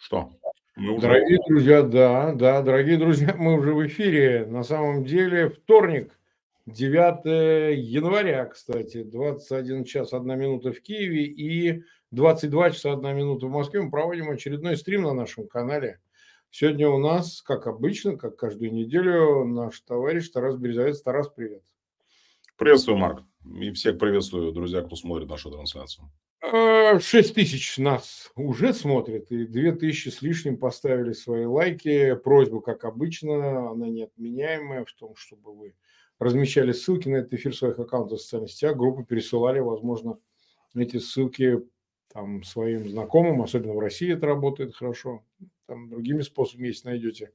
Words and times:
Что? 0.00 0.32
Мы 0.76 0.94
уже... 0.94 1.02
Дорогие 1.02 1.38
друзья, 1.46 1.82
да, 1.82 2.32
да, 2.32 2.62
дорогие 2.62 2.96
друзья, 2.96 3.34
мы 3.38 3.58
уже 3.58 3.74
в 3.74 3.86
эфире. 3.86 4.46
На 4.46 4.62
самом 4.62 5.04
деле 5.04 5.50
вторник, 5.50 6.18
9 6.66 7.76
января, 7.78 8.46
кстати, 8.46 9.02
21 9.02 9.84
час 9.84 10.14
1 10.14 10.38
минута 10.38 10.72
в 10.72 10.80
Киеве 10.80 11.24
и 11.24 11.84
22 12.12 12.70
часа 12.70 12.94
1 12.94 13.14
минута 13.14 13.46
в 13.46 13.50
Москве. 13.50 13.82
Мы 13.82 13.90
проводим 13.90 14.30
очередной 14.30 14.78
стрим 14.78 15.02
на 15.02 15.12
нашем 15.12 15.46
канале. 15.46 16.00
Сегодня 16.50 16.88
у 16.88 16.98
нас, 16.98 17.42
как 17.42 17.66
обычно, 17.66 18.16
как 18.16 18.36
каждую 18.36 18.72
неделю, 18.72 19.44
наш 19.44 19.80
товарищ 19.82 20.30
Тарас 20.30 20.56
Березовец. 20.56 21.02
Тарас, 21.02 21.28
привет. 21.28 21.62
Приветствую, 22.56 22.96
Марк. 22.96 23.22
И 23.60 23.70
всех 23.72 23.98
приветствую, 23.98 24.50
друзья, 24.52 24.80
кто 24.80 24.96
смотрит 24.96 25.28
нашу 25.28 25.50
трансляцию. 25.50 26.10
6 26.42 27.30
э, 27.30 27.34
тысяч 27.34 27.76
нас 27.76 28.30
уже 28.34 28.72
смотрят, 28.72 29.30
и 29.30 29.46
2 29.46 29.72
тысячи 29.72 30.08
с 30.08 30.22
лишним 30.22 30.56
поставили 30.56 31.12
свои 31.12 31.44
лайки. 31.44 32.14
Просьба, 32.14 32.60
как 32.62 32.84
обычно, 32.84 33.70
она 33.70 33.88
неотменяемая 33.88 34.84
в 34.84 34.92
том, 34.92 35.14
чтобы 35.16 35.54
вы 35.54 35.74
размещали 36.18 36.72
ссылки 36.72 37.08
на 37.08 37.16
этот 37.16 37.34
эфир 37.34 37.52
в 37.52 37.56
своих 37.56 37.78
аккаунтах 37.78 38.18
в 38.18 38.22
социальных 38.22 38.50
сетях, 38.50 38.76
группы 38.76 39.04
пересылали, 39.04 39.58
возможно, 39.58 40.18
эти 40.74 40.98
ссылки 40.98 41.60
там, 42.12 42.42
своим 42.42 42.88
знакомым, 42.88 43.42
особенно 43.42 43.74
в 43.74 43.78
России 43.78 44.12
это 44.12 44.26
работает 44.26 44.74
хорошо, 44.74 45.22
там 45.66 45.88
другими 45.88 46.22
способами, 46.22 46.68
если 46.68 46.88
найдете. 46.88 47.32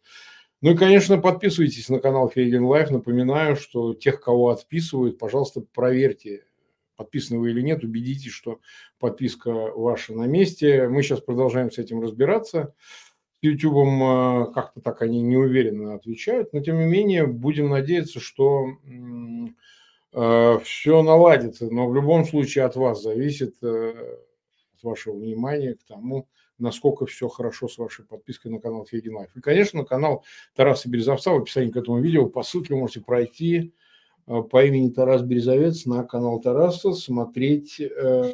Ну 0.61 0.71
и, 0.71 0.77
конечно, 0.77 1.17
подписывайтесь 1.17 1.89
на 1.89 1.99
канал 1.99 2.29
Фейгин 2.29 2.63
Live. 2.63 2.89
Напоминаю, 2.89 3.55
что 3.55 3.93
тех, 3.93 4.21
кого 4.21 4.49
отписывают, 4.49 5.17
пожалуйста, 5.17 5.61
проверьте, 5.61 6.45
подписаны 6.95 7.39
вы 7.39 7.51
или 7.51 7.61
нет, 7.61 7.83
убедитесь, 7.83 8.31
что 8.31 8.59
подписка 8.99 9.51
ваша 9.51 10.13
на 10.13 10.25
месте. 10.25 10.87
Мы 10.87 11.03
сейчас 11.03 11.21
продолжаем 11.21 11.71
с 11.71 11.77
этим 11.77 12.01
разбираться. 12.01 12.73
С 13.41 13.45
YouTube 13.45 13.87
э, 13.87 14.53
как-то 14.53 14.81
так 14.81 15.01
они 15.01 15.21
неуверенно 15.21 15.95
отвечают, 15.95 16.53
но 16.53 16.61
тем 16.61 16.79
не 16.79 16.85
менее 16.85 17.27
будем 17.27 17.69
надеяться, 17.69 18.19
что 18.19 18.67
э, 20.13 20.59
все 20.63 21.03
наладится. 21.03 21.69
Но 21.69 21.87
в 21.87 21.95
любом 21.95 22.25
случае 22.25 22.65
от 22.65 22.75
вас 22.75 23.01
зависит, 23.01 23.55
э, 23.61 24.17
от 24.75 24.83
вашего 24.83 25.15
внимания 25.15 25.75
к 25.75 25.83
тому, 25.83 26.27
насколько 26.57 27.05
все 27.05 27.27
хорошо 27.27 27.67
с 27.67 27.77
вашей 27.77 28.05
подпиской 28.05 28.51
на 28.51 28.59
канал 28.59 28.85
Фейгин 28.85 29.15
Live. 29.15 29.35
И, 29.35 29.41
конечно, 29.41 29.79
на 29.79 29.85
канал 29.85 30.23
Тараса 30.55 30.89
Березовца 30.89 31.31
в 31.31 31.37
описании 31.37 31.71
к 31.71 31.77
этому 31.77 31.99
видео 31.99 32.27
по 32.27 32.43
ссылке 32.43 32.73
вы 32.73 32.79
можете 32.79 33.01
пройти, 33.01 33.73
по 34.25 34.65
имени 34.65 34.89
Тарас 34.89 35.21
Березовец 35.21 35.85
на 35.85 36.03
канал 36.03 36.39
Тараса, 36.39 36.93
смотреть, 36.93 37.79
э, 37.79 38.33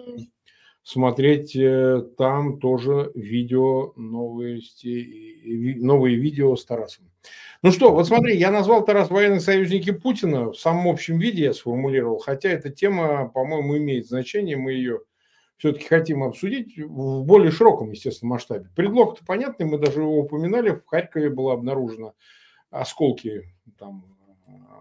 смотреть 0.84 1.56
э, 1.56 2.04
там 2.18 2.60
тоже 2.60 3.12
видео, 3.14 3.94
новости, 3.98 5.76
новые 5.80 6.18
видео 6.18 6.56
с 6.56 6.66
Тарасом. 6.66 7.12
Ну 7.62 7.72
что, 7.72 7.94
вот 7.94 8.08
смотри, 8.08 8.38
я 8.38 8.52
назвал 8.52 8.86
Тарас 8.86 9.10
военные 9.10 9.42
союзники 9.42 9.92
Путина 9.92 10.52
в 10.52 10.58
самом 10.58 10.88
общем 10.88 11.20
виде 11.20 11.44
я 11.44 11.54
сформулировал, 11.54 12.20
хотя 12.20 12.50
эта 12.50 12.70
тема, 12.70 13.30
по-моему, 13.30 13.78
имеет 13.78 14.08
значение, 14.08 14.58
мы 14.58 14.72
ее 14.74 15.02
все-таки 15.58 15.86
хотим 15.86 16.24
обсудить 16.24 16.76
в 16.80 17.24
более 17.24 17.52
широком, 17.52 17.92
естественно, 17.92 18.32
масштабе. 18.32 18.70
Предлог-то 18.76 19.24
понятный, 19.24 19.68
мы 19.68 19.78
даже 19.78 20.00
его 20.00 20.18
упоминали, 20.20 20.72
в 20.72 20.86
Харькове 20.88 21.30
было 21.30 21.54
обнаружено 21.54 22.16
осколки 22.72 23.44
там, 23.78 24.06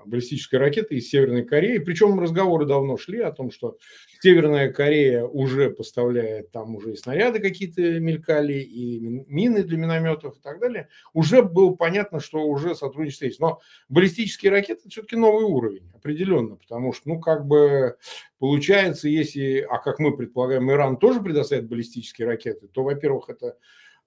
баллистической 0.07 0.59
ракеты 0.59 0.97
из 0.97 1.09
Северной 1.09 1.45
Кореи. 1.45 1.79
Причем 1.79 2.19
разговоры 2.21 2.67
давно 2.67 2.97
шли 2.97 3.21
о 3.21 3.33
том, 3.33 3.51
что 3.51 3.79
Северная 4.21 4.73
Корея 4.73 5.25
уже 5.25 5.71
поставляет, 5.71 6.51
там 6.51 6.77
уже 6.77 6.93
и 6.93 6.97
снаряды 6.97 7.41
какие-то 7.41 8.01
мелькали, 8.01 8.55
и 8.55 9.01
мины 9.01 9.63
для 9.63 9.79
минометов 9.79 10.37
и 10.37 10.41
так 10.41 10.61
далее. 10.61 10.89
Уже 11.13 11.43
было 11.43 11.75
понятно, 11.75 12.21
что 12.21 12.45
уже 12.45 12.75
сотрудничество 12.75 13.27
есть. 13.27 13.41
Но 13.41 13.61
баллистические 13.89 14.53
ракеты 14.53 14.89
все-таки 14.89 15.17
новый 15.17 15.45
уровень, 15.45 15.91
определенно, 15.95 16.57
потому 16.57 16.93
что, 16.93 17.09
ну, 17.09 17.21
как 17.21 17.47
бы 17.47 17.97
получается, 18.39 19.09
если, 19.09 19.67
а 19.69 19.79
как 19.79 19.99
мы 19.99 20.17
предполагаем, 20.17 20.71
Иран 20.71 20.97
тоже 20.97 21.21
предоставит 21.21 21.69
баллистические 21.69 22.27
ракеты, 22.27 22.69
то, 22.69 22.83
во-первых, 22.83 23.29
это 23.29 23.57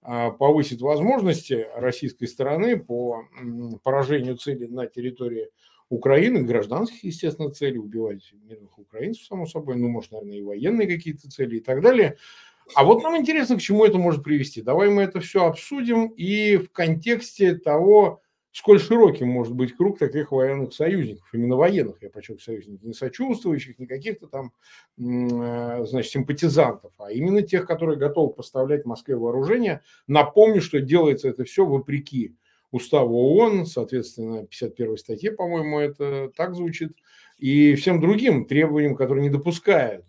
а, 0.06 0.32
повысит 0.32 0.82
возможности 0.82 1.68
российской 1.76 2.26
стороны 2.26 2.78
по 2.78 3.24
поражению 3.84 4.36
цели 4.36 4.66
на 4.66 4.86
территории 4.86 5.50
Украины, 5.94 6.42
гражданских, 6.42 7.04
естественно, 7.04 7.52
целей, 7.52 7.78
убивать 7.78 8.34
мирных 8.44 8.78
украинцев, 8.80 9.26
само 9.26 9.46
собой, 9.46 9.76
ну, 9.76 9.90
может, 9.90 10.12
наверное, 10.12 10.38
и 10.38 10.42
военные 10.42 10.88
какие-то 10.88 11.30
цели 11.30 11.58
и 11.58 11.60
так 11.60 11.82
далее. 11.82 12.18
А 12.76 12.84
вот 12.84 13.04
нам 13.04 13.18
интересно, 13.18 13.58
к 13.58 13.62
чему 13.62 13.86
это 13.86 13.98
может 13.98 14.24
привести. 14.24 14.62
Давай 14.62 14.90
мы 14.90 15.04
это 15.04 15.20
все 15.20 15.46
обсудим 15.46 16.08
и 16.08 16.58
в 16.58 16.72
контексте 16.72 17.56
того, 17.56 18.22
сколь 18.52 18.80
широким 18.80 19.28
может 19.28 19.54
быть 19.54 19.76
круг 19.76 20.00
таких 20.00 20.32
военных 20.32 20.74
союзников, 20.74 21.28
именно 21.34 21.58
военных, 21.58 22.02
я 22.02 22.10
подчеркиваю, 22.10 22.40
союзников, 22.40 22.84
не 22.84 22.94
сочувствующих, 22.94 23.80
не 23.80 23.86
каких-то 23.86 24.28
там, 24.28 24.52
э, 24.98 25.86
значит, 25.86 26.12
симпатизантов, 26.12 26.94
а 27.00 27.12
именно 27.12 27.42
тех, 27.42 27.68
которые 27.68 27.98
готовы 27.98 28.34
поставлять 28.34 28.86
Москве 28.86 29.16
вооружение. 29.16 29.82
Напомню, 30.08 30.62
что 30.62 30.80
делается 30.80 31.30
это 31.30 31.44
все 31.44 31.66
вопреки 31.66 32.36
уставу 32.74 33.16
ООН, 33.38 33.66
соответственно, 33.66 34.46
51 34.46 34.98
статье, 34.98 35.32
по-моему, 35.32 35.80
это 35.80 36.32
так 36.36 36.56
звучит, 36.56 36.94
и 37.38 37.76
всем 37.76 38.02
другим 38.02 38.46
требованиям, 38.46 38.96
которые 38.96 39.24
не 39.24 39.30
допускают 39.30 40.06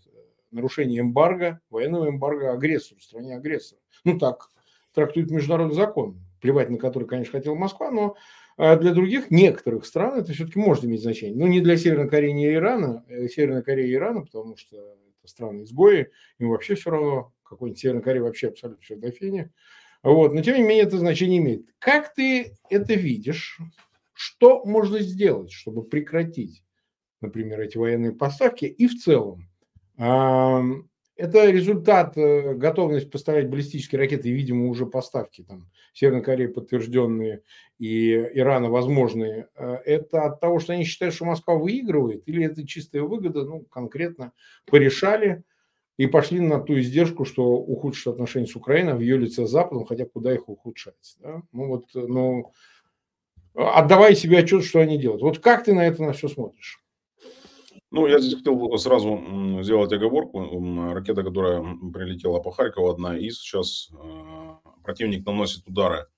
нарушения 0.51 1.01
эмбарго, 1.01 1.61
военного 1.69 2.09
эмбарго 2.09 2.53
агрессору, 2.53 3.01
стране 3.01 3.37
агрессора. 3.37 3.81
Ну 4.05 4.19
так 4.19 4.51
трактует 4.95 5.31
международный 5.31 5.75
закон, 5.75 6.21
плевать 6.41 6.71
на 6.71 6.79
который, 6.79 7.07
конечно, 7.07 7.33
хотела 7.33 7.55
Москва, 7.55 7.91
но 7.91 8.17
а 8.57 8.77
для 8.77 8.93
других, 8.93 9.31
некоторых 9.31 9.85
стран 9.85 10.21
это 10.21 10.33
все-таки 10.33 10.59
может 10.59 10.85
иметь 10.85 11.03
значение. 11.03 11.37
Но 11.37 11.49
не 11.49 11.61
для 11.61 11.77
Северной 11.77 12.09
Кореи, 12.09 12.31
не 12.31 12.55
Ирана, 12.55 13.05
э, 13.09 13.29
Северной 13.29 13.65
Кореи 13.65 13.89
и 13.89 13.95
Ирана, 13.95 14.23
потому 14.23 14.57
что 14.57 14.77
это 14.77 15.29
страны-изгои, 15.29 16.11
им 16.39 16.51
вообще 16.51 16.77
все 16.77 16.91
равно, 16.91 17.33
какой-нибудь 17.43 17.81
Северной 17.81 18.03
Корее 18.03 18.23
вообще 18.23 18.49
абсолютно 18.49 18.81
все 18.83 18.95
до 18.95 19.11
фени. 19.11 19.51
Вот. 20.05 20.35
Но 20.35 20.43
тем 20.43 20.57
не 20.57 20.63
менее 20.63 20.85
это 20.85 20.99
значение 20.99 21.39
имеет. 21.39 21.67
Как 21.81 22.15
ты 22.15 22.57
это 22.71 22.95
видишь? 22.95 23.59
Что 24.13 24.65
можно 24.65 25.01
сделать, 25.01 25.51
чтобы 25.51 25.83
прекратить, 25.83 26.63
например, 27.21 27.61
эти 27.61 27.77
военные 27.77 28.13
поставки? 28.13 28.67
И 28.67 28.87
в 28.87 28.95
целом, 29.03 29.49
это 31.17 31.49
результат 31.51 32.17
э, 32.17 32.55
готовности 32.55 33.09
поставлять 33.09 33.49
баллистические 33.49 34.01
ракеты, 34.01 34.31
видимо, 34.31 34.69
уже 34.69 34.87
поставки 34.87 35.43
там 35.43 35.71
Северной 35.93 36.23
Кореи 36.23 36.47
подтвержденные 36.49 37.43
и 37.79 38.13
Ирана 38.13 38.69
возможные. 38.69 39.49
Э, 39.57 39.77
это 39.85 40.25
от 40.25 40.41
того, 40.41 40.59
что 40.59 40.73
они 40.73 40.85
считают, 40.85 41.15
что 41.15 41.25
Москва 41.25 41.55
выигрывает, 41.55 42.25
или 42.27 42.45
это 42.45 42.67
чистая 42.67 43.03
выгода, 43.03 43.45
ну, 43.45 43.61
конкретно 43.61 44.33
порешали, 44.67 45.45
и 45.97 46.07
пошли 46.07 46.41
на 46.41 46.61
ту 46.61 46.79
издержку, 46.81 47.25
что 47.25 47.45
ухудшит 47.45 48.09
отношения 48.09 48.47
с 48.47 48.57
Украиной 48.57 48.95
в 48.95 49.01
ее 49.01 49.17
лице 49.17 49.47
с 49.47 49.51
Западом, 49.51 49.87
хотя 49.87 50.07
куда 50.07 50.35
их 50.35 50.49
ухудшать. 50.49 51.17
Да? 51.21 51.43
Ну 51.53 51.69
вот, 51.69 51.85
ну, 51.95 52.53
отдавая 53.55 54.15
себе 54.15 54.39
отчет, 54.39 54.65
что 54.65 54.81
они 54.81 54.99
делают. 54.99 55.23
Вот 55.23 55.39
как 55.39 55.65
ты 55.65 55.73
на 55.73 55.87
это 55.87 56.03
на 56.03 56.13
все 56.13 56.29
смотришь? 56.29 56.81
Ну, 57.91 58.09
я 58.09 58.19
здесь 58.19 58.35
хотел 58.35 58.77
сразу 58.77 59.63
сделать 59.63 59.93
оговорку. 59.93 60.41
Ракета, 60.93 61.23
которая 61.23 61.63
прилетела 61.93 62.41
по 62.41 62.51
Харькову, 62.51 62.91
одна 62.91 63.17
из. 63.17 63.39
Сейчас 63.39 63.91
э, 63.93 64.71
противник 64.83 65.25
наносит 65.25 65.69
удары 65.69 66.09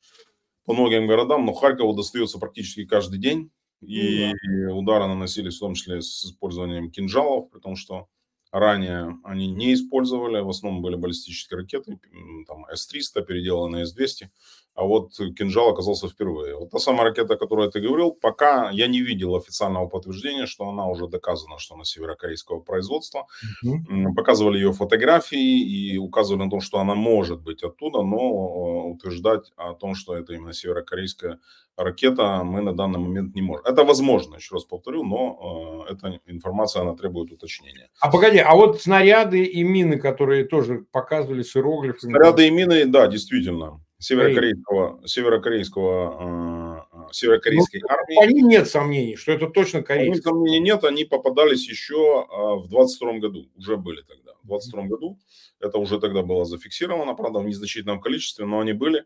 по 0.65 0.73
многим 0.73 1.07
городам, 1.07 1.45
но 1.45 1.53
Харькову 1.53 1.93
достается 1.93 2.39
практически 2.39 2.87
каждый 2.87 3.19
день. 3.19 3.51
И 3.83 4.33
да. 4.33 4.75
удары 4.75 5.07
наносились 5.07 5.57
в 5.57 5.61
том 5.61 5.75
числе 5.75 6.01
с 6.01 6.25
использованием 6.25 6.91
кинжалов, 6.91 7.51
потому 7.51 7.77
что 7.77 8.09
ранее 8.59 9.19
они 9.25 9.47
не 9.49 9.75
использовали, 9.75 10.41
в 10.41 10.49
основном 10.49 10.83
были 10.83 10.97
баллистические 10.97 11.61
ракеты, 11.61 11.99
там 12.47 12.67
С-300, 12.73 13.23
переделанные 13.25 13.87
С-200, 13.87 14.29
а 14.77 14.85
вот 14.85 15.17
кинжал 15.37 15.71
оказался 15.71 16.07
впервые. 16.07 16.55
Вот 16.55 16.71
та 16.71 16.79
самая 16.79 17.05
ракета, 17.05 17.35
о 17.35 17.37
которой 17.39 17.71
ты 17.71 17.81
говорил, 17.81 18.13
пока 18.13 18.71
я 18.71 18.89
не 18.89 19.01
видел 19.01 19.35
официального 19.35 19.89
подтверждения, 19.89 20.45
что 20.45 20.69
она 20.69 20.87
уже 20.87 21.09
доказана, 21.09 21.59
что 21.59 21.75
она 21.75 21.85
северокорейского 21.85 22.61
производства. 22.61 23.27
Угу. 23.65 24.15
Показывали 24.15 24.59
ее 24.59 24.73
фотографии 24.73 25.61
и 25.63 25.97
указывали 25.97 26.45
на 26.45 26.51
то, 26.51 26.61
что 26.61 26.79
она 26.79 26.95
может 26.95 27.41
быть 27.41 27.63
оттуда, 27.63 28.03
но 28.03 28.19
э, 28.19 28.91
утверждать 28.91 29.51
о 29.57 29.73
том, 29.73 29.95
что 29.95 30.15
это 30.15 30.35
именно 30.35 30.53
северокорейская 30.53 31.41
ракета, 31.79 32.43
мы 32.45 32.61
на 32.61 32.75
данный 32.75 32.99
момент 32.99 33.35
не 33.35 33.41
можем. 33.41 33.65
Это 33.65 33.83
возможно, 33.83 34.37
еще 34.37 34.57
раз 34.57 34.65
повторю, 34.65 35.05
но 35.05 35.87
э, 35.89 35.95
эта 35.95 36.21
информация, 36.27 36.83
она 36.83 36.95
требует 36.95 37.33
уточнения. 37.33 37.89
А 38.01 38.11
погоди, 38.11 38.39
а 38.39 38.55
вот 38.55 38.83
снаряды 38.83 39.43
и 39.43 39.65
мины, 39.65 39.99
которые 39.99 40.45
тоже 40.45 40.85
показывали 40.93 41.43
с 41.43 41.57
иероглифами? 41.57 42.13
Снаряды 42.13 42.47
и 42.47 42.51
мины, 42.51 42.85
да, 42.85 43.07
действительно 43.07 43.81
северокорейского, 43.99 45.01
северокорейского 45.07 46.87
э, 47.09 47.13
северокорейской 47.13 47.81
ну, 47.81 47.89
армии. 47.89 48.17
По 48.17 48.33
ним 48.33 48.49
нет 48.49 48.69
сомнений, 48.69 49.17
что 49.17 49.33
это 49.33 49.49
точно 49.49 49.83
корейцы. 49.83 50.23
По 50.23 50.31
сомнений 50.31 50.61
нет, 50.61 50.85
они 50.85 51.05
попадались 51.05 51.69
еще 51.69 52.27
в 52.29 52.69
22 52.69 53.19
году, 53.19 53.49
уже 53.57 53.77
были 53.77 54.03
тогда. 54.03 54.33
В 54.43 54.47
22 54.47 54.83
году 54.85 55.19
это 55.61 55.79
уже 55.79 55.99
тогда 55.99 56.23
было 56.23 56.45
зафиксировано, 56.45 57.15
правда, 57.15 57.41
в 57.41 57.47
незначительном 57.47 58.01
количестве, 58.01 58.45
но 58.45 58.61
они 58.61 58.73
были. 58.73 59.05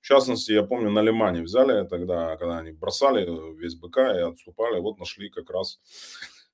В 0.00 0.06
частности, 0.06 0.52
я 0.52 0.62
помню, 0.62 0.90
на 0.90 1.02
Лимане 1.02 1.42
взяли 1.42 1.86
тогда, 1.86 2.36
когда 2.36 2.58
они 2.58 2.70
бросали 2.70 3.28
весь 3.56 3.74
БК 3.74 4.16
и 4.16 4.22
отступали, 4.22 4.80
вот 4.80 4.98
нашли 4.98 5.28
как 5.28 5.50
раз 5.50 5.80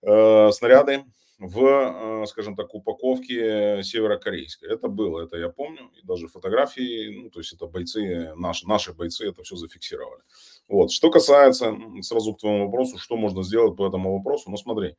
э, 0.02 0.50
снаряды 0.52 1.04
в, 1.38 2.22
э, 2.22 2.26
скажем 2.26 2.56
так, 2.56 2.74
упаковке 2.74 3.82
северокорейской. 3.82 4.68
Это 4.68 4.88
было, 4.88 5.22
это 5.22 5.36
я 5.36 5.48
помню, 5.48 5.90
и 6.00 6.06
даже 6.06 6.28
фотографии, 6.28 7.22
ну, 7.22 7.30
то 7.30 7.40
есть 7.40 7.52
это 7.52 7.66
бойцы, 7.66 8.32
наши, 8.36 8.66
наши 8.68 8.92
бойцы 8.92 9.28
это 9.28 9.42
все 9.42 9.56
зафиксировали. 9.56 10.22
Вот. 10.68 10.92
Что 10.92 11.10
касается, 11.10 11.76
сразу 12.02 12.34
к 12.34 12.40
твоему 12.40 12.66
вопросу, 12.66 12.98
что 12.98 13.16
можно 13.16 13.42
сделать 13.42 13.76
по 13.76 13.86
этому 13.86 14.16
вопросу, 14.16 14.50
ну, 14.50 14.56
смотри, 14.56 14.96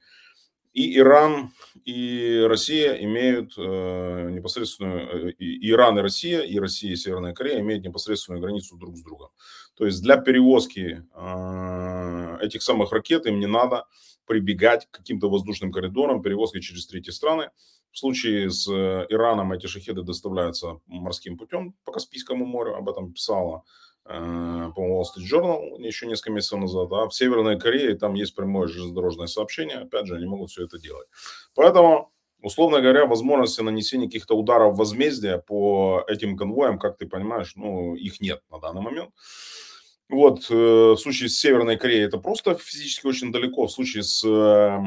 и 0.76 0.98
Иран, 0.98 1.52
и 1.86 2.46
Россия 2.50 2.96
имеют 2.96 3.54
э, 3.58 4.30
непосредственную, 4.32 5.30
э, 5.30 5.32
и 5.40 5.72
Иран 5.72 5.98
и 5.98 6.02
Россия, 6.02 6.42
и 6.42 6.60
Россия 6.60 6.92
и 6.92 6.98
Северная 6.98 7.34
Корея 7.34 7.62
имеют 7.62 7.86
непосредственную 7.86 8.42
границу 8.42 8.76
друг 8.76 8.98
с 8.98 9.02
другом. 9.02 9.30
То 9.76 9.86
есть 9.86 10.04
для 10.04 10.18
перевозки 10.18 11.06
э, 11.16 12.38
этих 12.42 12.62
самых 12.62 12.92
ракет 12.92 13.26
им 13.26 13.40
не 13.40 13.48
надо 13.48 13.86
прибегать 14.26 14.88
к 14.88 14.98
каким-то 14.98 15.30
воздушным 15.30 15.72
коридорам, 15.72 16.22
перевозки 16.22 16.60
через 16.60 16.88
третьи 16.88 17.12
страны. 17.12 17.50
В 17.92 17.98
случае 17.98 18.50
с 18.50 18.68
э, 18.68 19.06
Ираном 19.10 19.54
эти 19.54 19.68
шахеды 19.68 20.04
доставляются 20.04 20.80
морским 20.88 21.38
путем 21.38 21.76
по 21.86 21.92
Каспийскому 21.92 22.46
морю, 22.46 22.76
об 22.76 22.90
этом 22.90 23.14
писала 23.14 23.64
Э, 24.08 24.72
по-моему, 24.76 25.02
Wall 25.02 25.04
Street 25.04 25.26
Journal 25.32 25.82
еще 25.82 26.06
несколько 26.06 26.32
месяцев 26.32 26.60
назад, 26.60 26.92
а 26.92 27.08
в 27.08 27.14
Северной 27.14 27.60
Корее 27.60 27.96
там 27.96 28.14
есть 28.14 28.36
прямое 28.36 28.68
железнодорожное 28.68 29.28
сообщение, 29.28 29.78
опять 29.78 30.06
же, 30.06 30.16
они 30.16 30.28
могут 30.28 30.52
все 30.52 30.64
это 30.66 30.78
делать. 30.78 31.08
Поэтому, 31.56 32.12
условно 32.42 32.82
говоря, 32.82 33.08
возможности 33.08 33.62
нанесения 33.62 34.06
каких-то 34.06 34.36
ударов 34.36 34.78
возмездия 34.78 35.40
по 35.40 36.04
этим 36.08 36.38
конвоям, 36.38 36.78
как 36.78 36.98
ты 36.98 37.08
понимаешь, 37.08 37.54
ну, 37.56 37.96
их 37.96 38.22
нет 38.22 38.42
на 38.52 38.60
данный 38.60 38.82
момент. 38.82 39.10
Вот, 40.08 40.46
э, 40.52 40.54
в 40.54 40.98
случае 40.98 41.30
с 41.30 41.40
Северной 41.40 41.78
Кореей 41.78 42.06
это 42.06 42.20
просто 42.20 42.56
физически 42.56 43.08
очень 43.08 43.32
далеко. 43.32 43.66
В 43.66 43.72
случае 43.72 44.04
с 44.04 44.24
э, 44.24 44.80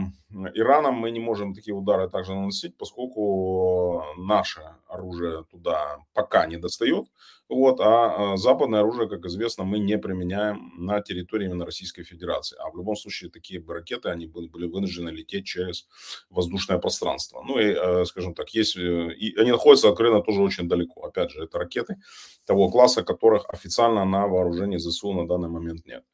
Ираном 0.55 0.95
мы 0.95 1.11
не 1.11 1.19
можем 1.19 1.55
такие 1.55 1.75
удары 1.75 2.09
также 2.09 2.35
наносить, 2.35 2.77
поскольку 2.77 4.05
наше 4.17 4.63
оружие 4.87 5.45
туда 5.51 5.99
пока 6.15 6.47
не 6.47 6.57
достает. 6.57 7.07
Вот, 7.49 7.81
а, 7.81 8.33
а 8.33 8.37
западное 8.37 8.81
оружие, 8.81 9.09
как 9.09 9.25
известно, 9.25 9.65
мы 9.65 9.79
не 9.79 9.97
применяем 9.97 10.73
на 10.77 11.01
территории 11.01 11.47
именно 11.47 11.65
Российской 11.65 12.03
Федерации. 12.03 12.59
А 12.61 12.71
в 12.71 12.77
любом 12.77 12.95
случае 12.95 13.31
такие 13.31 13.65
ракеты, 13.67 14.11
они 14.11 14.27
были, 14.27 14.49
были 14.49 14.67
вынуждены 14.67 15.09
лететь 15.09 15.47
через 15.47 15.87
воздушное 16.29 16.79
пространство. 16.79 17.43
Ну 17.43 17.59
и, 17.59 17.73
э, 17.73 18.05
скажем 18.05 18.35
так, 18.35 18.51
есть, 18.51 18.77
э, 18.77 19.15
и 19.15 19.35
они 19.37 19.51
находятся 19.51 19.89
откровенно 19.89 20.21
тоже 20.21 20.43
очень 20.43 20.69
далеко. 20.69 21.07
Опять 21.07 21.31
же, 21.31 21.43
это 21.43 21.59
ракеты 21.59 21.97
того 22.45 22.71
класса, 22.71 23.03
которых 23.03 23.49
официально 23.49 24.05
на 24.05 24.27
вооружении 24.27 24.77
ЗСУ 24.77 25.15
на 25.15 25.27
данный 25.27 25.49
момент 25.49 25.87
нет. 25.87 26.05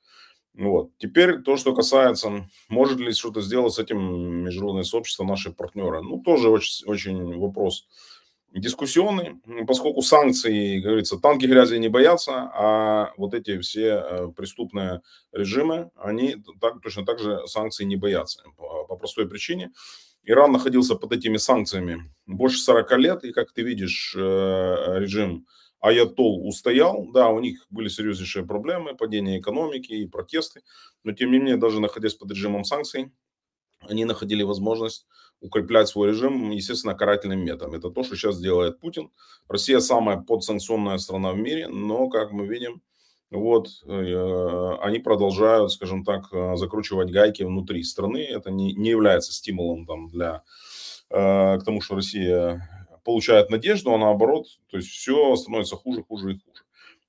Вот. 0.57 0.97
Теперь 0.99 1.43
то, 1.43 1.57
что 1.57 1.75
касается, 1.75 2.49
может 2.69 3.01
ли 3.01 3.13
что-то 3.13 3.41
сделать 3.41 3.75
с 3.75 3.81
этим 3.81 4.45
международное 4.45 4.85
сообщество, 4.85 5.25
наши 5.25 5.51
партнеры. 5.51 6.01
Ну, 6.01 6.23
тоже 6.23 6.49
очень, 6.49 6.87
очень 6.87 7.41
вопрос 7.41 7.89
дискуссионный, 8.61 9.41
поскольку 9.67 10.03
санкции, 10.03 10.79
говорится, 10.79 11.19
танки 11.19 11.47
грязи 11.47 11.77
не 11.77 11.89
боятся, 11.89 12.51
а 12.55 13.13
вот 13.17 13.35
эти 13.35 13.59
все 13.59 14.03
э, 14.05 14.29
преступные 14.37 15.03
режимы, 15.33 15.91
они 15.97 16.37
так, 16.61 16.81
точно 16.81 17.05
так 17.05 17.19
же 17.19 17.47
санкции 17.47 17.85
не 17.85 17.97
боятся. 17.97 18.45
По, 18.57 18.85
по 18.85 18.97
простой 18.97 19.29
причине. 19.29 19.73
Иран 20.23 20.53
находился 20.53 20.95
под 20.95 21.13
этими 21.13 21.37
санкциями 21.37 22.11
больше 22.27 22.59
40 22.59 22.99
лет, 22.99 23.25
и, 23.25 23.33
как 23.33 23.53
ты 23.53 23.63
видишь, 23.63 24.15
э, 24.17 24.21
режим 24.99 25.47
Аятол 25.81 26.47
устоял. 26.49 27.07
Да, 27.13 27.29
у 27.29 27.41
них 27.41 27.67
были 27.69 27.89
серьезнейшие 27.89 28.47
проблемы, 28.47 28.97
падение 28.97 29.39
экономики 29.39 29.93
и 29.93 30.07
протесты, 30.07 30.63
но 31.03 31.13
тем 31.13 31.31
не 31.31 31.39
менее, 31.39 31.57
даже 31.59 31.81
находясь 31.81 32.15
под 32.15 32.31
режимом 32.31 32.65
санкций, 32.65 33.13
они 33.89 34.05
находили 34.05 34.43
возможность 34.43 35.07
укреплять 35.41 35.89
свой 35.89 36.09
режим, 36.09 36.51
естественно, 36.51 36.95
карательным 36.95 37.45
методом. 37.45 37.75
Это 37.75 37.91
то, 37.91 38.03
что 38.03 38.17
сейчас 38.17 38.41
делает 38.41 38.81
Путин. 38.81 39.11
Россия 39.49 39.81
самая 39.81 40.19
подсанкционная 40.19 40.99
страна 40.99 41.33
в 41.33 41.37
мире, 41.37 41.69
но, 41.69 42.09
как 42.09 42.33
мы 42.33 42.47
видим, 42.47 42.83
вот, 43.31 43.69
э, 43.87 44.77
они 44.81 45.01
продолжают, 45.01 45.73
скажем 45.73 46.05
так, 46.05 46.33
э, 46.33 46.57
закручивать 46.57 47.11
гайки 47.11 47.43
внутри 47.43 47.83
страны. 47.83 48.19
Это 48.19 48.51
не, 48.51 48.75
не 48.75 48.91
является 48.91 49.33
стимулом 49.33 49.87
там, 49.87 50.09
для, 50.09 50.43
э, 51.11 51.59
к 51.59 51.65
тому, 51.65 51.81
что 51.81 51.97
Россия 51.97 52.69
получает 53.05 53.51
надежду, 53.51 53.93
а 53.93 53.99
наоборот, 53.99 54.47
то 54.71 54.77
есть 54.79 54.89
все 54.89 55.37
становится 55.37 55.77
хуже, 55.77 56.03
хуже 56.05 56.33
и 56.33 56.39
хуже. 56.39 56.64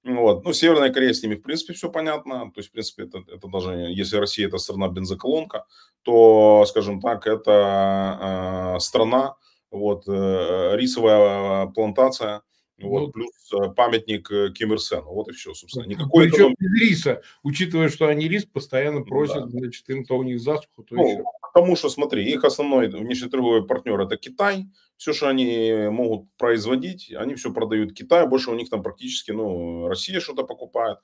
Вот. 0.05 0.45
Ну, 0.45 0.53
Северная 0.53 0.93
Корея 0.93 1.13
с 1.13 1.23
ними, 1.23 1.35
в 1.35 1.41
принципе, 1.41 1.73
все 1.73 1.89
понятно. 1.89 2.51
То 2.51 2.59
есть, 2.59 2.69
в 2.69 2.71
принципе, 2.73 3.03
это, 3.03 3.23
это 3.27 3.47
даже, 3.47 3.71
если 3.71 4.17
Россия 4.17 4.47
это 4.47 4.59
страна 4.59 4.87
бензоколонка, 4.87 5.65
то, 6.03 6.63
скажем 6.67 7.01
так, 7.01 7.25
это 7.25 8.75
э, 8.75 8.79
страна, 8.79 9.35
вот, 9.71 10.03
э, 10.07 10.75
рисовая 10.75 11.65
плантация, 11.67 12.43
вот, 12.77 12.99
ну, 12.99 13.11
плюс 13.11 13.31
э, 13.53 13.71
памятник 13.73 14.29
э, 14.31 14.51
Ким 14.51 14.73
Ир 14.73 14.79
Сену. 14.79 15.13
Вот 15.13 15.29
и 15.29 15.31
все, 15.31 15.53
собственно. 15.53 15.85
Никакой 15.85 16.25
Причем 16.25 16.53
эконом... 16.53 16.55
без 16.59 16.81
риса, 16.81 17.21
учитывая, 17.41 17.89
что 17.89 18.07
они 18.07 18.27
рис 18.27 18.45
постоянно 18.45 19.01
просят, 19.01 19.49
да. 19.49 19.59
значит, 19.59 19.89
им 19.89 20.05
то 20.05 20.17
у 20.17 20.23
них 20.23 20.41
засуху, 20.41 20.83
то 20.83 20.95
ну, 20.95 21.07
еще. 21.07 21.23
Потому 21.55 21.77
что, 21.77 21.89
смотри, 21.89 22.25
их 22.25 22.43
основной 22.43 22.89
внешнеторговый 22.89 23.65
партнер– 23.65 23.97
это 24.01 24.17
Китай, 24.17 24.65
все, 24.97 25.13
что 25.13 25.29
они 25.29 25.87
могут 25.89 26.27
производить, 26.37 27.13
они 27.13 27.35
все 27.35 27.53
продают 27.53 27.93
Китаю, 27.93 28.27
больше 28.27 28.51
у 28.51 28.55
них 28.55 28.69
там 28.69 28.83
практически, 28.83 29.31
ну, 29.31 29.87
Россия 29.87 30.19
что-то 30.19 30.43
покупает, 30.43 30.97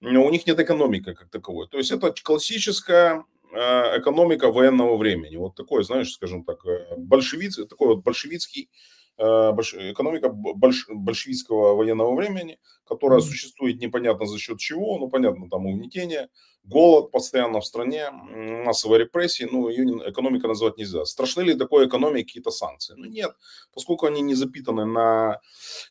но 0.00 0.24
у 0.24 0.30
них 0.30 0.46
нет 0.46 0.60
экономики 0.60 1.12
как 1.12 1.28
таковой. 1.30 1.66
То 1.68 1.78
есть 1.78 1.90
это 1.90 2.14
классическая 2.22 3.24
экономика 3.52 4.52
военного 4.52 4.96
времени. 4.96 5.38
Вот 5.38 5.56
такой, 5.56 5.82
знаешь, 5.82 6.12
скажем 6.12 6.44
так, 6.44 6.64
большевиц, 6.96 7.56
такой 7.68 7.88
вот 7.88 8.04
большевицкий 8.04 8.70
экономика 9.18 10.28
больш, 10.28 10.86
большевистского 10.88 11.74
военного 11.74 12.14
времени, 12.14 12.58
которая 12.84 13.20
существует 13.20 13.80
непонятно 13.80 14.26
за 14.26 14.38
счет 14.38 14.58
чего, 14.58 14.98
ну, 14.98 15.08
понятно, 15.08 15.48
там 15.48 15.66
угнетение, 15.66 16.28
голод 16.64 17.10
постоянно 17.10 17.60
в 17.60 17.66
стране, 17.66 18.10
массовые 18.10 19.00
репрессии, 19.00 19.48
ну, 19.50 19.68
ее 19.68 19.84
экономика 20.10 20.48
назвать 20.48 20.76
нельзя. 20.78 21.04
Страшны 21.04 21.42
ли 21.42 21.54
такой 21.54 21.86
экономике 21.86 22.24
какие-то 22.24 22.50
санкции? 22.50 22.94
Ну, 22.96 23.06
нет, 23.06 23.32
поскольку 23.72 24.06
они 24.06 24.20
не 24.20 24.34
запитаны 24.34 24.84
на 24.84 25.40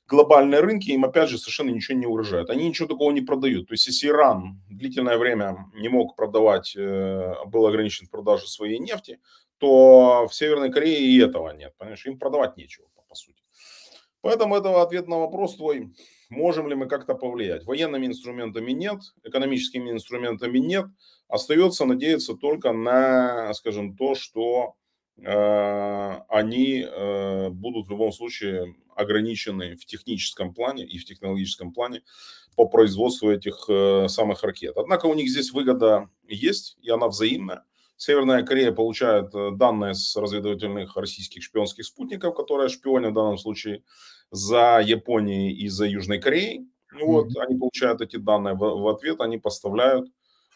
глобальные 0.07 0.61
рынки, 0.61 0.91
им, 0.91 1.05
опять 1.05 1.29
же, 1.29 1.37
совершенно 1.37 1.69
ничего 1.71 1.97
не 1.97 2.05
угрожает. 2.05 2.49
Они 2.49 2.67
ничего 2.67 2.87
такого 2.87 3.11
не 3.11 3.21
продают. 3.21 3.67
То 3.67 3.73
есть, 3.73 3.87
если 3.87 4.07
Иран 4.07 4.61
длительное 4.69 5.17
время 5.17 5.69
не 5.73 5.89
мог 5.89 6.15
продавать, 6.15 6.75
э, 6.77 7.33
был 7.45 7.65
ограничен 7.67 8.07
в 8.07 8.11
продаже 8.11 8.47
своей 8.47 8.79
нефти, 8.79 9.19
то 9.57 10.27
в 10.29 10.35
Северной 10.35 10.71
Корее 10.71 10.99
и 10.99 11.19
этого 11.19 11.51
нет, 11.55 11.73
понимаешь, 11.77 12.05
им 12.05 12.19
продавать 12.19 12.57
нечего. 12.57 12.87
Поэтому 14.25 14.55
это 14.55 14.81
ответ 14.81 15.07
на 15.07 15.19
вопрос 15.19 15.55
твой 15.55 15.93
Можем 16.31 16.67
ли 16.67 16.73
мы 16.73 16.87
как-то 16.87 17.13
повлиять? 17.13 17.65
Военными 17.65 18.07
инструментами 18.07 18.71
нет, 18.71 18.97
экономическими 19.23 19.91
инструментами 19.91 20.57
нет. 20.57 20.87
Остается 21.27 21.85
надеяться 21.85 22.33
только 22.33 22.73
на, 22.73 23.53
скажем, 23.53 23.95
то, 23.95 24.15
что 24.15 24.73
э, 25.17 26.19
они 26.27 26.83
э, 26.83 27.49
будут 27.51 27.85
в 27.85 27.91
любом 27.91 28.11
случае 28.11 28.75
ограничены 28.95 29.75
в 29.75 29.85
техническом 29.85 30.55
плане 30.55 30.87
и 30.87 30.97
в 30.97 31.05
технологическом 31.05 31.71
плане 31.71 32.01
по 32.55 32.65
производству 32.65 33.29
этих 33.29 33.65
э, 33.69 34.07
самых 34.07 34.41
ракет. 34.41 34.75
Однако 34.75 35.05
у 35.05 35.13
них 35.13 35.29
здесь 35.29 35.51
выгода 35.51 36.09
есть, 36.27 36.79
и 36.81 36.89
она 36.89 37.09
взаимная. 37.09 37.63
Северная 37.97 38.43
Корея 38.43 38.71
получает 38.71 39.33
э, 39.33 39.51
данные 39.51 39.93
с 39.93 40.15
разведывательных 40.15 40.97
российских 40.97 41.43
шпионских 41.43 41.85
спутников, 41.85 42.35
которые 42.35 42.69
шпионят 42.69 43.11
в 43.11 43.15
данном 43.15 43.37
случае 43.37 43.83
за 44.31 44.81
Японией 44.83 45.55
и 45.55 45.67
за 45.69 45.85
Южной 45.85 46.19
Кореей. 46.19 46.67
Вот, 47.01 47.27
mm-hmm. 47.27 47.41
они 47.41 47.57
получают 47.57 48.01
эти 48.01 48.17
данные, 48.17 48.55
в, 48.55 48.59
в 48.59 48.87
ответ 48.87 49.21
они 49.21 49.37
поставляют 49.37 50.07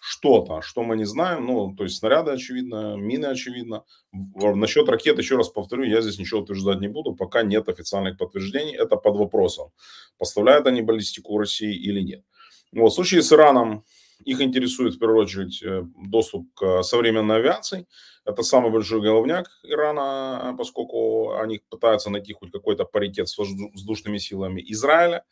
что-то, 0.02 0.62
что 0.62 0.84
мы 0.84 0.96
не 0.96 1.06
знаем, 1.06 1.46
ну, 1.46 1.76
то 1.76 1.84
есть 1.84 1.98
снаряды, 1.98 2.32
очевидно, 2.32 2.96
мины, 2.96 3.26
очевидно. 3.26 3.84
Насчет 4.12 4.88
ракет, 4.88 5.18
еще 5.18 5.36
раз 5.36 5.50
повторю, 5.50 5.84
я 5.84 6.02
здесь 6.02 6.20
ничего 6.20 6.42
утверждать 6.42 6.80
не 6.80 6.88
буду, 6.88 7.16
пока 7.16 7.44
нет 7.44 7.68
официальных 7.68 8.18
подтверждений, 8.18 8.76
это 8.76 8.96
под 8.96 9.18
вопросом, 9.18 9.72
поставляют 10.18 10.68
они 10.68 10.82
баллистику 10.82 11.38
России 11.38 11.76
или 11.76 12.02
нет. 12.02 12.24
Вот, 12.72 12.92
в 12.92 12.96
случае 12.96 13.22
с 13.22 13.34
Ираном 13.34 13.84
их 14.24 14.42
интересует 14.42 14.96
в 14.96 15.00
первую 15.00 15.24
очередь 15.24 15.62
э, 15.64 15.84
доступ 15.96 16.54
к 16.54 16.84
современной 16.84 17.38
авиации. 17.38 17.88
Это 18.26 18.44
самый 18.44 18.72
большой 18.72 19.02
головняк 19.02 19.50
Ирана, 19.64 20.56
поскольку 20.58 21.34
они 21.36 21.62
пытаются 21.70 22.10
найти 22.10 22.34
хоть 22.34 22.52
какой-то 22.52 22.86
паритет 22.86 23.30
с 23.30 23.38
воздушными 23.38 24.18
силами 24.18 24.64
Израиля. 24.68 25.24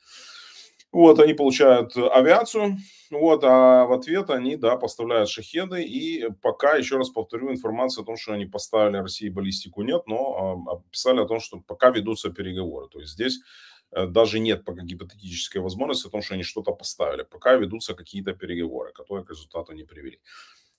Вот, 0.94 1.20
они 1.20 1.34
получают 1.34 1.98
авиацию, 1.98 2.77
вот, 3.12 3.44
а 3.44 3.86
в 3.86 3.91
ответ 3.91 4.29
они, 4.29 4.56
да, 4.56 4.77
поставляют 4.77 5.29
шахеды, 5.29 5.84
и 5.84 6.29
пока, 6.41 6.75
еще 6.75 6.96
раз 6.96 7.10
повторю, 7.10 7.51
информация 7.51 8.03
о 8.03 8.06
том, 8.06 8.15
что 8.15 8.32
они 8.32 8.46
поставили 8.46 8.98
России 8.98 9.27
баллистику 9.27 9.82
нет, 9.82 10.03
но 10.08 10.65
э, 10.65 10.89
писали 10.89 11.20
о 11.20 11.25
том, 11.25 11.41
что 11.41 11.60
пока 11.60 11.89
ведутся 11.89 12.29
переговоры, 12.29 12.88
то 12.88 13.00
есть 13.01 13.12
здесь 13.13 13.41
даже 13.91 14.39
нет 14.39 14.65
пока 14.65 14.82
гипотетической 14.82 15.62
возможности 15.62 16.08
о 16.08 16.12
том, 16.12 16.22
что 16.22 16.34
они 16.34 16.44
что-то 16.44 16.72
поставили, 16.72 17.24
пока 17.24 17.56
ведутся 17.56 17.94
какие-то 17.94 18.34
переговоры, 18.34 18.91
которые 18.94 19.25
к 19.25 19.29
результату 19.29 19.74
не 19.74 19.84
привели. 19.84 20.20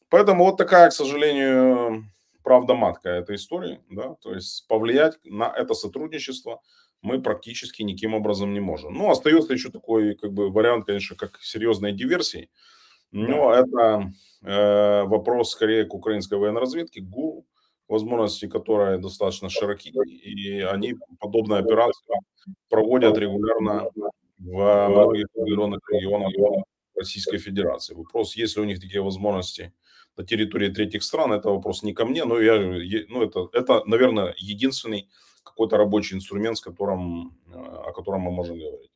Поэтому 0.08 0.44
вот 0.44 0.56
такая, 0.56 0.88
к 0.90 0.92
сожалению, 0.92 2.04
правда 2.42 2.74
матка 2.74 3.10
этой 3.10 3.36
истории, 3.36 3.80
да, 3.90 4.14
то 4.20 4.34
есть 4.34 4.66
повлиять 4.68 5.18
на 5.24 5.52
это 5.54 5.74
сотрудничество 5.74 6.60
мы 7.02 7.22
практически 7.22 7.82
никаким 7.82 8.14
образом 8.14 8.52
не 8.52 8.60
можем. 8.60 8.94
Ну, 8.94 9.10
остается 9.10 9.52
еще 9.52 9.70
такой, 9.70 10.14
как 10.16 10.32
бы, 10.32 10.50
вариант, 10.50 10.86
конечно, 10.86 11.16
как 11.16 11.38
серьезной 11.40 11.92
диверсии, 11.92 12.50
но 13.10 13.52
да. 13.52 13.60
это 13.60 14.12
э, 14.42 15.04
вопрос 15.04 15.52
скорее 15.52 15.84
к 15.84 15.94
украинской 15.94 16.38
военной 16.38 16.60
разведке, 16.60 17.00
ГУ, 17.00 17.37
возможности 17.88 18.46
которой 18.46 18.98
достаточно 18.98 19.48
широки, 19.48 19.92
и 20.06 20.60
они 20.60 20.94
подобные 21.18 21.60
операции 21.60 22.14
проводят 22.68 23.18
регулярно 23.18 23.90
в 24.38 24.88
многих 24.88 25.26
определенных 25.34 25.80
регионах 25.90 26.32
Российской 26.94 27.38
Федерации. 27.38 27.94
Вопрос, 27.94 28.36
есть 28.36 28.56
ли 28.56 28.62
у 28.62 28.66
них 28.66 28.80
такие 28.80 29.02
возможности 29.02 29.72
на 30.16 30.24
территории 30.24 30.68
третьих 30.68 31.02
стран, 31.02 31.32
это 31.32 31.50
вопрос 31.50 31.82
не 31.82 31.94
ко 31.94 32.04
мне, 32.04 32.24
но 32.24 32.40
я, 32.40 32.58
ну, 33.08 33.22
это, 33.22 33.48
это, 33.52 33.82
наверное, 33.86 34.34
единственный 34.36 35.08
какой-то 35.44 35.76
рабочий 35.76 36.16
инструмент, 36.16 36.58
с 36.58 36.60
которым, 36.60 37.38
э, 37.46 37.58
о 37.88 37.92
котором 37.92 38.22
мы 38.22 38.30
можем 38.30 38.58
говорить. 38.58 38.90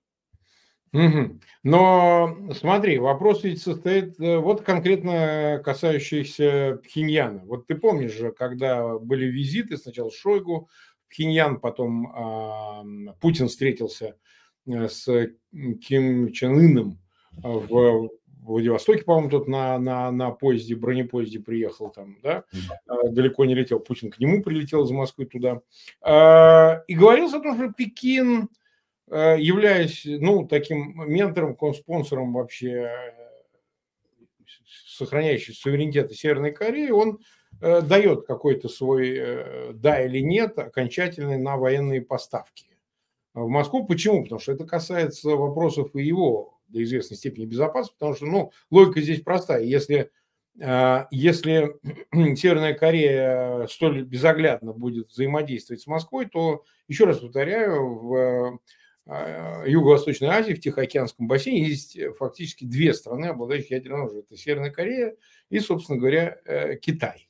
Угу. 0.92 1.40
Но 1.62 2.36
смотри, 2.52 2.98
вопрос 2.98 3.44
ведь 3.44 3.62
состоит 3.62 4.20
э, 4.20 4.36
вот 4.36 4.60
конкретно 4.60 5.60
касающийся 5.64 6.80
Пхеньяна. 6.82 7.42
Вот 7.46 7.66
ты 7.66 7.76
помнишь 7.76 8.12
же, 8.12 8.30
когда 8.30 8.98
были 8.98 9.24
визиты, 9.24 9.78
сначала 9.78 10.10
Шойгу 10.10 10.68
в 11.06 11.08
Пхеньян, 11.08 11.60
потом 11.60 13.08
э, 13.08 13.14
Путин 13.20 13.48
встретился 13.48 14.16
э, 14.66 14.88
с 14.88 15.30
Ким 15.50 16.30
Чен 16.30 16.58
Ыном 16.58 16.98
в 17.42 18.10
Владивостоке, 18.42 19.04
по-моему, 19.04 19.30
тут 19.30 19.48
на, 19.48 19.78
на, 19.78 20.10
на 20.10 20.30
поезде, 20.32 20.74
бронепоезде 20.74 21.38
приехал 21.38 21.88
там, 21.88 22.18
да, 22.22 22.44
да. 22.86 22.96
далеко 23.08 23.46
не 23.46 23.54
летел, 23.54 23.80
Путин 23.80 24.10
к 24.10 24.18
нему 24.18 24.42
прилетел 24.42 24.84
из 24.84 24.90
Москвы 24.90 25.24
туда. 25.24 25.62
И 26.04 26.94
говорилось 26.94 27.32
о 27.32 27.40
том, 27.40 27.54
что 27.54 27.72
Пекин, 27.72 28.48
являясь, 29.12 30.02
ну, 30.04 30.46
таким 30.46 30.94
ментором, 31.06 31.56
спонсором 31.74 32.32
вообще 32.32 32.90
сохраняющий 35.02 35.54
суверенитет 35.54 36.12
Северной 36.12 36.52
Кореи, 36.52 36.90
он 36.90 37.20
э, 37.60 37.82
дает 37.82 38.26
какой-то 38.26 38.68
свой 38.68 39.16
э, 39.16 39.72
да 39.74 40.04
или 40.04 40.20
нет 40.20 40.58
окончательный 40.58 41.38
на 41.38 41.56
военные 41.56 42.02
поставки 42.02 42.78
в 43.34 43.48
Москву. 43.48 43.86
Почему? 43.86 44.22
Потому 44.22 44.40
что 44.40 44.52
это 44.52 44.64
касается 44.64 45.30
вопросов 45.30 45.94
и 45.94 46.02
его 46.02 46.58
до 46.68 46.82
известной 46.82 47.16
степени 47.16 47.46
безопасности, 47.46 47.96
потому 47.98 48.14
что, 48.14 48.26
ну, 48.26 48.52
логика 48.70 49.00
здесь 49.00 49.20
простая. 49.20 49.62
Если, 49.62 50.10
если 51.10 51.76
Северная 52.36 52.74
Корея 52.74 53.66
столь 53.66 54.04
безоглядно 54.04 54.72
будет 54.72 55.08
взаимодействовать 55.08 55.82
с 55.82 55.86
Москвой, 55.86 56.26
то, 56.26 56.64
еще 56.88 57.04
раз 57.04 57.18
повторяю, 57.18 57.98
в 57.98 58.58
Юго-Восточной 59.06 60.28
Азии, 60.28 60.52
в 60.52 60.60
Тихоокеанском 60.60 61.26
бассейне 61.26 61.66
есть 61.68 61.98
фактически 62.18 62.64
две 62.64 62.94
страны, 62.94 63.26
обладающие 63.26 63.76
ядерным 63.76 64.02
оружием. 64.02 64.24
Это 64.28 64.36
Северная 64.36 64.70
Корея 64.70 65.16
и, 65.50 65.58
собственно 65.58 65.98
говоря, 65.98 66.38
э, 66.44 66.76
Китай. 66.76 67.28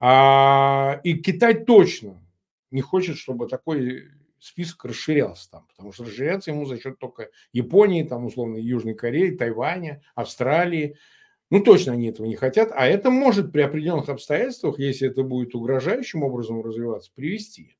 А, 0.00 1.00
и 1.04 1.14
Китай 1.14 1.64
точно 1.64 2.22
не 2.70 2.82
хочет, 2.82 3.16
чтобы 3.16 3.48
такой 3.48 4.10
список 4.38 4.84
расширялся 4.84 5.50
там, 5.50 5.66
потому 5.68 5.92
что 5.92 6.04
расширяться 6.04 6.50
ему 6.50 6.66
за 6.66 6.78
счет 6.78 6.98
только 6.98 7.30
Японии, 7.52 8.04
там, 8.04 8.26
условно, 8.26 8.56
Южной 8.56 8.94
Кореи, 8.94 9.34
Тайваня, 9.34 10.02
Австралии. 10.14 10.96
Ну, 11.50 11.60
точно 11.60 11.94
они 11.94 12.08
этого 12.08 12.26
не 12.26 12.36
хотят, 12.36 12.70
а 12.74 12.86
это 12.86 13.10
может 13.10 13.52
при 13.52 13.62
определенных 13.62 14.10
обстоятельствах, 14.10 14.78
если 14.78 15.08
это 15.08 15.22
будет 15.22 15.54
угрожающим 15.54 16.22
образом 16.22 16.62
развиваться, 16.62 17.10
привести. 17.14 17.77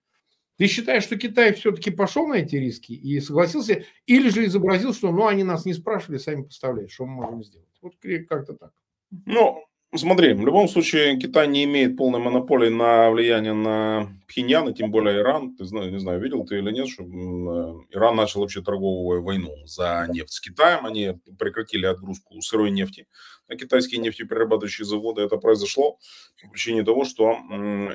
Ты 0.59 0.67
считаешь, 0.67 1.05
что 1.05 1.17
Китай 1.17 1.53
все-таки 1.55 1.91
пошел 1.91 2.27
на 2.27 2.35
эти 2.35 2.57
риски 2.57 2.93
и 2.93 3.21
согласился, 3.21 3.85
или 4.07 4.29
же 4.29 4.45
изобразил, 4.45 4.93
что 4.93 5.13
ну 5.13 5.27
они 5.27 5.45
нас 5.45 5.65
не 5.65 5.73
спрашивали, 5.73 6.19
сами 6.19 6.43
поставляют, 6.43 6.91
что 6.91 7.07
мы 7.07 7.15
можем 7.15 7.45
сделать? 7.45 7.69
Вот 7.81 7.95
как-то 8.29 8.55
так. 8.55 8.73
Ну, 9.25 9.65
Смотри, 9.97 10.35
в 10.35 10.45
любом 10.45 10.69
случае 10.69 11.17
Китай 11.17 11.49
не 11.49 11.65
имеет 11.65 11.97
полной 11.97 12.21
монополии 12.21 12.69
на 12.69 13.11
влияние 13.11 13.55
на 13.55 14.13
Пхеньян, 14.29 14.69
и 14.69 14.75
тем 14.75 14.91
более 14.91 15.21
Иран. 15.21 15.57
Ты 15.57 15.65
знаешь, 15.65 15.91
не 15.91 15.99
знаю, 15.99 16.21
видел 16.21 16.45
ты 16.45 16.59
или 16.59 16.71
нет, 16.71 16.89
что 16.89 17.05
э, 17.05 17.97
Иран 17.97 18.17
начал 18.17 18.43
вообще 18.43 18.61
торговую 18.61 19.23
войну 19.23 19.51
за 19.65 20.07
нефть 20.11 20.35
с 20.35 20.41
Китаем. 20.41 20.85
Они 20.85 21.19
прекратили 21.39 21.87
отгрузку 21.87 22.39
сырой 22.43 22.71
нефти 22.71 23.07
на 23.49 23.57
китайские 23.57 24.03
нефтеперерабатывающие 24.03 24.85
заводы. 24.85 25.23
Это 25.23 25.39
произошло 25.39 25.99
по 26.43 26.51
причине 26.51 26.85
того, 26.85 27.07
что 27.07 27.39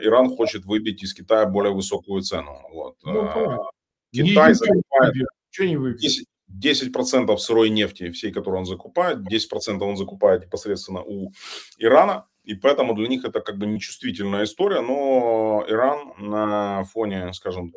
Иран 0.02 0.36
хочет 0.36 0.66
выбить 0.66 1.04
из 1.04 1.14
Китая 1.14 1.46
более 1.46 1.76
высокую 1.76 2.24
цену. 2.24 2.58
Вот. 2.72 2.96
Ну, 3.04 3.22
а, 3.22 3.70
Китай 4.12 4.56
закупает... 4.56 5.14
Ничего 5.52 5.68
не 5.68 5.78
выбьет. 5.78 6.26
10% 6.54 7.38
сырой 7.38 7.70
нефти, 7.70 8.12
всей, 8.12 8.32
которую 8.32 8.60
он 8.60 8.66
закупает, 8.66 9.20
10% 9.20 9.82
он 9.82 9.98
закупает 9.98 10.46
непосредственно 10.46 11.02
у 11.02 11.32
Ирана, 11.78 12.26
и 12.44 12.56
поэтому 12.56 12.94
для 12.94 13.08
них 13.08 13.24
это 13.24 13.40
как 13.40 13.58
бы 13.58 13.66
нечувствительная 13.66 14.44
история, 14.44 14.82
но 14.82 15.64
Иран 15.68 16.14
на 16.18 16.84
фоне, 16.84 17.32
скажем, 17.34 17.74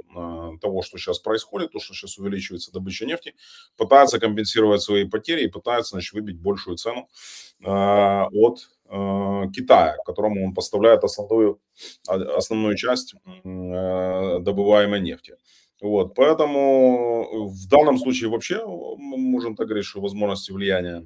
того, 0.61 0.83
что 0.83 0.99
сейчас 0.99 1.21
происходит, 1.21 1.71
то, 1.71 1.79
что 1.79 1.95
сейчас 1.95 2.19
увеличивается 2.19 2.73
добыча 2.73 3.07
нефти, 3.07 3.35
пытается 3.77 4.19
компенсировать 4.19 4.83
свои 4.83 5.05
потери 5.05 5.45
и 5.45 5.49
пытается, 5.49 5.91
значит, 5.91 6.15
выбить 6.15 6.41
большую 6.41 6.77
цену 6.77 7.09
э, 7.65 7.69
от 7.69 8.69
э, 8.87 9.51
Китая, 9.55 9.99
которому 10.05 10.45
он 10.45 10.53
поставляет 10.53 11.05
основную, 11.05 11.61
основную 12.09 12.77
часть 12.77 13.15
э, 13.15 14.39
добываемой 14.41 15.01
нефти. 15.01 15.37
Вот, 15.81 16.15
поэтому 16.15 17.49
в 17.49 17.69
данном 17.69 17.99
случае 17.99 18.31
вообще 18.31 18.65
мы 18.65 19.19
можем 19.19 19.55
так 19.57 19.67
говорить, 19.67 19.85
что 19.85 20.01
возможности 20.01 20.51
влияния 20.53 21.05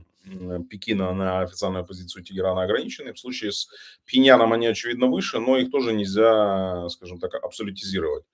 Пекина 0.69 1.13
на 1.13 1.41
официальную 1.41 1.85
позицию 1.85 2.23
Тегерана 2.23 2.63
ограничены. 2.63 3.13
В 3.13 3.19
случае 3.19 3.51
с 3.51 3.69
Пиняном 4.05 4.53
они, 4.53 4.67
очевидно, 4.67 5.07
выше, 5.07 5.41
но 5.41 5.57
их 5.57 5.71
тоже 5.71 5.93
нельзя, 5.93 6.89
скажем 6.89 7.19
так, 7.19 7.35
абсолютизировать. 7.35 8.25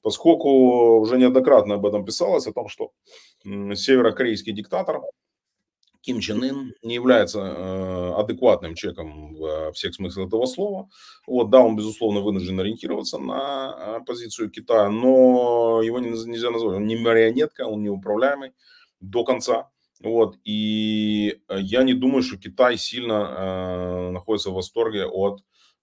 Поскольку 0.00 1.00
уже 1.00 1.18
неоднократно 1.18 1.74
об 1.74 1.84
этом 1.84 2.04
писалось, 2.04 2.46
о 2.46 2.52
том, 2.52 2.68
что 2.68 2.92
северокорейский 3.44 4.52
диктатор 4.52 5.02
Ким 6.06 6.20
Чен 6.20 6.40
Ын 6.44 6.72
не 6.82 6.94
является 6.94 7.40
э, 7.40 8.12
адекватным 8.16 8.76
человеком 8.76 9.34
во 9.34 9.72
всех 9.72 9.92
смыслах 9.92 10.28
этого 10.28 10.46
слова. 10.46 10.88
Вот, 11.26 11.50
да, 11.50 11.60
он, 11.60 11.74
безусловно, 11.74 12.20
вынужден 12.20 12.60
ориентироваться 12.60 13.18
на 13.18 13.74
э, 13.76 14.04
позицию 14.06 14.50
Китая, 14.50 14.88
но 14.88 15.82
его 15.82 15.98
нельзя 15.98 16.50
назвать. 16.52 16.76
Он 16.76 16.86
не 16.86 16.96
марионетка, 16.96 17.66
он 17.66 17.82
не 17.82 17.90
управляемый 17.90 18.52
до 19.00 19.24
конца. 19.24 19.68
Вот, 20.00 20.36
и 20.44 21.40
э, 21.48 21.58
я 21.60 21.82
не 21.82 21.94
думаю, 21.94 22.22
что 22.22 22.38
Китай 22.38 22.78
сильно 22.78 23.34
э, 23.36 24.10
находится 24.10 24.50
в 24.50 24.54
восторге 24.54 25.06
от 25.06 25.42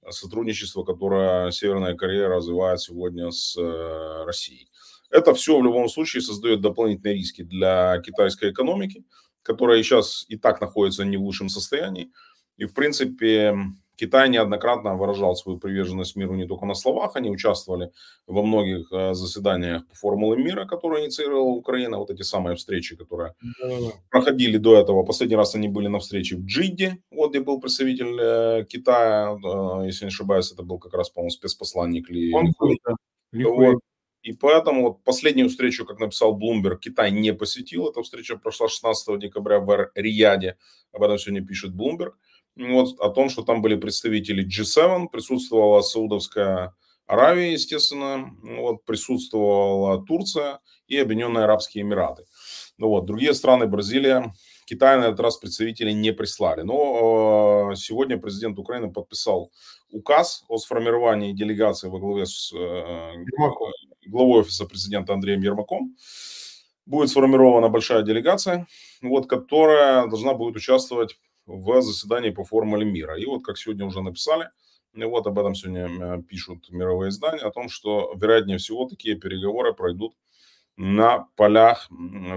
сотрудничества, 0.09 0.85
которое 0.85 1.51
Северная 1.51 1.95
Корея 1.95 2.29
развивает 2.29 2.79
сегодня 2.79 3.29
с 3.29 3.57
э, 3.59 4.23
Россией. 4.23 4.69
Это 5.09 5.33
все 5.33 5.59
в 5.59 5.63
любом 5.63 5.89
случае 5.89 6.21
создает 6.21 6.61
дополнительные 6.61 7.15
риски 7.15 7.43
для 7.43 7.99
китайской 7.99 8.51
экономики 8.51 9.03
которая 9.43 9.83
сейчас 9.83 10.25
и 10.27 10.37
так 10.37 10.61
находится 10.61 11.05
не 11.05 11.17
в 11.17 11.21
лучшем 11.21 11.49
состоянии. 11.49 12.11
И, 12.57 12.65
в 12.65 12.73
принципе, 12.73 13.55
Китай 13.95 14.29
неоднократно 14.29 14.95
выражал 14.95 15.35
свою 15.35 15.59
приверженность 15.59 16.15
миру 16.15 16.35
не 16.35 16.47
только 16.47 16.65
на 16.65 16.73
словах, 16.73 17.15
они 17.15 17.29
участвовали 17.29 17.91
во 18.27 18.41
многих 18.41 18.91
э, 18.91 19.13
заседаниях 19.13 19.87
по 19.87 19.95
формуле 19.95 20.43
мира, 20.43 20.65
которые 20.65 21.05
инициировала 21.05 21.49
Украина, 21.49 21.99
вот 21.99 22.09
эти 22.09 22.23
самые 22.23 22.55
встречи, 22.55 22.95
которые 22.95 23.33
Да-да-да. 23.61 23.91
проходили 24.09 24.57
до 24.57 24.77
этого. 24.77 25.03
Последний 25.03 25.35
раз 25.35 25.55
они 25.55 25.67
были 25.67 25.87
на 25.87 25.99
встрече 25.99 26.37
в 26.37 26.45
Джидде, 26.45 26.97
вот 27.11 27.29
где 27.29 27.41
был 27.41 27.61
представитель 27.61 28.17
э, 28.19 28.65
Китая, 28.65 29.33
э, 29.35 29.85
если 29.85 30.05
не 30.05 30.09
ошибаюсь, 30.09 30.51
это 30.51 30.63
был 30.63 30.79
как 30.79 30.93
раз, 30.93 31.09
по-моему, 31.09 31.29
спецпосланник 31.29 32.09
Ли. 32.09 32.33
Он. 32.33 32.51
Вот. 33.31 33.79
И 34.23 34.31
поэтому 34.31 34.83
вот 34.83 35.03
последнюю 35.03 35.49
встречу, 35.49 35.85
как 35.85 35.99
написал 35.99 36.33
Блумберг, 36.33 36.79
Китай 36.79 37.11
не 37.11 37.33
посетил. 37.33 37.89
Эта 37.89 38.01
встреча 38.01 38.37
прошла 38.37 38.69
16 38.69 39.19
декабря 39.19 39.59
в 39.59 39.91
Рияде. 39.95 40.57
Об 40.93 41.03
этом 41.03 41.19
сегодня 41.19 41.45
пишет 41.45 41.73
Блумберг. 41.73 42.17
Вот, 42.55 42.99
о 42.99 43.09
том, 43.09 43.29
что 43.29 43.41
там 43.41 43.61
были 43.61 43.75
представители 43.75 44.47
G7, 44.47 45.07
присутствовала 45.11 45.81
Саудовская 45.81 46.73
Аравия, 47.05 47.51
естественно, 47.51 48.31
вот, 48.43 48.85
присутствовала 48.85 50.05
Турция 50.05 50.59
и 50.87 50.97
Объединенные 50.97 51.43
Арабские 51.43 51.83
Эмираты. 51.83 52.25
Ну 52.77 52.89
вот, 52.89 53.05
другие 53.05 53.33
страны, 53.33 53.67
Бразилия, 53.67 54.33
Китай 54.65 54.97
на 54.97 55.05
этот 55.05 55.19
раз 55.19 55.37
представителей 55.37 55.93
не 55.93 56.13
прислали. 56.13 56.61
Но 56.61 57.71
э, 57.71 57.75
сегодня 57.75 58.17
президент 58.17 58.57
Украины 58.57 58.91
подписал 58.91 59.51
указ 59.91 60.43
о 60.47 60.57
сформировании 60.57 61.33
делегации 61.33 61.89
во 61.89 61.99
главе 61.99 62.25
с 62.25 62.53
э, 62.53 63.11
главой 64.13 64.41
офиса 64.41 64.65
президента 64.65 65.13
Андреем 65.13 65.41
Ермаком. 65.41 65.95
Будет 66.85 67.09
сформирована 67.09 67.69
большая 67.69 68.03
делегация, 68.03 68.67
вот, 69.01 69.27
которая 69.27 70.07
должна 70.07 70.33
будет 70.33 70.55
участвовать 70.55 71.17
в 71.45 71.81
заседании 71.81 72.29
по 72.29 72.43
формуле 72.43 72.85
мира. 72.85 73.19
И 73.19 73.25
вот, 73.25 73.43
как 73.43 73.57
сегодня 73.57 73.85
уже 73.85 74.01
написали, 74.01 74.49
и 74.93 75.03
вот 75.03 75.25
об 75.25 75.39
этом 75.39 75.55
сегодня 75.55 75.87
э, 75.87 76.21
пишут 76.21 76.69
мировые 76.69 77.09
издания, 77.09 77.41
о 77.41 77.51
том, 77.51 77.67
что, 77.67 78.13
вероятнее 78.15 78.57
всего, 78.59 78.87
такие 78.87 79.15
переговоры 79.15 79.73
пройдут 79.73 80.13
на 80.75 81.27
полях 81.35 81.87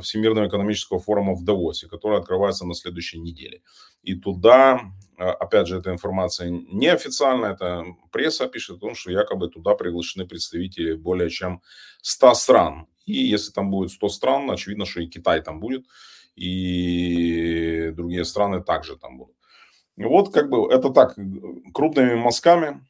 Всемирного 0.02 0.48
экономического 0.48 0.98
форума 0.98 1.34
в 1.34 1.44
Давосе, 1.44 1.88
который 1.88 2.18
открывается 2.18 2.66
на 2.66 2.74
следующей 2.74 3.18
неделе. 3.18 3.62
И 4.02 4.14
туда, 4.14 4.92
э, 5.18 5.24
опять 5.24 5.68
же, 5.68 5.78
эта 5.78 5.90
информация 5.90 6.50
неофициальная, 6.50 7.54
это 7.54 7.84
пресса 8.12 8.46
пишет 8.46 8.76
о 8.76 8.80
том, 8.80 8.94
что 8.94 9.10
якобы 9.10 9.48
туда 9.48 9.74
приглашены 9.74 10.26
представители 10.26 10.94
более 10.94 11.30
чем 11.30 11.62
100 12.02 12.34
стран. 12.34 12.86
И 13.06 13.14
если 13.14 13.52
там 13.52 13.70
будет 13.70 13.90
100 13.92 14.08
стран, 14.10 14.50
очевидно, 14.50 14.84
что 14.84 15.00
и 15.00 15.06
Китай 15.06 15.40
там 15.40 15.60
будет, 15.60 15.86
и 16.34 17.90
другие 17.96 18.24
страны 18.24 18.62
также 18.62 18.96
там 18.96 19.16
будут. 19.16 19.36
Вот 19.96 20.32
как 20.32 20.50
бы 20.50 20.70
это 20.70 20.90
так, 20.90 21.16
крупными 21.72 22.14
мазками 22.14 22.86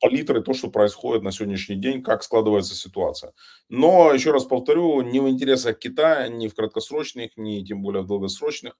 палитры 0.00 0.42
то, 0.42 0.54
что 0.54 0.70
происходит 0.70 1.22
на 1.22 1.32
сегодняшний 1.32 1.76
день, 1.76 2.02
как 2.02 2.22
складывается 2.22 2.74
ситуация. 2.74 3.32
Но, 3.68 4.12
еще 4.12 4.32
раз 4.32 4.44
повторю, 4.44 5.00
не 5.02 5.20
в 5.20 5.28
интересах 5.28 5.78
Китая, 5.78 6.28
ни 6.28 6.48
в 6.48 6.54
краткосрочных, 6.54 7.36
ни 7.36 7.64
тем 7.64 7.82
более 7.82 8.02
в 8.02 8.06
долгосрочных, 8.06 8.74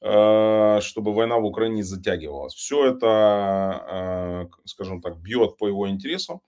э, 0.00 0.80
чтобы 0.80 1.12
война 1.12 1.38
в 1.38 1.44
Украине 1.44 1.82
затягивалась. 1.82 2.54
Все 2.54 2.86
это, 2.86 3.84
э, 3.90 4.46
скажем 4.64 5.00
так, 5.00 5.18
бьет 5.20 5.56
по 5.58 5.66
его 5.66 5.88
интересам, 5.88 6.40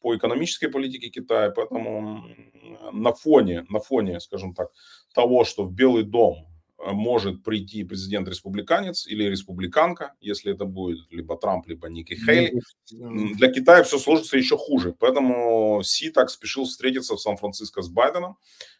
по 0.00 0.16
экономической 0.16 0.68
политике 0.68 1.08
Китая, 1.08 1.50
поэтому 1.50 2.24
на 2.92 3.12
фоне, 3.12 3.66
на 3.68 3.80
фоне, 3.80 4.20
скажем 4.20 4.54
так, 4.54 4.70
того, 5.14 5.44
что 5.44 5.64
в 5.64 5.72
Белый 5.72 6.04
дом 6.04 6.46
может 6.78 7.42
прийти 7.42 7.82
президент-республиканец 7.84 9.06
или 9.06 9.24
республиканка, 9.24 10.14
если 10.20 10.52
это 10.52 10.64
будет 10.64 11.00
либо 11.10 11.36
Трамп, 11.36 11.66
либо 11.66 11.88
Ники 11.88 12.14
Хейли. 12.14 12.60
Для 12.90 13.50
Китая 13.50 13.82
все 13.82 13.98
сложится 13.98 14.36
еще 14.36 14.56
хуже. 14.56 14.94
Поэтому 14.98 15.82
Си 15.82 16.10
так 16.10 16.30
спешил 16.30 16.64
встретиться 16.64 17.16
в 17.16 17.20
Сан-Франциско 17.20 17.82
с 17.82 17.88
Байденом. 17.88 18.36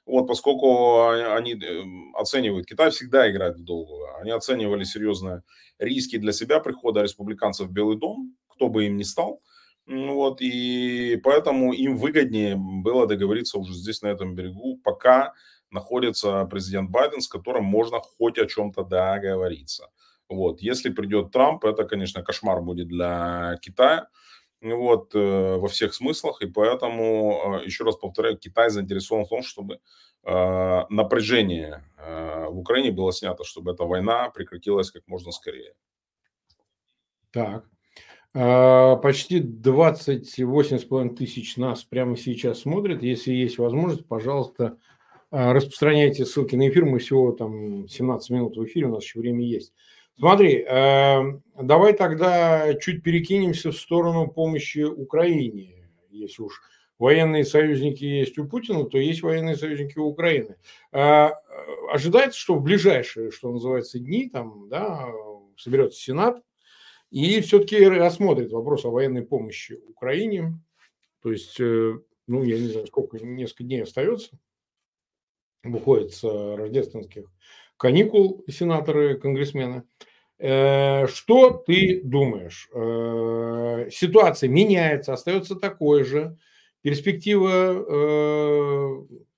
Вот, 0.06 0.26
поскольку 0.26 1.08
они 1.08 1.54
э, 1.54 1.82
оценивают, 2.14 2.66
Китай 2.66 2.90
всегда 2.90 3.30
играет 3.30 3.56
в 3.56 3.64
долгую. 3.64 4.06
Они 4.20 4.30
оценивали 4.30 4.84
серьезные 4.84 5.42
риски 5.78 6.16
для 6.18 6.32
себя 6.32 6.60
прихода 6.60 7.02
республиканцев 7.02 7.68
в 7.68 7.72
Белый 7.72 7.98
дом, 7.98 8.36
кто 8.48 8.68
бы 8.68 8.86
им 8.86 8.96
ни 8.96 9.02
стал. 9.02 9.42
Вот, 9.86 10.42
и 10.42 11.18
поэтому 11.24 11.72
им 11.72 11.96
выгоднее 11.96 12.56
было 12.56 13.06
договориться 13.06 13.58
уже 13.58 13.72
здесь, 13.72 14.02
на 14.02 14.08
этом 14.08 14.34
берегу, 14.34 14.78
пока 14.84 15.32
находится 15.70 16.44
президент 16.44 16.90
Байден, 16.90 17.20
с 17.20 17.28
которым 17.28 17.64
можно 17.64 18.00
хоть 18.00 18.38
о 18.38 18.46
чем-то 18.46 18.84
договориться. 18.84 19.88
Вот. 20.28 20.60
Если 20.60 20.90
придет 20.90 21.30
Трамп, 21.32 21.64
это, 21.64 21.84
конечно, 21.84 22.22
кошмар 22.22 22.60
будет 22.60 22.88
для 22.88 23.56
Китая 23.62 24.08
вот, 24.60 25.14
э, 25.14 25.56
во 25.56 25.68
всех 25.68 25.94
смыслах. 25.94 26.42
И 26.42 26.46
поэтому, 26.46 27.60
э, 27.62 27.64
еще 27.64 27.84
раз 27.84 27.96
повторяю, 27.96 28.36
Китай 28.36 28.70
заинтересован 28.70 29.24
в 29.24 29.28
том, 29.28 29.42
чтобы 29.42 29.80
э, 30.24 30.84
напряжение 30.90 31.84
в 31.96 32.58
Украине 32.58 32.90
было 32.90 33.12
снято, 33.12 33.44
чтобы 33.44 33.72
эта 33.72 33.84
война 33.84 34.30
прекратилась 34.30 34.90
как 34.90 35.06
можно 35.06 35.30
скорее. 35.30 35.74
Так. 37.30 37.64
А, 38.34 38.96
почти 38.96 39.40
28,5 39.40 41.16
тысяч 41.16 41.56
нас 41.56 41.84
прямо 41.84 42.16
сейчас 42.16 42.60
смотрят. 42.60 43.02
Если 43.02 43.32
есть 43.32 43.58
возможность, 43.58 44.06
пожалуйста, 44.06 44.78
распространяйте 45.30 46.24
ссылки 46.24 46.56
на 46.56 46.68
эфир. 46.68 46.84
Мы 46.84 46.98
всего 46.98 47.32
там 47.32 47.88
17 47.88 48.30
минут 48.30 48.56
в 48.56 48.64
эфире, 48.64 48.86
у 48.86 48.94
нас 48.94 49.04
еще 49.04 49.20
время 49.20 49.44
есть. 49.44 49.72
Смотри, 50.18 50.64
эм, 50.66 51.44
давай 51.60 51.92
тогда 51.92 52.74
чуть 52.74 53.04
перекинемся 53.04 53.70
в 53.70 53.76
сторону 53.76 54.26
помощи 54.26 54.80
Украине. 54.80 55.88
Если 56.10 56.42
уж 56.42 56.60
военные 56.98 57.44
союзники 57.44 58.04
есть 58.04 58.36
у 58.36 58.48
Путина, 58.48 58.84
то 58.84 58.98
есть 58.98 59.22
военные 59.22 59.56
союзники 59.56 59.96
у 59.98 60.06
Украины. 60.06 60.56
А, 60.90 61.34
ожидается, 61.92 62.38
что 62.38 62.56
в 62.56 62.62
ближайшие, 62.62 63.30
что 63.30 63.52
называется, 63.52 64.00
дни 64.00 64.28
там, 64.28 64.68
да, 64.68 65.08
соберется 65.56 66.00
Сенат 66.00 66.42
и 67.10 67.40
все-таки 67.40 67.84
рассмотрит 67.84 68.50
вопрос 68.50 68.84
о 68.84 68.90
военной 68.90 69.22
помощи 69.22 69.78
Украине. 69.88 70.58
То 71.22 71.30
есть, 71.30 71.60
э, 71.60 71.98
ну, 72.26 72.42
я 72.42 72.58
не 72.58 72.68
знаю, 72.68 72.86
сколько, 72.88 73.18
несколько 73.24 73.64
дней 73.64 73.82
остается 73.82 74.36
выходят 75.62 76.12
с 76.12 76.24
э, 76.24 76.54
рождественских 76.56 77.24
каникул 77.76 78.44
сенаторы, 78.48 79.18
конгрессмены. 79.18 79.84
Э, 80.38 81.06
что 81.06 81.50
ты 81.50 82.00
думаешь? 82.02 82.68
Э, 82.72 83.88
ситуация 83.90 84.48
меняется, 84.48 85.12
остается 85.12 85.56
такой 85.56 86.04
же. 86.04 86.36
Перспектива 86.80 87.74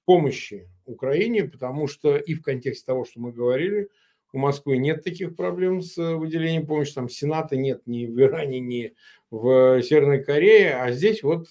помощи 0.04 0.68
Украине, 0.85 1.44
потому 1.44 1.88
что 1.88 2.18
и 2.18 2.35
в 2.35 2.42
контексте 2.42 2.85
того, 2.85 3.06
что 3.06 3.18
мы 3.18 3.33
говорили, 3.33 3.88
у 4.35 4.38
Москвы 4.38 4.76
нет 4.76 5.02
таких 5.02 5.37
проблем 5.37 5.80
с 5.80 5.96
выделением 5.96 6.66
помощи, 6.66 6.92
там 6.92 7.09
Сената 7.09 7.56
нет 7.56 7.80
ни 7.87 8.04
в 8.04 8.20
Иране, 8.20 8.61
ни 8.61 8.92
в 9.30 9.80
Северной 9.83 10.22
Корее, 10.22 10.74
а 10.74 10.92
здесь 10.92 11.22
вот 11.22 11.50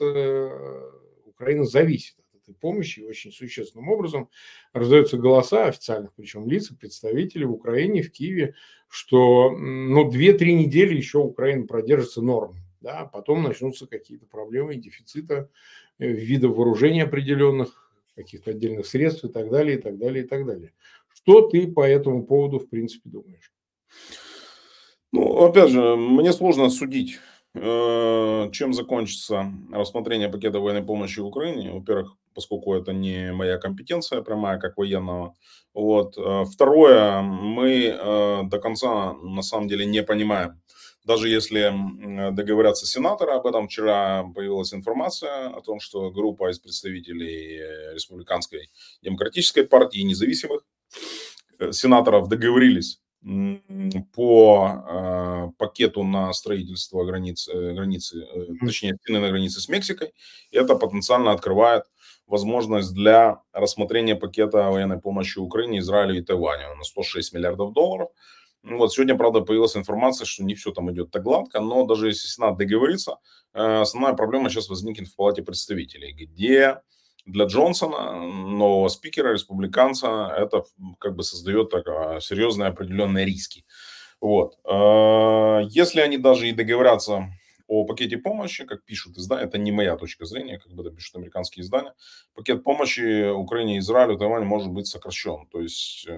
Украина 1.25 1.63
зависит 1.63 2.15
этой 2.49 2.59
помощи 2.59 3.01
очень 3.01 3.31
существенным 3.31 3.89
образом. 3.89 4.29
Раздаются 4.73 5.17
голоса 5.17 5.65
официальных, 5.65 6.13
причем 6.15 6.47
лиц, 6.49 6.69
представителей 6.69 7.45
в 7.45 7.51
Украине, 7.51 8.01
в 8.01 8.11
Киеве, 8.11 8.55
что 8.87 9.51
ну, 9.51 10.09
2-3 10.09 10.53
недели 10.53 10.95
еще 10.95 11.19
Украина 11.19 11.65
продержится 11.65 12.21
норм. 12.21 12.57
Да, 12.81 13.05
потом 13.05 13.43
начнутся 13.43 13.87
какие-то 13.87 14.25
проблемы 14.25 14.75
дефицита 14.75 15.49
э, 15.97 16.07
видов 16.07 16.55
вооружений 16.55 17.01
определенных, 17.01 17.91
каких-то 18.15 18.51
отдельных 18.51 18.85
средств 18.85 19.25
и 19.25 19.29
так 19.29 19.49
далее, 19.49 19.77
и 19.77 19.81
так 19.81 19.97
далее, 19.97 20.23
и 20.23 20.27
так 20.27 20.45
далее. 20.45 20.73
Что 21.13 21.41
ты 21.49 21.67
по 21.67 21.85
этому 21.85 22.25
поводу, 22.25 22.59
в 22.59 22.69
принципе, 22.69 23.09
думаешь? 23.09 23.51
Ну, 25.11 25.43
опять 25.43 25.71
же, 25.71 25.95
мне 25.97 26.31
сложно 26.31 26.69
судить 26.69 27.19
Э, 27.55 28.49
чем 28.51 28.73
закончится 28.73 29.51
рассмотрение 29.71 30.29
пакета 30.29 30.59
военной 30.59 30.85
помощи 30.85 31.19
Украине? 31.19 31.71
Во-первых, 31.71 32.15
поскольку 32.33 32.73
это 32.75 32.93
не 32.93 33.31
моя 33.31 33.57
компетенция 33.57 34.21
прямая, 34.21 34.59
как 34.59 34.77
военного. 34.77 35.35
Вот. 35.73 36.17
Э, 36.17 36.45
второе, 36.45 37.21
мы 37.21 37.85
э, 37.85 38.41
до 38.43 38.59
конца 38.59 39.13
на 39.13 39.41
самом 39.41 39.67
деле 39.67 39.85
не 39.85 40.03
понимаем, 40.03 40.61
даже 41.05 41.29
если 41.29 41.73
договорятся 42.31 42.85
сенаторы, 42.85 43.31
об 43.31 43.47
этом 43.47 43.67
вчера 43.67 44.23
появилась 44.35 44.73
информация 44.73 45.47
о 45.47 45.61
том, 45.61 45.79
что 45.79 46.11
группа 46.11 46.51
из 46.51 46.59
представителей 46.59 47.93
Республиканской 47.93 48.69
демократической 49.01 49.63
партии 49.63 50.01
независимых 50.01 50.65
сенаторов 51.71 52.27
договорились 52.27 53.01
по 54.13 54.83
э, 54.87 55.51
пакету 55.57 56.03
на 56.03 56.31
строительство 56.31 57.03
границ, 57.03 57.49
э, 57.49 57.73
границы, 57.73 58.23
э, 58.23 58.45
точнее, 58.65 58.95
стены 59.03 59.19
на 59.19 59.29
границе 59.29 59.59
с 59.59 59.67
Мексикой. 59.67 60.13
Это 60.51 60.75
потенциально 60.75 61.31
открывает 61.31 61.83
возможность 62.29 62.93
для 62.93 63.41
рассмотрения 63.51 64.15
пакета 64.15 64.69
военной 64.69 64.99
помощи 64.99 65.39
Украине, 65.39 65.79
Израилю 65.79 66.17
и 66.17 66.21
Тайваню 66.21 66.75
на 66.75 66.83
106 66.83 67.33
миллиардов 67.33 67.73
долларов. 67.73 68.09
Ну 68.61 68.77
вот 68.77 68.93
сегодня, 68.93 69.15
правда, 69.15 69.41
появилась 69.41 69.75
информация, 69.75 70.25
что 70.25 70.43
не 70.43 70.53
все 70.53 70.71
там 70.71 70.91
идет 70.91 71.11
так 71.11 71.23
гладко, 71.23 71.59
но 71.59 71.85
даже 71.85 72.07
если 72.07 72.27
Сенат 72.27 72.57
договорится, 72.57 73.17
э, 73.53 73.81
основная 73.81 74.13
проблема 74.13 74.49
сейчас 74.49 74.69
возникнет 74.69 75.07
в 75.07 75.15
Палате 75.15 75.41
представителей, 75.41 76.13
где 76.13 76.81
для 77.25 77.45
Джонсона, 77.45 78.13
нового 78.21 78.87
спикера, 78.89 79.33
республиканца, 79.33 80.33
это 80.37 80.63
как 80.99 81.15
бы 81.15 81.23
создает 81.23 81.69
так, 81.69 81.87
а, 81.87 82.19
серьезные 82.19 82.69
определенные 82.69 83.25
риски. 83.25 83.65
Вот. 84.19 84.57
А, 84.65 85.61
если 85.69 86.01
они 86.01 86.17
даже 86.17 86.49
и 86.49 86.53
договорятся 86.53 87.29
о 87.69 87.85
пакете 87.85 88.17
помощи, 88.17 88.65
как 88.65 88.83
пишут 88.83 89.17
издания, 89.17 89.43
это 89.43 89.59
не 89.59 89.71
моя 89.71 89.95
точка 89.95 90.25
зрения, 90.25 90.57
как 90.57 90.73
бы 90.73 90.81
это 90.83 90.91
пишут 90.91 91.15
американские 91.15 91.63
издания, 91.63 91.93
пакет 92.33 92.63
помощи 92.63 93.29
Украине, 93.29 93.77
Израилю, 93.77 94.17
Тайваню 94.17 94.45
может 94.45 94.71
быть 94.71 94.87
сокращен. 94.87 95.45
То 95.51 95.61
есть 95.61 96.05
э, 96.07 96.13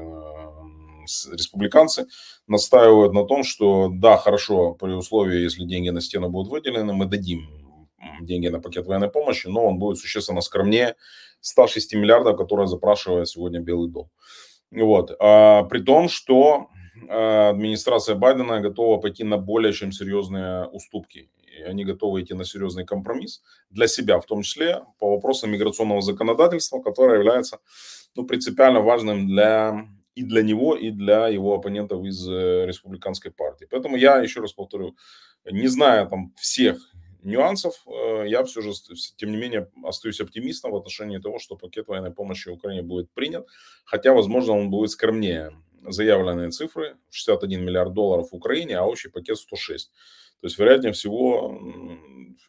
республиканцы 1.34 2.08
настаивают 2.48 3.14
на 3.14 3.26
том, 3.26 3.44
что 3.44 3.90
да, 3.92 4.16
хорошо, 4.16 4.76
при 4.76 4.94
условии, 4.94 5.42
если 5.42 5.66
деньги 5.66 5.90
на 5.90 6.00
стену 6.00 6.30
будут 6.30 6.52
выделены, 6.52 6.94
мы 6.94 7.06
дадим 7.06 7.46
деньги 8.22 8.48
на 8.48 8.62
пакет 8.62 8.88
военной 8.88 9.10
помощи, 9.10 9.48
но 9.48 9.66
он 9.66 9.78
будет 9.78 9.98
существенно 9.98 10.40
скромнее 10.40 10.96
106 11.42 11.96
миллиардов, 11.96 12.38
которые 12.38 12.68
запрашивает 12.68 13.28
сегодня 13.28 13.60
Белый 13.60 13.90
дом. 13.90 14.10
Вот. 14.72 15.12
А, 15.20 15.64
при 15.64 15.80
том, 15.80 16.08
что 16.08 16.68
а, 17.10 17.50
администрация 17.50 18.16
Байдена 18.16 18.62
готова 18.62 19.02
пойти 19.02 19.24
на 19.24 19.38
более 19.38 19.74
чем 19.74 19.92
серьезные 19.92 20.66
уступки. 20.68 21.30
И 21.62 21.64
они 21.64 21.86
готовы 21.86 22.22
идти 22.22 22.34
на 22.34 22.46
серьезный 22.46 22.86
компромисс 22.86 23.42
для 23.70 23.88
себя, 23.88 24.20
в 24.20 24.26
том 24.26 24.42
числе 24.42 24.84
по 25.00 25.16
вопросам 25.16 25.52
миграционного 25.52 26.02
законодательства, 26.02 26.82
которое 26.82 27.18
является 27.18 27.60
ну, 28.16 28.26
принципиально 28.26 28.82
важным 28.82 29.28
для 29.28 29.88
и 30.16 30.24
для 30.24 30.42
него, 30.42 30.76
и 30.76 30.92
для 30.92 31.28
его 31.30 31.56
оппонентов 31.56 32.04
из 32.04 32.28
э, 32.28 32.66
республиканской 32.66 33.32
партии. 33.32 33.68
Поэтому 33.70 33.96
я, 33.96 34.20
еще 34.20 34.42
раз 34.42 34.54
повторю, 34.54 34.96
не 35.50 35.68
зная 35.68 36.06
там 36.06 36.34
всех 36.36 36.78
нюансов, 37.24 37.76
э, 37.88 38.26
я 38.28 38.44
все 38.44 38.62
же, 38.62 38.72
тем 39.16 39.32
не 39.32 39.38
менее, 39.38 39.70
остаюсь 39.84 40.20
оптимистом 40.20 40.72
в 40.72 40.76
отношении 40.76 41.18
того, 41.18 41.40
что 41.40 41.56
пакет 41.56 41.88
военной 41.88 42.12
помощи 42.12 42.50
Украине 42.50 42.82
будет 42.82 43.12
принят, 43.12 43.48
хотя, 43.86 44.14
возможно, 44.14 44.54
он 44.54 44.70
будет 44.70 44.92
скромнее. 44.92 45.52
Заявленные 45.88 46.52
цифры 46.52 46.98
61 47.10 47.66
миллиард 47.66 47.94
долларов 47.94 48.28
Украине, 48.32 48.78
а 48.78 48.86
общий 48.86 49.10
пакет 49.10 49.38
106. 49.38 49.92
То 50.42 50.48
есть, 50.48 50.58
вероятнее 50.58 50.92
всего, 50.92 51.60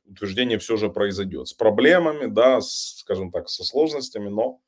утверждение 0.07 0.59
все 0.59 0.77
же 0.77 0.89
произойдет. 0.89 1.49
С 1.49 1.53
проблемами, 1.53 2.27
да, 2.27 2.61
с, 2.61 2.99
скажем 3.01 3.31
так, 3.31 3.49
со 3.49 3.65
сложностями, 3.65 4.29
но 4.29 4.61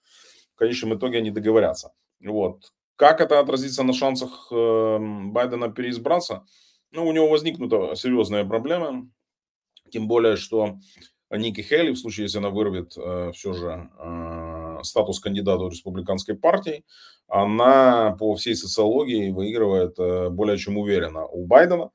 в 0.54 0.58
конечном 0.58 0.94
итоге 0.94 1.18
они 1.18 1.30
договорятся. 1.30 1.92
Вот. 2.20 2.72
Как 2.96 3.20
это 3.20 3.40
отразится 3.40 3.82
на 3.82 3.92
шансах 3.92 4.48
эм, 4.52 5.32
Байдена 5.32 5.70
переизбраться? 5.70 6.44
Ну, 6.92 7.06
у 7.06 7.12
него 7.12 7.28
возникнут 7.28 7.98
серьезные 7.98 8.44
проблемы. 8.44 9.10
Тем 9.90 10.06
более, 10.06 10.36
что 10.36 10.78
Ники 11.30 11.62
Хелли, 11.62 11.92
в 11.92 11.98
случае, 11.98 12.24
если 12.24 12.38
она 12.38 12.50
вырвет 12.50 12.94
э, 12.96 13.32
все 13.34 13.52
же 13.52 13.90
э, 13.98 14.78
статус 14.82 15.18
кандидата 15.18 15.64
республиканской 15.64 16.36
партии, 16.36 16.84
она 17.26 18.16
по 18.18 18.34
всей 18.34 18.54
социологии 18.54 19.30
выигрывает 19.30 19.98
э, 19.98 20.28
более 20.28 20.58
чем 20.58 20.76
уверенно 20.76 21.26
у 21.26 21.46
Байдена 21.46 21.90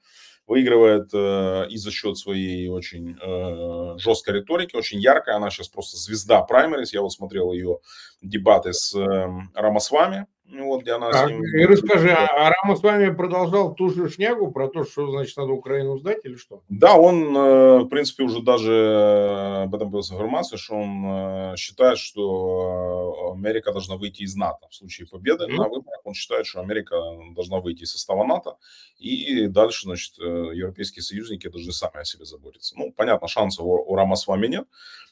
выигрывает 0.49 1.11
э, 1.13 1.67
и 1.69 1.77
за 1.77 1.91
счет 1.91 2.17
своей 2.17 2.67
очень 2.69 3.15
э, 3.21 3.97
жесткой 3.99 4.39
риторики, 4.39 4.75
очень 4.75 4.99
яркой. 4.99 5.35
Она 5.35 5.51
сейчас 5.51 5.69
просто 5.69 5.97
звезда 5.97 6.41
праймерис. 6.41 6.91
Я 6.91 7.01
вот 7.01 7.13
смотрел 7.13 7.53
ее 7.53 7.77
дебаты 8.23 8.73
с 8.73 8.95
э, 8.95 9.29
Рамасвами, 9.53 10.25
ну, 10.38 10.38
вот 10.51 10.81
где 10.81 10.93
она 10.93 11.11
с 11.11 11.29
ним... 11.29 11.43
И 11.43 11.65
расскажи, 11.65 12.09
а, 12.09 12.25
а 12.25 12.51
Рама 12.51 12.75
с 12.75 12.81
вами 12.81 13.13
продолжал 13.13 13.73
ту 13.75 13.89
же 13.89 14.09
шнягу 14.09 14.51
про 14.51 14.67
то, 14.67 14.83
что, 14.83 15.09
значит, 15.11 15.37
надо 15.37 15.51
Украину 15.51 15.97
сдать 15.97 16.19
или 16.23 16.35
что? 16.35 16.63
Да, 16.69 16.95
он, 16.95 17.35
э, 17.35 17.79
в 17.79 17.87
принципе, 17.87 18.23
уже 18.23 18.41
даже 18.41 18.71
э, 18.71 19.63
об 19.63 19.75
этом 19.75 19.87
появилась 19.89 20.11
информация, 20.11 20.57
что 20.57 20.75
он 20.75 21.05
э, 21.05 21.55
считает, 21.57 21.97
что 21.97 23.33
Америка 23.33 23.71
должна 23.71 23.97
выйти 23.97 24.23
из 24.23 24.35
НАТО. 24.35 24.67
В 24.69 24.75
случае 24.75 25.07
победы 25.07 25.45
mm-hmm. 25.45 25.55
на 25.55 25.69
выборах 25.69 26.01
он 26.03 26.13
считает, 26.13 26.45
что 26.45 26.61
Америка 26.61 26.95
должна 27.35 27.59
выйти 27.59 27.83
из 27.83 27.91
состава 27.91 28.25
НАТО, 28.25 28.57
и 28.97 29.47
дальше, 29.47 29.83
значит, 29.83 30.17
европейские 30.17 31.03
союзники 31.03 31.47
должны 31.47 31.71
сами 31.71 31.99
о 31.99 32.05
себе 32.05 32.25
заботиться. 32.25 32.75
Ну, 32.77 32.91
понятно, 32.91 33.27
шансов 33.27 33.65
у, 33.65 33.69
у 33.69 33.95
Рама 33.95 34.15
с 34.15 34.27
вами 34.27 34.47
нет. 34.47 34.65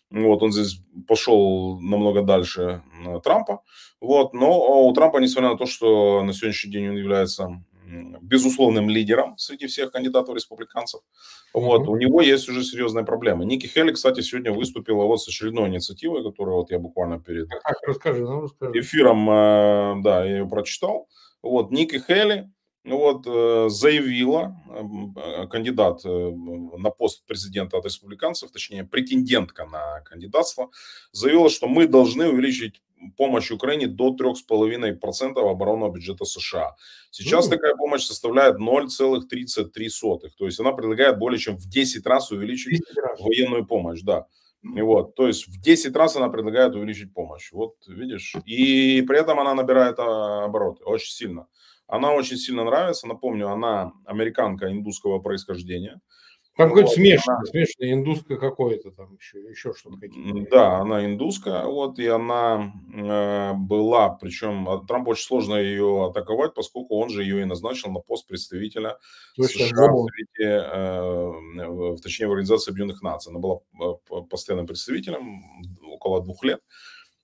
Вот, 0.10 0.42
он 0.42 0.52
здесь 0.52 0.82
пошел 1.08 1.80
намного 1.82 2.22
дальше 2.22 2.82
Трампа. 3.24 3.62
Вот, 4.00 4.34
но 4.34 4.88
у 4.88 4.94
Трампа, 4.94 5.18
несмотря 5.18 5.52
на 5.52 5.58
то, 5.58 5.66
что 5.66 6.24
на 6.24 6.34
сегодняшний 6.34 6.72
день 6.72 6.90
он 6.90 6.96
является 6.96 7.62
безусловным 8.22 8.90
лидером 8.90 9.38
среди 9.38 9.68
всех 9.68 9.92
кандидатов 9.92 10.36
республиканцев. 10.36 11.02
Вот, 11.54 11.84
mm-hmm. 11.84 11.92
у 11.92 11.98
него 11.98 12.22
есть 12.22 12.50
уже 12.50 12.64
серьезные 12.64 13.06
проблемы. 13.06 13.46
Ники 13.46 13.66
Хелли, 13.68 13.94
кстати, 13.94 14.22
сегодня 14.22 14.52
выступила 14.52 15.06
вот 15.06 15.22
с 15.22 15.28
очередной 15.28 15.70
инициативой, 15.70 16.24
которую 16.24 16.58
вот 16.58 16.72
я 16.72 16.80
буквально 16.80 17.20
перед 17.20 17.48
расскажи, 17.86 18.24
ну, 18.24 18.42
расскажи. 18.42 18.80
эфиром, 18.80 19.30
э, 19.30 20.04
да, 20.04 20.26
я 20.26 20.40
ее 20.40 20.48
прочитал. 20.48 21.08
Вот, 21.42 21.72
Ники 21.72 22.02
Хелли, 22.06 22.52
вот, 22.96 23.28
э, 23.28 23.70
заявила 23.70 24.56
э, 24.70 25.48
кандидат 25.48 26.06
э, 26.06 26.10
на 26.78 26.90
пост 26.90 27.26
президента 27.26 27.78
от 27.78 27.86
республиканцев, 27.86 28.52
точнее, 28.52 28.84
претендентка 28.84 29.66
на 29.66 30.02
кандидатство, 30.02 30.70
заявила, 31.12 31.50
что 31.50 31.68
мы 31.68 31.88
должны 31.88 32.30
увеличить 32.30 32.82
помощь 33.18 33.52
Украине 33.52 33.88
до 33.88 34.16
3,5% 34.16 35.50
оборонного 35.50 35.94
бюджета 35.94 36.26
США. 36.26 36.76
Сейчас 37.12 37.48
mm. 37.48 37.50
такая 37.50 37.76
помощь 37.76 38.04
составляет 38.04 38.58
0,33. 38.58 40.30
То 40.38 40.46
есть 40.46 40.60
она 40.60 40.72
предлагает 40.72 41.18
более 41.18 41.40
чем 41.40 41.58
в 41.58 41.68
10 41.68 42.06
раз 42.06 42.32
увеличить 42.32 42.80
10 42.80 42.98
раз. 42.98 43.20
военную 43.20 43.66
помощь. 43.66 44.02
Да. 44.02 44.28
И 44.64 44.82
вот, 44.82 45.16
то 45.16 45.28
есть 45.28 45.48
в 45.48 45.62
10 45.62 45.96
раз 45.96 46.16
она 46.16 46.30
предлагает 46.30 46.76
увеличить 46.76 47.14
помощь. 47.14 47.52
Вот 47.52 47.76
видишь. 47.88 48.36
И 48.46 49.02
при 49.08 49.20
этом 49.20 49.40
она 49.40 49.54
набирает 49.54 50.00
а, 50.00 50.46
обороты 50.46 50.84
очень 50.84 51.12
сильно. 51.12 51.48
Она 51.88 52.12
очень 52.14 52.38
сильно 52.38 52.64
нравится. 52.64 53.08
Напомню, 53.08 53.50
она 53.50 53.94
американка 54.06 54.72
индусского 54.72 55.20
происхождения. 55.20 56.02
Какой-то 56.58 56.88
вот, 56.88 56.96
смешанный, 56.96 57.38
она... 57.38 57.46
смешанный, 57.46 57.94
индусское 57.94 58.38
какое-то 58.38 58.90
там 58.90 59.16
еще, 59.16 59.40
еще 59.48 59.74
что-то 59.74 59.98
какие-то. 59.98 60.50
Да, 60.50 60.78
она 60.80 61.06
индусская, 61.06 61.66
вот, 61.66 62.00
и 62.00 62.08
она 62.08 62.74
э, 62.96 63.54
была, 63.54 64.10
причем 64.10 64.68
а, 64.68 64.84
Трамп 64.84 65.10
очень 65.10 65.24
сложно 65.24 65.54
ее 65.54 66.08
атаковать, 66.08 66.56
поскольку 66.56 66.98
он 66.98 67.10
же 67.10 67.22
ее 67.22 67.44
и 67.44 67.46
назначил 67.46 67.92
на 67.92 68.00
пост 68.00 68.28
представителя 68.28 68.98
Слушай, 69.36 69.68
США 69.68 69.88
в, 69.88 70.08
Совете, 70.08 71.94
э, 71.94 71.98
точнее, 72.02 72.28
в 72.28 72.32
Организации 72.32 72.72
Объединенных 72.72 73.04
Наций. 73.04 73.30
Она 73.30 73.40
была 73.40 73.60
э, 73.80 74.22
постоянным 74.28 74.66
представителем 74.66 75.44
около 75.84 76.24
двух 76.24 76.44
лет. 76.44 76.62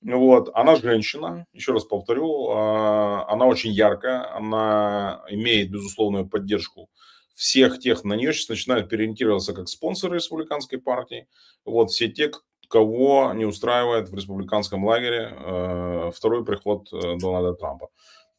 Вот, 0.04 0.50
она 0.54 0.76
женщина, 0.76 1.46
еще 1.54 1.72
раз 1.72 1.86
повторю, 1.86 2.50
а, 2.50 3.26
она 3.30 3.46
очень 3.46 3.72
яркая, 3.72 4.36
она 4.36 5.24
имеет 5.30 5.72
безусловную 5.72 6.28
поддержку 6.28 6.90
всех 7.36 7.80
тех, 7.80 8.04
на 8.04 8.14
нее 8.14 8.34
сейчас 8.34 8.50
начинают 8.50 8.90
переориентироваться 8.90 9.54
как 9.54 9.68
спонсоры 9.68 10.16
республиканской 10.16 10.80
партии. 10.80 11.28
Вот 11.66 11.92
все 11.92 12.10
те, 12.10 12.32
кого 12.70 13.34
не 13.34 13.46
устраивает 13.46 14.10
в 14.10 14.16
республиканском 14.16 14.86
лагере 14.86 15.34
э, 15.36 16.12
второй 16.14 16.46
приход 16.46 16.88
э, 16.92 17.18
Дональда 17.20 17.54
Трампа. 17.54 17.90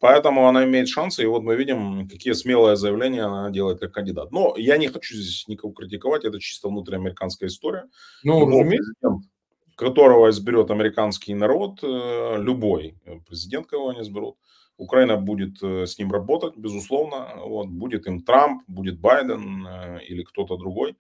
Поэтому 0.01 0.49
она 0.49 0.65
имеет 0.65 0.89
шансы, 0.89 1.23
и 1.23 1.27
вот 1.27 1.43
мы 1.43 1.57
видим, 1.57 2.09
какие 2.09 2.35
смелые 2.35 2.77
заявления 2.77 3.23
она 3.23 3.51
делает 3.51 3.81
как 3.81 3.93
кандидат. 3.93 4.33
Но 4.33 4.55
я 4.57 4.77
не 4.77 4.89
хочу 4.89 5.15
здесь 5.15 5.49
никого 5.49 5.73
критиковать, 5.73 6.25
это 6.25 6.39
чисто 6.41 6.69
внутриамериканская 6.69 7.49
история. 7.49 7.85
Ну, 8.23 8.47
разумеется 8.47 8.93
которого 9.77 10.31
изберет 10.31 10.71
американский 10.71 11.35
народ, 11.35 11.81
э, 11.83 12.37
любой 12.39 12.95
президент, 13.27 13.67
кого 13.67 13.91
они 13.91 14.01
изберут, 14.03 14.37
Украина 14.77 15.17
будет 15.17 15.63
э, 15.63 15.87
с 15.87 15.99
ним 15.99 16.13
работать, 16.13 16.57
безусловно. 16.57 17.29
Вот, 17.45 17.69
будет 17.69 18.07
им 18.07 18.23
Трамп, 18.23 18.63
будет 18.67 18.99
Байден 18.99 19.67
э, 19.67 20.01
или 20.05 20.23
кто-то 20.23 20.57
другой, 20.57 20.97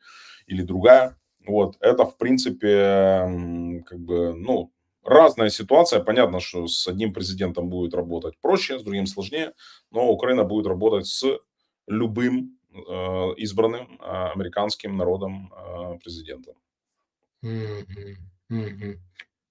или 0.46 0.62
другая. 0.62 1.16
Вот, 1.46 1.76
это, 1.80 2.04
в 2.04 2.16
принципе, 2.16 3.82
как 3.86 3.98
бы, 3.98 4.32
ну, 4.34 4.72
разная 5.02 5.50
ситуация. 5.50 6.00
Понятно, 6.00 6.40
что 6.40 6.66
с 6.66 6.88
одним 6.88 7.12
президентом 7.12 7.68
будет 7.68 7.94
работать 7.94 8.38
проще, 8.40 8.78
с 8.78 8.82
другим 8.82 9.06
сложнее, 9.06 9.52
но 9.90 10.10
Украина 10.10 10.44
будет 10.44 10.66
работать 10.66 11.06
с 11.06 11.24
любым 11.86 12.58
избранным 13.36 14.00
американским 14.00 14.96
народом 14.96 15.52
президентом. 16.02 16.54
Mm-hmm. 17.44 18.33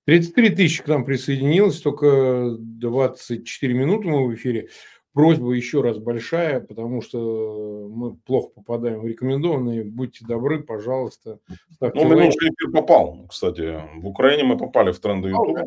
33 0.05 0.49
тысячи 0.49 0.83
к 0.83 0.87
нам 0.87 1.05
присоединилось, 1.05 1.81
только 1.81 2.55
24 2.59 3.73
минуты 3.73 4.07
мы 4.07 4.27
в 4.27 4.33
эфире. 4.35 4.69
Просьба 5.13 5.53
еще 5.53 5.81
раз 5.81 5.99
большая, 5.99 6.59
потому 6.59 7.01
что 7.03 7.87
мы 7.91 8.15
плохо 8.15 8.49
попадаем 8.55 9.01
в 9.01 9.05
рекомендованные. 9.05 9.83
Будьте 9.83 10.25
добры, 10.25 10.63
пожалуйста. 10.63 11.39
Ну, 11.79 12.03
минутный 12.05 12.49
эфир 12.49 12.71
попал, 12.73 13.27
кстати. 13.29 13.79
В 13.97 14.07
Украине 14.07 14.43
мы 14.43 14.57
попали 14.57 14.91
в 14.91 14.99
тренды 14.99 15.29
Ютуба. 15.29 15.65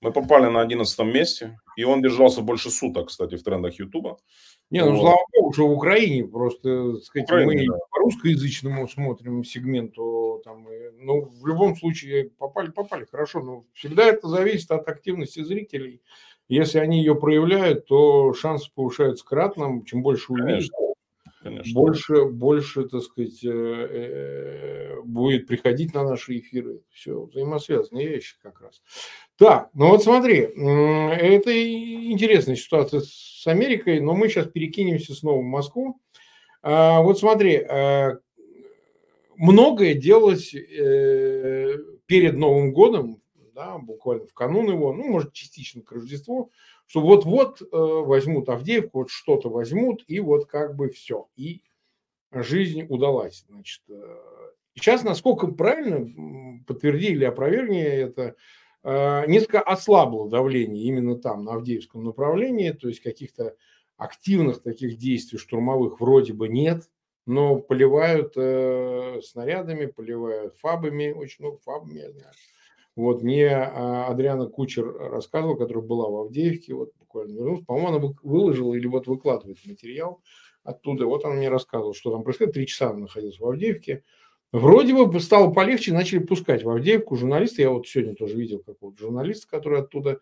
Мы 0.00 0.12
попали 0.12 0.48
на 0.48 0.60
11 0.60 0.98
месте, 1.06 1.58
и 1.76 1.82
он 1.82 2.02
держался 2.02 2.40
больше 2.40 2.70
суток, 2.70 3.08
кстати, 3.08 3.36
в 3.36 3.42
трендах 3.42 3.78
Ютуба. 3.80 4.18
Не, 4.70 4.84
ну, 4.84 4.92
вот. 4.92 5.00
слава 5.00 5.18
богу, 5.36 5.52
что 5.52 5.66
в 5.66 5.72
Украине 5.72 6.24
просто, 6.24 6.94
так 6.94 7.04
сказать, 7.04 7.28
Украине, 7.28 7.66
мы 7.66 7.72
да. 7.74 7.78
по 7.90 7.98
русскоязычному 7.98 8.88
смотрим 8.88 9.42
сегменту, 9.42 10.27
там, 10.38 10.68
и, 10.70 10.90
ну, 10.98 11.22
в 11.22 11.46
любом 11.46 11.76
случае 11.76 12.30
попали, 12.30 12.70
попали, 12.70 13.06
хорошо, 13.10 13.40
но 13.40 13.64
всегда 13.72 14.06
это 14.06 14.28
зависит 14.28 14.70
от 14.70 14.88
активности 14.88 15.42
зрителей. 15.42 16.02
Если 16.48 16.78
они 16.78 16.98
ее 16.98 17.14
проявляют, 17.14 17.86
то 17.86 18.32
шансы 18.32 18.70
повышаются 18.74 19.24
кратно, 19.24 19.84
чем 19.84 20.02
больше 20.02 20.32
Конечно. 21.42 21.80
больше, 21.80 22.24
больше, 22.24 22.84
так 22.88 23.02
сказать, 23.02 23.44
э, 23.44 23.48
э, 23.48 25.00
будет 25.04 25.46
приходить 25.46 25.94
на 25.94 26.02
наши 26.02 26.38
эфиры. 26.38 26.80
Все 26.90 27.22
взаимосвязанные 27.26 28.08
вещи 28.08 28.36
как 28.42 28.60
раз. 28.60 28.82
Так, 29.36 29.70
ну 29.74 29.88
вот 29.88 30.02
смотри, 30.02 30.38
это 30.38 32.10
интересная 32.10 32.56
ситуация 32.56 33.00
с 33.04 33.46
Америкой, 33.46 34.00
но 34.00 34.14
мы 34.14 34.28
сейчас 34.28 34.48
перекинемся 34.48 35.14
снова 35.14 35.40
в 35.40 35.44
Москву. 35.44 36.00
А, 36.62 37.02
вот 37.02 37.18
смотри, 37.20 37.64
многое 39.38 39.94
делалось 39.94 40.52
э, 40.52 41.76
перед 42.06 42.36
Новым 42.36 42.72
годом, 42.72 43.22
да, 43.54 43.78
буквально 43.78 44.26
в 44.26 44.34
канун 44.34 44.68
его, 44.68 44.92
ну, 44.92 45.04
может, 45.08 45.32
частично 45.32 45.82
к 45.82 45.92
Рождеству, 45.92 46.50
что 46.86 47.00
вот-вот 47.00 47.62
э, 47.62 47.66
возьмут 47.70 48.48
Авдеевку, 48.48 48.98
вот 48.98 49.10
что-то 49.10 49.48
возьмут, 49.48 50.04
и 50.06 50.20
вот 50.20 50.46
как 50.46 50.76
бы 50.76 50.90
все. 50.90 51.28
И 51.36 51.62
жизнь 52.32 52.84
удалась. 52.88 53.44
Значит, 53.48 53.82
э, 53.88 54.16
сейчас, 54.74 55.04
насколько 55.04 55.46
правильно, 55.46 56.62
подтверди 56.66 57.08
или 57.08 57.24
опровергни 57.24 57.82
это, 57.82 58.34
несколько 58.84 59.60
ослабло 59.60 60.30
давление 60.30 60.84
именно 60.84 61.16
там, 61.16 61.44
на 61.44 61.54
Авдеевском 61.54 62.04
направлении, 62.04 62.70
то 62.70 62.88
есть 62.88 63.00
каких-то 63.00 63.56
активных 63.96 64.62
таких 64.62 64.96
действий 64.96 65.38
штурмовых 65.38 66.00
вроде 66.00 66.32
бы 66.32 66.48
нет, 66.48 66.88
но 67.28 67.56
поливают 67.56 68.32
э, 68.36 69.20
снарядами, 69.22 69.84
поливают 69.84 70.56
фабами, 70.56 71.12
очень 71.12 71.44
много 71.44 71.58
фабами, 71.58 71.98
я 71.98 72.10
знаю. 72.10 72.32
Вот 72.96 73.22
мне 73.22 73.48
а, 73.48 74.06
Адриана 74.08 74.46
Кучер 74.46 74.92
рассказывал, 74.92 75.56
которая 75.56 75.84
была 75.84 76.08
в 76.08 76.16
Авдеевке, 76.22 76.74
вот 76.74 76.90
буквально 76.98 77.34
вернулся, 77.36 77.64
по-моему, 77.64 77.88
она 77.88 78.14
выложила 78.22 78.74
или 78.74 78.86
вот 78.86 79.06
выкладывает 79.06 79.58
материал 79.66 80.20
оттуда. 80.64 81.04
Вот 81.04 81.24
она 81.26 81.34
мне 81.34 81.50
рассказывала, 81.50 81.94
что 81.94 82.10
там 82.10 82.24
происходит. 82.24 82.54
Три 82.54 82.66
часа 82.66 82.90
она 82.90 83.00
находилась 83.00 83.38
в 83.38 83.46
Авдеевке. 83.46 84.02
Вроде 84.50 84.94
бы 84.94 85.20
стало 85.20 85.52
полегче, 85.52 85.92
начали 85.92 86.20
пускать 86.20 86.64
в 86.64 86.70
Авдеевку 86.70 87.14
журналисты. 87.14 87.62
Я 87.62 87.70
вот 87.70 87.86
сегодня 87.86 88.14
тоже 88.14 88.36
видел 88.36 88.60
какого-то 88.60 88.98
журналиста, 89.00 89.46
который 89.48 89.80
оттуда 89.80 90.18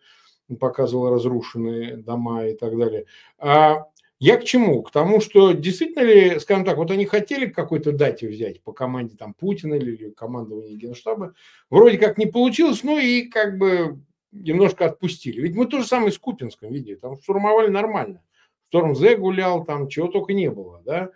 показывал 0.59 1.09
разрушенные 1.09 1.95
дома 1.97 2.47
и 2.47 2.53
так 2.53 2.77
далее. 2.77 3.05
А 3.39 3.85
я 4.19 4.37
к 4.37 4.43
чему? 4.43 4.81
К 4.81 4.91
тому, 4.91 5.21
что 5.21 5.51
действительно 5.51 6.03
ли, 6.03 6.39
скажем 6.39 6.65
так, 6.65 6.77
вот 6.77 6.89
они 6.89 7.05
хотели 7.05 7.45
какой-то 7.45 7.91
дате 7.91 8.27
взять 8.27 8.63
по 8.63 8.73
команде 8.73 9.15
там 9.15 9.33
Путина 9.33 9.75
или, 9.75 10.09
командования 10.11 10.75
Генштаба, 10.75 11.35
вроде 11.69 11.97
как 11.97 12.17
не 12.17 12.25
получилось, 12.25 12.83
ну 12.83 12.97
и 12.97 13.23
как 13.23 13.57
бы 13.57 13.99
немножко 14.31 14.85
отпустили. 14.85 15.41
Ведь 15.41 15.55
мы 15.55 15.67
то 15.67 15.81
же 15.81 15.87
самое 15.87 16.11
с 16.11 16.17
Купинском 16.17 16.71
видели, 16.71 16.95
там 16.95 17.19
штурмовали 17.21 17.69
нормально. 17.69 18.23
Шторм 18.69 18.95
З 18.95 19.15
гулял, 19.15 19.63
там 19.63 19.87
чего 19.87 20.07
только 20.07 20.33
не 20.33 20.49
было, 20.49 20.81
да. 20.83 21.11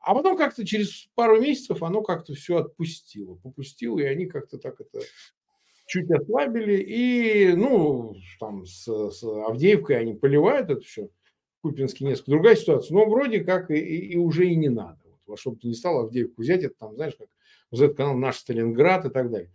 А 0.00 0.14
потом 0.14 0.36
как-то 0.36 0.66
через 0.66 1.08
пару 1.14 1.40
месяцев 1.40 1.82
оно 1.82 2.02
как-то 2.02 2.34
все 2.34 2.58
отпустило, 2.58 3.34
попустило, 3.36 3.98
и 3.98 4.04
они 4.04 4.26
как-то 4.26 4.58
так 4.58 4.80
это 4.80 5.00
чуть 5.86 6.10
ослабили, 6.10 6.76
и, 6.76 7.54
ну, 7.54 8.14
там 8.40 8.64
с, 8.66 8.84
с 8.84 9.22
Авдеевкой 9.22 9.98
они 9.98 10.14
поливают 10.14 10.70
это 10.70 10.80
все, 10.80 11.08
Купинский 11.64 12.06
несколько 12.06 12.32
другая 12.32 12.56
ситуация, 12.56 12.94
но 12.94 13.08
вроде 13.08 13.40
как 13.40 13.70
и, 13.70 13.78
и, 13.78 14.12
и 14.12 14.16
уже 14.18 14.46
и 14.46 14.54
не 14.54 14.68
надо. 14.68 14.98
Вот, 15.06 15.20
во 15.24 15.36
что 15.38 15.52
бы 15.52 15.56
то 15.56 15.66
ни 15.66 15.72
стало 15.72 16.02
Авдеевку 16.02 16.42
взять, 16.42 16.62
это 16.62 16.74
там, 16.78 16.94
знаешь, 16.94 17.14
как 17.18 17.28
Z-канал 17.72 18.14
«Наш 18.18 18.36
Сталинград» 18.36 19.06
и 19.06 19.08
так 19.08 19.30
далее. 19.30 19.50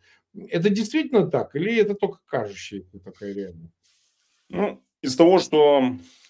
Это 0.50 0.72
действительно 0.72 1.30
так 1.30 1.56
или 1.56 1.78
это 1.78 1.94
только 1.94 2.18
кажущаяся 2.26 3.00
такая 3.00 3.32
реальность? 3.36 3.76
Ну, 4.50 4.82
из 5.04 5.16
того, 5.16 5.38
что 5.38 5.84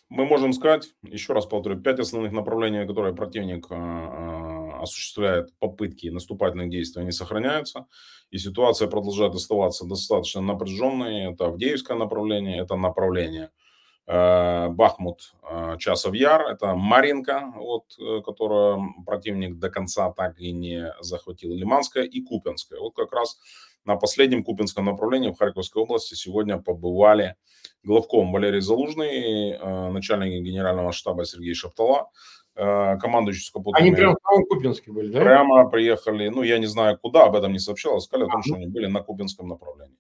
мы 0.10 0.26
можем 0.26 0.52
сказать, 0.52 0.94
еще 1.02 1.32
раз 1.32 1.46
повторю, 1.46 1.80
пять 1.80 2.00
основных 2.00 2.34
направлений, 2.34 2.86
которые 2.86 3.16
противник 3.16 3.68
а, 3.70 3.78
а, 3.78 4.84
осуществляет 4.84 5.58
попытки 5.60 6.08
наступательных 6.08 6.70
действий, 6.70 7.04
они 7.04 7.12
сохраняются. 7.12 7.86
И 8.32 8.38
ситуация 8.38 8.90
продолжает 8.90 9.34
оставаться 9.34 9.86
достаточно 9.86 10.42
напряженной. 10.42 11.32
Это 11.32 11.46
Авдеевское 11.46 11.96
направление, 11.96 12.62
это 12.62 12.76
направление 12.76 13.46
э, 13.46 13.69
Бахмут, 14.12 15.34
э, 15.48 15.76
Часов 15.78 16.16
Яр, 16.16 16.48
это 16.48 16.74
Маринка, 16.74 17.54
вот, 17.56 17.84
э, 18.00 18.22
которую 18.26 19.04
противник 19.06 19.60
до 19.60 19.70
конца 19.70 20.12
так 20.12 20.40
и 20.40 20.52
не 20.52 20.92
захватил, 21.00 21.54
Лиманская 21.54 22.06
и 22.06 22.20
Купенская. 22.22 22.80
Вот 22.80 22.96
как 22.96 23.14
раз 23.14 23.40
на 23.86 23.98
последнем 23.98 24.44
Купинском 24.44 24.86
направлении 24.86 25.30
в 25.30 25.38
Харьковской 25.38 25.84
области 25.84 26.16
сегодня 26.16 26.58
побывали 26.58 27.36
главком 27.84 28.32
Валерий 28.32 28.62
Залужный, 28.62 29.52
э, 29.52 29.90
начальник 29.90 30.44
генерального 30.44 30.92
штаба 30.92 31.24
Сергей 31.26 31.54
Шаптала, 31.54 32.10
э, 32.56 32.98
командующий 32.98 33.44
сухопутными... 33.44 33.88
Они 33.90 33.96
прямо 33.96 34.18
в 34.24 34.46
Купинске 34.50 34.92
были, 34.92 35.12
да? 35.12 35.20
Прямо 35.20 35.70
приехали, 35.70 36.30
ну, 36.30 36.42
я 36.42 36.58
не 36.58 36.66
знаю 36.66 36.98
куда, 36.98 37.26
об 37.26 37.36
этом 37.36 37.54
не 37.54 37.60
сообщалось, 37.60 38.06
сказали 38.06 38.28
о 38.28 38.32
том, 38.32 38.42
что 38.42 38.56
они 38.56 38.66
были 38.66 38.88
на 38.88 39.02
Купинском 39.02 39.48
направлении. 39.48 39.98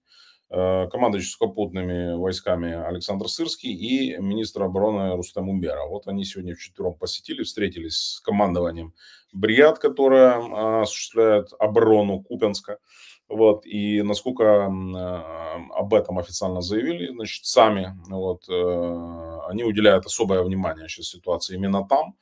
Э, 0.52 0.88
командующий 0.92 1.30
сухопутными 1.30 2.16
войсками 2.16 2.74
Александр 2.74 3.28
Сырский 3.28 3.72
и 3.72 4.18
министр 4.18 4.64
обороны 4.64 5.16
Рустам 5.16 5.48
Умбера. 5.48 5.86
Вот 5.86 6.08
они 6.08 6.26
сегодня 6.26 6.56
вчетвером 6.56 6.96
посетили, 6.96 7.44
встретились 7.44 8.16
с 8.16 8.20
командованием 8.20 8.96
бригад, 9.32 9.78
которая 9.78 10.82
осуществляет 10.82 11.50
оборону 11.60 12.22
Купенска. 12.24 12.80
Вот, 13.28 13.64
и 13.68 14.02
насколько 14.02 14.66
об 14.66 15.94
этом 15.94 16.18
официально 16.18 16.62
заявили, 16.62 17.12
значит, 17.12 17.46
сами, 17.46 17.96
вот, 18.10 18.50
э, 18.50 19.40
они 19.50 19.64
уделяют 19.64 20.08
особое 20.08 20.42
внимание 20.42 20.90
сейчас 20.90 21.10
ситуации 21.10 21.58
именно 21.58 21.86
там. 21.88 22.16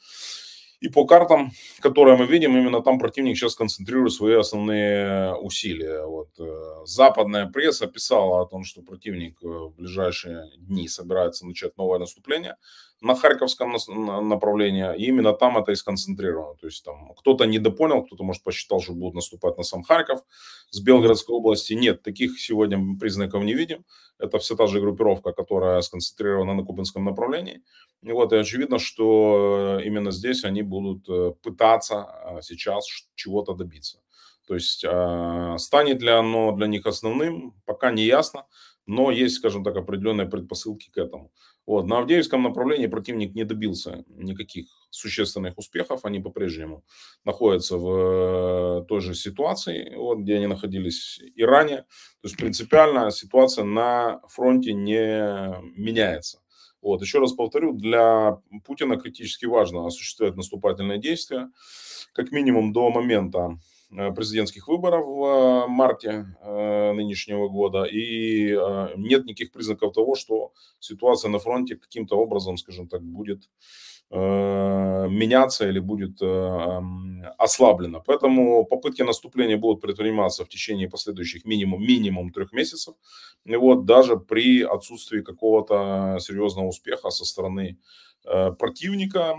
И 0.80 0.90
по 0.90 1.06
картам, 1.06 1.52
которые 1.80 2.18
мы 2.18 2.28
видим, 2.28 2.56
именно 2.56 2.82
там 2.82 3.00
противник 3.00 3.36
сейчас 3.36 3.56
концентрирует 3.56 4.14
свои 4.14 4.36
основные 4.36 5.34
усилия. 5.36 6.06
Вот, 6.06 6.30
э, 6.40 6.86
западная 6.86 7.48
пресса 7.48 7.88
писала 7.88 8.42
о 8.42 8.46
том, 8.46 8.64
что 8.64 8.84
противник 8.84 9.38
э, 9.44 9.48
в 9.48 9.74
ближайшие 9.76 10.46
дни 10.58 10.88
собирается 10.88 11.48
начать 11.48 11.76
новое 11.78 11.98
наступление 11.98 12.58
на 13.02 13.16
Харьковском 13.16 13.76
направлении, 14.28 14.96
и 14.98 15.06
именно 15.06 15.34
там 15.34 15.58
это 15.58 15.72
и 15.72 15.76
сконцентрировано. 15.76 16.56
То 16.56 16.68
есть 16.68 16.84
там 16.84 17.14
кто-то 17.16 17.46
недопонял, 17.46 18.04
кто-то, 18.04 18.24
может, 18.24 18.44
посчитал, 18.44 18.82
что 18.82 18.94
будут 18.94 19.16
наступать 19.16 19.58
на 19.58 19.64
сам 19.64 19.84
Харьков 19.84 20.22
с 20.72 20.80
Белгородской 20.80 21.36
области. 21.36 21.74
Нет, 21.74 22.02
таких 22.02 22.40
сегодня 22.40 22.98
признаков 23.00 23.44
не 23.44 23.54
видим. 23.54 23.86
Это 24.18 24.40
все 24.40 24.56
та 24.56 24.66
же 24.66 24.80
группировка, 24.80 25.32
которая 25.32 25.82
сконцентрирована 25.82 26.56
на 26.56 26.64
Кубинском 26.64 27.06
направлении. 27.06 27.62
И 28.02 28.12
вот, 28.12 28.34
и 28.34 28.38
очевидно, 28.38 28.80
что 28.80 29.80
именно 29.84 30.12
здесь 30.12 30.44
они 30.44 30.64
будут 30.64 31.08
э, 31.10 31.34
пытаться 31.44 32.04
а, 32.04 32.42
сейчас 32.42 32.88
чего-то 33.16 33.54
добиться. 33.54 34.00
То 34.48 34.56
есть 34.56 34.84
а, 34.88 35.58
станет 35.60 36.02
ли 36.02 36.10
оно 36.10 36.52
для 36.54 36.68
них 36.68 36.88
основным, 36.88 37.54
пока 37.66 37.92
не 37.92 38.06
ясно, 38.06 38.46
но 38.88 39.12
есть, 39.12 39.36
скажем 39.36 39.64
так, 39.64 39.76
определенные 39.76 40.28
предпосылки 40.28 40.90
к 40.90 40.98
этому. 40.98 41.32
Вот. 41.68 41.86
На 41.86 42.00
Авдеевском 42.00 42.44
направлении 42.44 42.88
противник 42.88 43.36
не 43.36 43.44
добился 43.44 44.06
никаких 44.08 44.68
существенных 44.90 45.58
успехов. 45.58 46.06
Они 46.06 46.20
по-прежнему 46.22 46.86
находятся 47.26 47.78
в 47.78 48.82
э, 48.82 48.86
той 48.88 49.02
же 49.02 49.14
ситуации, 49.14 49.94
вот, 49.96 50.20
где 50.20 50.38
они 50.38 50.48
находились 50.48 51.20
и 51.36 51.44
ранее. 51.44 51.80
То 52.22 52.28
есть 52.30 52.38
принципиально 52.38 53.12
ситуация 53.12 53.66
на 53.66 54.22
фронте 54.30 54.74
не 54.74 55.62
меняется. 55.76 56.40
Вот. 56.82 57.02
Еще 57.02 57.20
раз 57.20 57.34
повторю, 57.34 57.74
для 57.74 58.38
Путина 58.64 58.96
критически 58.96 59.46
важно 59.46 59.86
осуществлять 59.86 60.38
наступательные 60.38 61.00
действия, 61.00 61.50
как 62.14 62.32
минимум 62.32 62.72
до 62.72 62.90
момента 62.90 63.60
президентских 63.90 64.68
выборов 64.68 65.06
в 65.06 65.24
э, 65.24 65.68
марте 65.68 66.26
э, 66.42 66.92
нынешнего 66.94 67.48
года, 67.48 67.84
и 67.84 68.52
нет 68.98 69.26
никаких 69.26 69.52
признаков 69.52 69.94
того, 69.94 70.16
что 70.16 70.52
ситуация 70.80 71.30
на 71.30 71.40
фронте 71.40 71.76
каким-то 71.76 72.18
образом, 72.18 72.58
скажем 72.58 72.88
так, 72.88 73.02
будет 73.02 73.50
меняться 74.10 75.68
или 75.68 75.80
будет 75.80 76.22
ослаблена. 77.38 78.00
Поэтому 78.00 78.64
попытки 78.64 79.02
наступления 79.02 79.58
будут 79.58 79.82
предприниматься 79.82 80.46
в 80.46 80.48
течение 80.48 80.90
последующих 80.90 81.44
минимум, 81.44 81.82
минимум 81.82 82.32
трех 82.32 82.54
месяцев. 82.54 82.96
И 83.44 83.54
вот 83.58 83.84
даже 83.84 84.16
при 84.16 84.62
отсутствии 84.62 85.20
какого-то 85.20 86.20
серьезного 86.22 86.68
успеха 86.68 87.10
со 87.10 87.26
стороны 87.26 87.76
Э, 87.76 88.07
противника, 88.58 89.36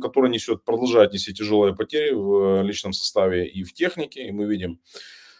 который 0.00 0.30
несет, 0.30 0.64
продолжает 0.64 1.12
нести 1.12 1.32
тяжелые 1.32 1.74
потери 1.74 2.12
в 2.12 2.62
личном 2.62 2.92
составе 2.92 3.48
и 3.48 3.64
в 3.64 3.72
технике. 3.72 4.28
И 4.28 4.32
мы 4.32 4.46
видим 4.46 4.80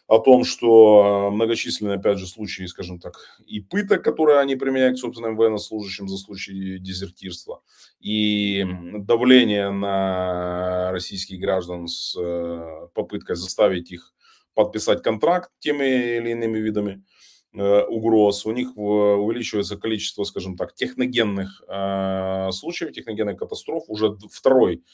о 0.08 0.18
том, 0.18 0.44
что 0.44 1.30
многочисленные, 1.30 1.96
опять 1.96 2.18
же, 2.18 2.26
случаи, 2.26 2.64
скажем 2.64 2.98
так, 2.98 3.14
и 3.46 3.60
пыток, 3.60 4.02
которые 4.02 4.40
они 4.40 4.56
применяют 4.56 4.96
к 4.96 5.00
собственным 5.00 5.36
военнослужащим 5.36 6.08
за 6.08 6.16
случаи 6.16 6.78
дезертирства, 6.78 7.62
и 8.00 8.64
давление 9.00 9.70
на 9.70 10.90
российских 10.92 11.38
граждан 11.38 11.88
с 11.88 12.16
э, 12.18 12.88
попыткой 12.94 13.36
заставить 13.36 13.92
их 13.92 14.14
подписать 14.54 15.02
контракт 15.02 15.50
теми 15.60 16.16
или 16.16 16.30
иными 16.30 16.58
видами 16.58 17.02
Э, 17.02 17.17
угроз, 17.54 18.44
у 18.46 18.52
них 18.52 18.76
увеличивается 18.76 19.76
количество, 19.76 20.24
скажем 20.24 20.56
так, 20.56 20.74
техногенных 20.74 21.62
э, 21.66 22.50
случаев, 22.52 22.92
техногенных 22.92 23.38
катастроф. 23.38 23.84
Уже 23.88 24.16
второй 24.30 24.84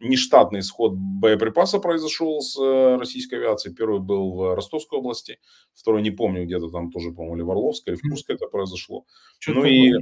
нештатный 0.00 0.60
исход 0.60 0.92
боеприпаса 0.94 1.78
произошел 1.78 2.40
с 2.40 2.58
э, 2.60 2.96
российской 2.96 3.36
авиацией. 3.36 3.74
Первый 3.74 4.00
был 4.00 4.34
в 4.34 4.54
Ростовской 4.54 4.98
области, 4.98 5.38
второй 5.74 6.02
не 6.02 6.10
помню, 6.10 6.44
где-то 6.44 6.70
там 6.70 6.90
тоже, 6.90 7.12
по-моему, 7.12 7.36
или 7.36 7.42
в 7.42 7.50
Орловской, 7.50 7.94
или 7.94 8.00
в 8.00 8.08
Курской 8.08 8.36
это 8.36 8.46
произошло. 8.46 9.04
Что 9.38 9.52
ну 9.54 9.64
и 9.64 9.92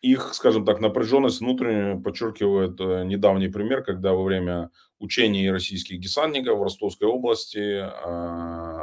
их, 0.00 0.32
скажем 0.34 0.64
так, 0.64 0.80
напряженность 0.80 1.40
внутренняя 1.40 1.98
подчеркивает 1.98 2.78
недавний 3.06 3.48
пример, 3.48 3.82
когда 3.82 4.12
во 4.12 4.22
время 4.22 4.70
учений 4.98 5.50
российских 5.50 5.98
десантников 6.00 6.58
в 6.58 6.62
Ростовской 6.62 7.08
области 7.08 7.84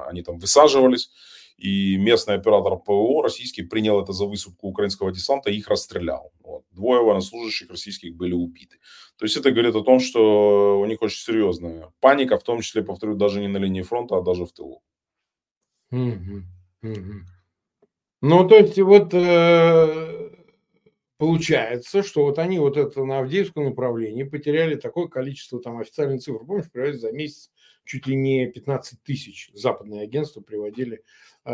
они 0.09 0.23
там 0.23 0.39
высаживались, 0.39 1.09
и 1.57 1.97
местный 1.97 2.35
оператор 2.35 2.77
ПВО 2.77 3.23
российский 3.23 3.63
принял 3.63 4.01
это 4.01 4.11
за 4.11 4.25
высадку 4.25 4.67
украинского 4.67 5.11
десанта 5.11 5.49
и 5.49 5.57
их 5.57 5.67
расстрелял. 5.69 6.31
Вот. 6.41 6.63
Двое 6.71 7.01
военнослужащих 7.01 7.69
российских 7.69 8.15
были 8.15 8.33
убиты. 8.33 8.77
То 9.17 9.25
есть 9.25 9.37
это 9.37 9.51
говорит 9.51 9.75
о 9.75 9.83
том, 9.83 9.99
что 9.99 10.79
у 10.79 10.85
них 10.85 11.01
очень 11.01 11.21
серьезная 11.21 11.93
паника, 12.01 12.37
в 12.37 12.43
том 12.43 12.61
числе, 12.61 12.83
повторю, 12.83 13.15
даже 13.15 13.39
не 13.39 13.47
на 13.47 13.57
линии 13.57 13.83
фронта, 13.83 14.17
а 14.17 14.21
даже 14.21 14.45
в 14.45 14.51
тылу. 14.51 14.83
Ну, 18.21 18.47
то 18.47 18.55
есть 18.55 18.79
вот 18.79 19.13
э, 19.13 20.29
получается, 21.17 22.03
что 22.03 22.23
вот 22.23 22.39
они 22.39 22.59
вот 22.59 22.75
это 22.75 23.03
на 23.05 23.19
Авдеевском 23.19 23.65
направлении 23.65 24.23
потеряли 24.23 24.75
такое 24.75 25.07
количество 25.07 25.61
там 25.61 25.77
официальных 25.77 26.21
цифр. 26.21 26.39
Помнишь, 26.45 26.99
за 26.99 27.11
месяц 27.11 27.51
чуть 27.85 28.07
ли 28.07 28.15
не 28.15 28.47
15 28.47 29.03
тысяч 29.03 29.51
западные 29.53 30.01
агентства 30.01 30.41
приводили 30.41 31.03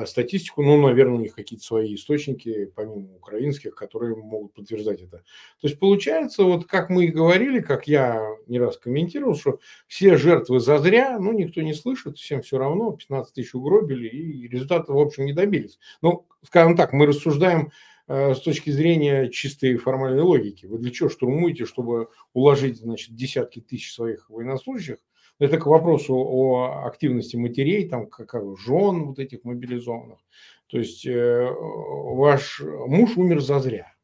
статистику. 0.06 0.64
Ну, 0.64 0.82
наверное, 0.82 1.16
у 1.16 1.22
них 1.22 1.36
какие-то 1.36 1.66
свои 1.66 1.96
источники, 1.96 2.72
помимо 2.76 3.16
украинских, 3.16 3.76
которые 3.76 4.16
могут 4.16 4.54
подтверждать 4.54 5.02
это. 5.02 5.18
То 5.18 5.68
есть 5.68 5.80
получается, 5.80 6.44
вот 6.44 6.66
как 6.66 6.90
мы 6.90 7.06
и 7.06 7.12
говорили, 7.12 7.60
как 7.60 7.88
я 7.88 8.22
не 8.48 8.60
раз 8.60 8.78
комментировал, 8.78 9.36
что 9.36 9.60
все 9.88 10.18
жертвы 10.18 10.60
зазря, 10.60 11.20
ну, 11.20 11.34
никто 11.34 11.62
не 11.62 11.74
слышит, 11.74 12.18
всем 12.18 12.42
все 12.42 12.58
равно, 12.58 12.92
15 12.92 13.34
тысяч 13.34 13.54
угробили 13.54 14.08
и 14.08 14.48
результата, 14.48 14.92
в 14.92 15.00
общем, 15.00 15.26
не 15.26 15.34
добились. 15.34 15.80
Ну, 16.02 16.26
скажем 16.44 16.76
так, 16.76 16.94
мы 16.94 17.06
рассуждаем 17.06 17.72
Э, 18.14 18.34
с 18.36 18.42
точки 18.42 18.72
зрения 18.72 19.30
чистой 19.30 19.78
формальной 19.78 20.22
логики. 20.22 20.66
Вы 20.66 20.80
для 20.80 20.92
чего 20.92 21.08
штурмуете, 21.08 21.66
чтобы 21.66 22.10
уложить 22.34 22.78
значит, 22.78 23.16
десятки 23.16 23.62
тысяч 23.62 23.94
своих 23.94 24.30
военнослужащих? 24.30 24.98
Это 25.42 25.58
к 25.58 25.66
вопросу 25.66 26.14
о 26.16 26.86
активности 26.86 27.36
матерей, 27.36 27.90
там, 27.90 28.08
как 28.08 28.36
жен 28.60 29.06
вот 29.08 29.18
этих 29.18 29.44
мобилизованных. 29.44 30.20
То 30.68 30.78
есть 30.78 31.04
э, 31.08 31.50
ваш 31.52 32.62
муж 32.62 33.18
умер 33.18 33.42
зазря. 33.42 33.96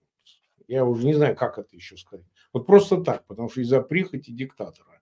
Я 0.67 0.84
уже 0.84 1.06
не 1.06 1.13
знаю, 1.13 1.36
как 1.36 1.60
это 1.60 1.76
еще 1.76 1.95
сказать. 1.95 2.26
Вот 2.54 2.65
просто 2.65 3.02
так, 3.04 3.23
потому 3.28 3.50
что 3.50 3.62
из-за 3.62 3.82
прихоти 3.82 4.32
диктатора. 4.32 5.00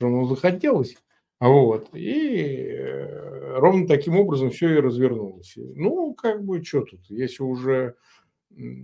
Ему 0.00 0.26
захотелось, 0.26 0.96
вот. 1.38 1.94
И 1.94 2.66
э, 2.68 3.58
ровно 3.58 3.86
таким 3.86 4.18
образом 4.18 4.50
все 4.50 4.74
и 4.74 4.80
развернулось. 4.80 5.54
Ну, 5.56 6.14
как 6.14 6.44
бы, 6.44 6.64
что 6.64 6.82
тут, 6.82 7.08
если 7.10 7.44
уже 7.44 7.94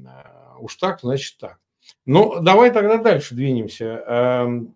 а, 0.06 0.56
уж 0.60 0.76
так, 0.76 1.00
значит 1.00 1.36
так. 1.40 1.58
Ну, 2.06 2.40
давай 2.40 2.70
тогда 2.70 2.98
дальше 2.98 3.34
двинемся. 3.34 4.70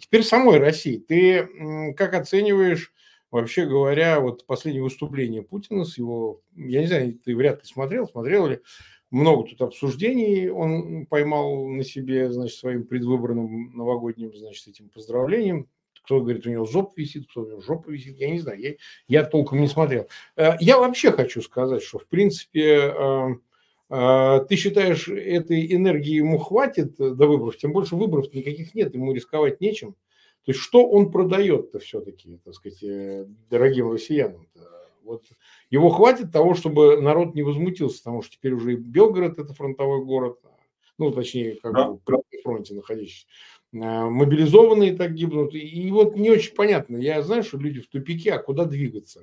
Теперь 0.00 0.22
самой 0.22 0.58
России. 0.58 0.98
Ты 0.98 1.94
как 1.96 2.14
оцениваешь, 2.14 2.92
вообще 3.30 3.66
говоря, 3.66 4.20
вот 4.20 4.46
последнее 4.46 4.82
выступление 4.82 5.42
Путина 5.42 5.84
с 5.84 5.98
его, 5.98 6.42
я 6.56 6.80
не 6.80 6.86
знаю, 6.86 7.18
ты 7.24 7.36
вряд 7.36 7.62
ли 7.62 7.68
смотрел, 7.68 8.08
смотрел 8.08 8.46
ли, 8.46 8.60
много 9.10 9.48
тут 9.48 9.60
обсуждений 9.62 10.48
он 10.48 11.06
поймал 11.06 11.66
на 11.66 11.82
себе, 11.82 12.30
значит, 12.30 12.58
своим 12.58 12.84
предвыборным 12.84 13.76
новогодним, 13.76 14.34
значит, 14.36 14.68
этим 14.68 14.88
поздравлением. 14.88 15.68
Кто 16.04 16.20
говорит, 16.20 16.46
у 16.46 16.50
него 16.50 16.64
жопа 16.64 16.92
висит, 16.96 17.28
кто 17.28 17.42
у 17.42 17.46
него 17.46 17.60
жопа 17.60 17.90
висит, 17.90 18.16
я 18.18 18.30
не 18.30 18.38
знаю, 18.38 18.58
я, 18.58 18.74
я 19.06 19.24
толком 19.24 19.60
не 19.60 19.68
смотрел. 19.68 20.08
Э, 20.36 20.52
я 20.58 20.78
вообще 20.78 21.12
хочу 21.12 21.42
сказать, 21.42 21.82
что, 21.82 21.98
в 21.98 22.06
принципе, 22.06 22.78
а, 22.80 23.28
ты 23.90 24.56
считаешь, 24.56 25.08
этой 25.08 25.74
энергии 25.74 26.14
ему 26.14 26.38
хватит 26.38 26.96
до 26.96 27.26
выборов? 27.26 27.56
Тем 27.56 27.72
больше 27.72 27.96
выборов 27.96 28.32
никаких 28.32 28.74
нет, 28.74 28.94
ему 28.94 29.12
рисковать 29.12 29.60
нечем. 29.60 29.96
То 30.44 30.52
есть 30.52 30.60
что 30.60 30.88
он 30.88 31.10
продает-то 31.10 31.80
все-таки, 31.80 32.38
так 32.44 32.54
сказать, 32.54 32.82
э, 32.82 33.26
дорогим 33.50 33.90
россиянам? 33.90 34.46
-то? 34.54 34.62
Вот 35.02 35.24
его 35.70 35.90
хватит 35.90 36.32
того, 36.32 36.54
чтобы 36.54 37.00
народ 37.00 37.34
не 37.34 37.42
возмутился, 37.42 37.98
потому 37.98 38.22
что 38.22 38.32
теперь 38.36 38.52
уже 38.52 38.74
и 38.74 38.76
Белгород 38.76 39.38
это 39.38 39.52
фронтовой 39.54 40.04
город, 40.04 40.38
ну, 40.98 41.10
точнее, 41.10 41.56
как 41.56 41.72
да. 41.74 41.90
бы 41.90 41.98
при 41.98 42.42
фронте 42.42 42.74
находящийся. 42.74 43.26
А, 43.74 44.08
мобилизованные 44.08 44.96
так 44.96 45.14
гибнут. 45.14 45.54
И 45.54 45.90
вот 45.90 46.16
не 46.16 46.30
очень 46.30 46.54
понятно. 46.54 46.96
Я 46.96 47.22
знаю, 47.22 47.42
что 47.42 47.58
люди 47.58 47.80
в 47.80 47.88
тупике, 47.88 48.32
а 48.32 48.38
куда 48.38 48.66
двигаться? 48.66 49.20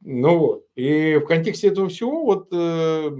Ну 0.00 0.38
вот. 0.38 0.66
И 0.74 1.16
в 1.22 1.26
контексте 1.26 1.68
этого 1.68 1.88
всего 1.88 2.24
вот 2.24 2.48
э, 2.52 3.10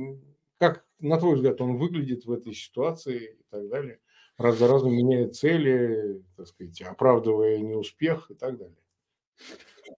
на 0.99 1.19
твой 1.19 1.37
взгляд, 1.37 1.61
он 1.61 1.77
выглядит 1.77 2.25
в 2.25 2.33
этой 2.33 2.55
ситуации 2.55 3.39
и 3.41 3.45
так 3.51 3.69
далее? 3.69 4.01
Раз 4.39 4.59
за 4.59 4.69
разом 4.69 4.93
меняет 4.93 5.35
цели, 5.35 6.23
так 6.37 6.47
сказать, 6.47 6.81
оправдывая 6.83 7.59
неуспех 7.59 8.31
и 8.31 8.35
так 8.35 8.59
далее. 8.59 8.77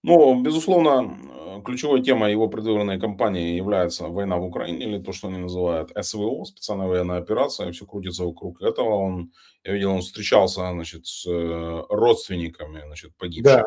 Ну, 0.03 0.43
безусловно, 0.43 1.63
ключевой 1.65 2.03
темой 2.03 2.33
его 2.33 2.49
предвыборной 2.49 3.01
кампании 3.01 3.57
является 3.57 4.09
война 4.09 4.37
в 4.37 4.45
Украине, 4.45 4.85
или 4.85 5.03
то, 5.03 5.13
что 5.13 5.29
они 5.29 5.39
называют 5.39 5.91
СВО, 6.01 6.45
специальная 6.45 6.87
военная 6.87 7.19
операция, 7.19 7.73
все 7.73 7.87
крутится 7.87 8.25
вокруг 8.25 8.63
этого. 8.63 8.95
Он, 8.95 9.33
я 9.65 9.73
видел, 9.73 9.93
он 9.93 10.01
встречался, 10.01 10.71
значит, 10.71 11.07
с 11.07 11.27
э, 11.27 11.85
родственниками, 11.89 12.83
значит, 12.87 13.17
погибших. 13.17 13.57
Да. 13.57 13.65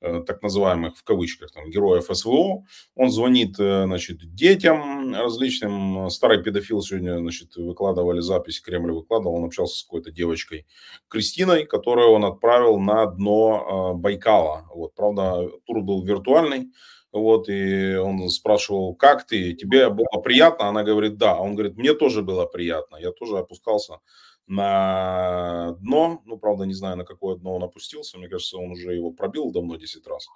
Э, 0.00 0.22
так 0.26 0.42
называемых 0.42 0.96
в 0.96 1.04
кавычках 1.04 1.50
там, 1.52 1.70
героев 1.70 2.06
СВО. 2.10 2.64
Он 2.94 3.10
звонит 3.10 3.58
э, 3.58 3.84
значит, 3.84 4.34
детям 4.34 5.14
различным. 5.14 6.10
Старый 6.10 6.42
педофил 6.42 6.82
сегодня 6.82 7.18
значит, 7.18 7.56
выкладывали 7.56 8.20
запись, 8.20 8.60
Кремль 8.60 8.92
выкладывал. 8.92 9.36
Он 9.36 9.44
общался 9.44 9.78
с 9.78 9.84
какой-то 9.84 10.10
девочкой 10.10 10.66
Кристиной, 11.08 11.64
которую 11.64 12.10
он 12.10 12.24
отправил 12.24 12.78
на 12.78 13.06
дно 13.06 13.94
э, 13.94 13.98
Байкала. 13.98 14.66
Вот, 14.74 14.94
правда, 14.94 15.48
тур 15.66 15.80
был 15.82 16.04
виртуальный. 16.04 16.70
Вот, 17.12 17.48
и 17.48 17.94
он 17.94 18.28
спрашивал, 18.28 18.96
как 18.96 19.24
ты, 19.24 19.52
тебе 19.52 19.88
было 19.88 20.20
приятно? 20.22 20.66
Она 20.66 20.82
говорит, 20.82 21.16
да. 21.16 21.38
Он 21.38 21.54
говорит, 21.54 21.76
мне 21.76 21.94
тоже 21.94 22.22
было 22.22 22.44
приятно. 22.44 22.96
Я 22.96 23.12
тоже 23.12 23.38
опускался 23.38 24.00
на 24.46 25.72
дно. 25.80 26.22
Ну, 26.24 26.36
правда, 26.38 26.64
не 26.64 26.74
знаю, 26.74 26.96
на 26.96 27.04
какое 27.04 27.36
дно 27.36 27.54
он 27.56 27.62
опустился. 27.62 28.18
Мне 28.18 28.28
кажется, 28.28 28.58
он 28.58 28.72
уже 28.72 28.94
его 28.94 29.10
пробил 29.10 29.50
давно 29.50 29.76
10 29.76 30.06
раз. 30.06 30.26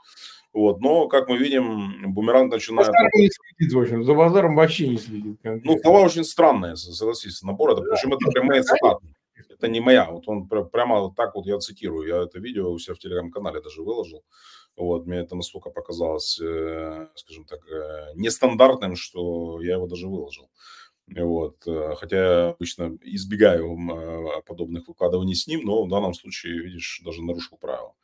Вот. 0.53 0.81
Но, 0.81 1.09
как 1.09 1.29
мы 1.29 1.39
видим, 1.39 2.13
бумеранг 2.13 2.53
начинает... 2.53 2.89
не 3.15 3.31
следит, 3.31 3.73
в 3.73 3.79
общем. 3.79 4.05
За 4.05 4.15
базаром 4.15 4.55
вообще 4.55 4.89
не 4.89 4.99
следит. 4.99 5.39
Конкретно. 5.43 5.73
Ну, 5.73 5.79
слова 5.79 6.01
очень 6.01 6.25
странные, 6.25 6.77
согласись, 6.77 7.43
набор. 7.43 7.73
Это, 7.73 7.83
причем 7.83 8.13
это 8.15 8.31
прямые 8.31 8.63
цитаты. 8.63 9.07
Это 9.51 9.69
не 9.69 9.81
моя. 9.81 10.11
Вот 10.11 10.29
он 10.29 10.49
прямо 10.49 11.01
вот 11.01 11.17
так 11.17 11.35
вот 11.35 11.47
я 11.47 11.59
цитирую. 11.59 12.09
Я 12.09 12.23
это 12.23 12.39
видео 12.39 12.71
у 12.71 12.79
себя 12.79 12.95
в 12.95 12.99
телеграм-канале 12.99 13.61
даже 13.61 13.83
выложил. 13.83 14.23
Вот, 14.77 15.07
мне 15.07 15.19
это 15.19 15.35
настолько 15.35 15.71
показалось, 15.71 16.41
э, 16.41 17.09
скажем 17.17 17.45
так, 17.45 17.59
э, 17.69 18.13
нестандартным, 18.15 18.95
что 18.95 19.61
я 19.61 19.75
его 19.75 19.89
даже 19.89 20.07
выложил. 20.07 20.49
Вот. 21.17 21.67
Э, 21.67 21.95
хотя 21.97 22.51
обычно 22.51 22.99
избегаю 23.03 23.77
а, 23.91 24.43
подобных 24.43 24.89
выкладываний 24.89 25.35
с 25.35 25.47
ним, 25.47 25.63
но 25.65 25.85
в 25.85 25.89
данном 25.89 26.15
случае, 26.15 26.61
видишь, 26.61 27.01
даже 27.05 27.23
нарушил 27.23 27.57
правила. 27.59 27.95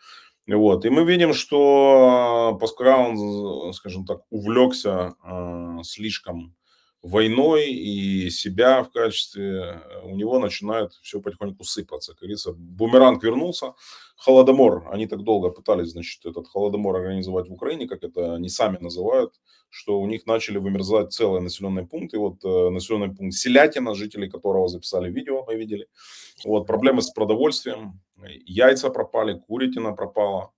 Вот. 0.46 0.84
И 0.84 0.90
мы 0.90 1.04
видим, 1.04 1.32
что 1.32 2.56
поскольку 2.60 2.92
он, 2.92 3.72
скажем 3.72 4.04
так, 4.04 4.22
увлекся 4.30 5.14
э, 5.24 5.82
слишком 5.82 6.54
войной 7.04 7.70
и 7.70 8.30
себя 8.30 8.82
в 8.82 8.90
качестве, 8.90 9.82
у 10.04 10.16
него 10.16 10.38
начинает 10.38 10.94
все 11.02 11.20
потихоньку 11.20 11.62
сыпаться. 11.62 12.12
Как 12.12 12.20
говорится, 12.20 12.52
бумеранг 12.52 13.22
вернулся, 13.22 13.74
холодомор, 14.16 14.88
они 14.90 15.06
так 15.06 15.22
долго 15.22 15.50
пытались, 15.50 15.90
значит, 15.90 16.24
этот 16.24 16.48
холодомор 16.48 16.96
организовать 16.96 17.48
в 17.48 17.52
Украине, 17.52 17.86
как 17.86 18.02
это 18.02 18.34
они 18.34 18.48
сами 18.48 18.78
называют, 18.80 19.34
что 19.68 20.00
у 20.00 20.06
них 20.06 20.24
начали 20.26 20.56
вымерзать 20.56 21.12
целые 21.12 21.42
населенные 21.42 21.86
пункты. 21.86 22.18
Вот 22.18 22.42
э, 22.42 22.70
населенный 22.70 23.14
пункт 23.14 23.34
Селятина, 23.34 23.94
жители 23.94 24.26
которого 24.26 24.68
записали 24.68 25.10
видео, 25.10 25.44
мы 25.46 25.56
видели. 25.56 25.88
Вот 26.44 26.66
проблемы 26.66 27.02
с 27.02 27.10
продовольствием, 27.10 28.00
яйца 28.46 28.88
пропали, 28.88 29.38
курятина 29.38 29.92
пропала, 29.92 30.53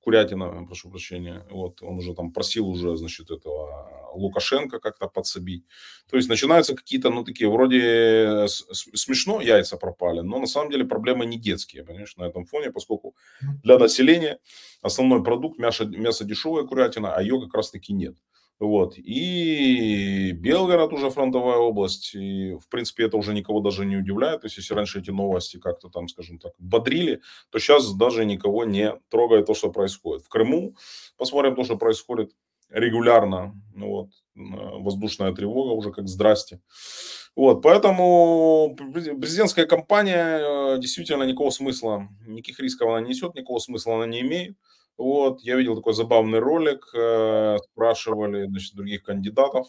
Курятина, 0.00 0.64
прошу 0.66 0.90
прощения, 0.90 1.46
вот 1.50 1.82
он 1.82 1.98
уже 1.98 2.14
там 2.14 2.32
просил 2.32 2.68
уже, 2.68 2.96
значит, 2.96 3.30
этого 3.30 4.10
Лукашенко 4.14 4.78
как-то 4.80 5.08
подсобить. 5.08 5.64
То 6.10 6.16
есть 6.16 6.28
начинаются 6.28 6.74
какие-то, 6.74 7.10
ну, 7.10 7.22
такие 7.22 7.50
вроде 7.50 8.46
смешно 8.48 9.40
яйца 9.40 9.76
пропали, 9.76 10.20
но 10.20 10.38
на 10.38 10.46
самом 10.46 10.70
деле 10.70 10.84
проблемы 10.84 11.26
не 11.26 11.38
детские, 11.38 11.84
понимаешь, 11.84 12.16
на 12.16 12.24
этом 12.24 12.44
фоне, 12.46 12.70
поскольку 12.70 13.14
для 13.62 13.78
населения 13.78 14.38
основной 14.82 15.22
продукт 15.22 15.58
мясо, 15.58 15.84
мясо 15.84 16.24
дешевая 16.24 16.64
курятина, 16.64 17.14
а 17.14 17.22
ее 17.22 17.40
как 17.40 17.54
раз-таки 17.54 17.92
нет. 17.92 18.16
Вот. 18.60 18.98
И 18.98 20.32
Белгород 20.32 20.92
уже 20.92 21.08
фронтовая 21.08 21.56
область. 21.56 22.14
И, 22.14 22.54
в 22.54 22.68
принципе, 22.68 23.06
это 23.06 23.16
уже 23.16 23.32
никого 23.32 23.60
даже 23.60 23.86
не 23.86 23.96
удивляет. 23.96 24.42
То 24.42 24.46
есть, 24.46 24.58
если 24.58 24.74
раньше 24.74 25.00
эти 25.00 25.10
новости 25.10 25.58
как-то 25.58 25.88
там, 25.88 26.08
скажем 26.08 26.38
так, 26.38 26.52
бодрили, 26.58 27.22
то 27.50 27.58
сейчас 27.58 27.90
даже 27.94 28.26
никого 28.26 28.64
не 28.64 28.92
трогает 29.08 29.46
то, 29.46 29.54
что 29.54 29.72
происходит. 29.72 30.26
В 30.26 30.28
Крыму 30.28 30.76
посмотрим 31.16 31.56
то, 31.56 31.64
что 31.64 31.76
происходит 31.76 32.32
регулярно. 32.68 33.54
Ну, 33.74 33.88
вот. 33.88 34.08
Воздушная 34.34 35.32
тревога 35.32 35.72
уже 35.72 35.90
как 35.90 36.06
здрасте. 36.06 36.60
Вот, 37.36 37.62
поэтому 37.62 38.76
президентская 38.76 39.64
кампания 39.64 40.74
э, 40.74 40.78
действительно 40.80 41.22
никакого 41.22 41.50
смысла, 41.50 42.08
никаких 42.26 42.58
рисков 42.58 42.88
она 42.88 43.00
не 43.00 43.10
несет, 43.10 43.34
никакого 43.34 43.60
смысла 43.60 43.96
она 43.96 44.06
не 44.06 44.20
имеет. 44.20 44.56
Вот, 45.00 45.40
я 45.40 45.56
видел 45.56 45.76
такой 45.76 45.94
забавный 45.94 46.40
ролик, 46.40 46.86
э, 46.94 47.56
спрашивали, 47.72 48.46
значит, 48.46 48.74
других 48.74 49.02
кандидатов 49.02 49.66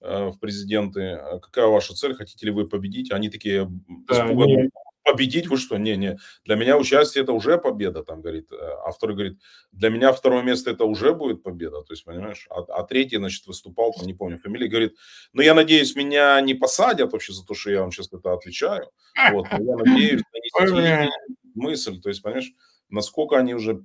э, 0.00 0.28
в 0.28 0.38
президенты, 0.38 1.10
«А 1.10 1.38
какая 1.40 1.66
ваша 1.66 1.92
цель, 1.92 2.14
хотите 2.14 2.46
ли 2.46 2.52
вы 2.52 2.66
победить? 2.66 3.12
Они 3.12 3.28
такие 3.28 3.68
Да, 4.08 4.24
испуганные, 4.24 4.70
победить, 5.04 5.46
вы 5.48 5.58
что, 5.58 5.76
не-не, 5.76 6.16
для 6.46 6.56
меня 6.56 6.78
участие 6.78 7.22
это 7.22 7.34
уже 7.34 7.58
победа, 7.58 8.02
там, 8.02 8.22
говорит, 8.22 8.50
э, 8.50 8.56
а 8.56 8.92
второй 8.92 9.14
говорит, 9.14 9.38
для 9.72 9.90
меня 9.90 10.10
второе 10.14 10.42
место 10.42 10.70
это 10.70 10.86
уже 10.86 11.12
будет 11.12 11.42
победа, 11.42 11.82
то 11.82 11.92
есть, 11.92 12.06
понимаешь, 12.06 12.46
а, 12.48 12.60
а 12.62 12.82
третий, 12.84 13.18
значит, 13.18 13.46
выступал, 13.46 13.92
там, 13.92 14.06
не 14.06 14.14
помню 14.14 14.38
фамилии, 14.38 14.68
говорит, 14.68 14.96
ну, 15.34 15.42
я 15.42 15.52
надеюсь, 15.52 15.94
меня 15.94 16.40
не 16.40 16.54
посадят 16.54 17.12
вообще 17.12 17.34
за 17.34 17.44
то, 17.44 17.52
что 17.52 17.70
я 17.70 17.82
вам 17.82 17.92
сейчас 17.92 18.10
это 18.10 18.32
отвечаю, 18.32 18.90
вот, 19.32 19.48
но 19.50 19.62
я 19.62 19.76
надеюсь, 19.76 20.22
мысль, 21.54 22.00
то 22.00 22.08
есть, 22.08 22.22
понимаешь, 22.22 22.54
насколько 22.88 23.36
они 23.36 23.54
уже 23.54 23.82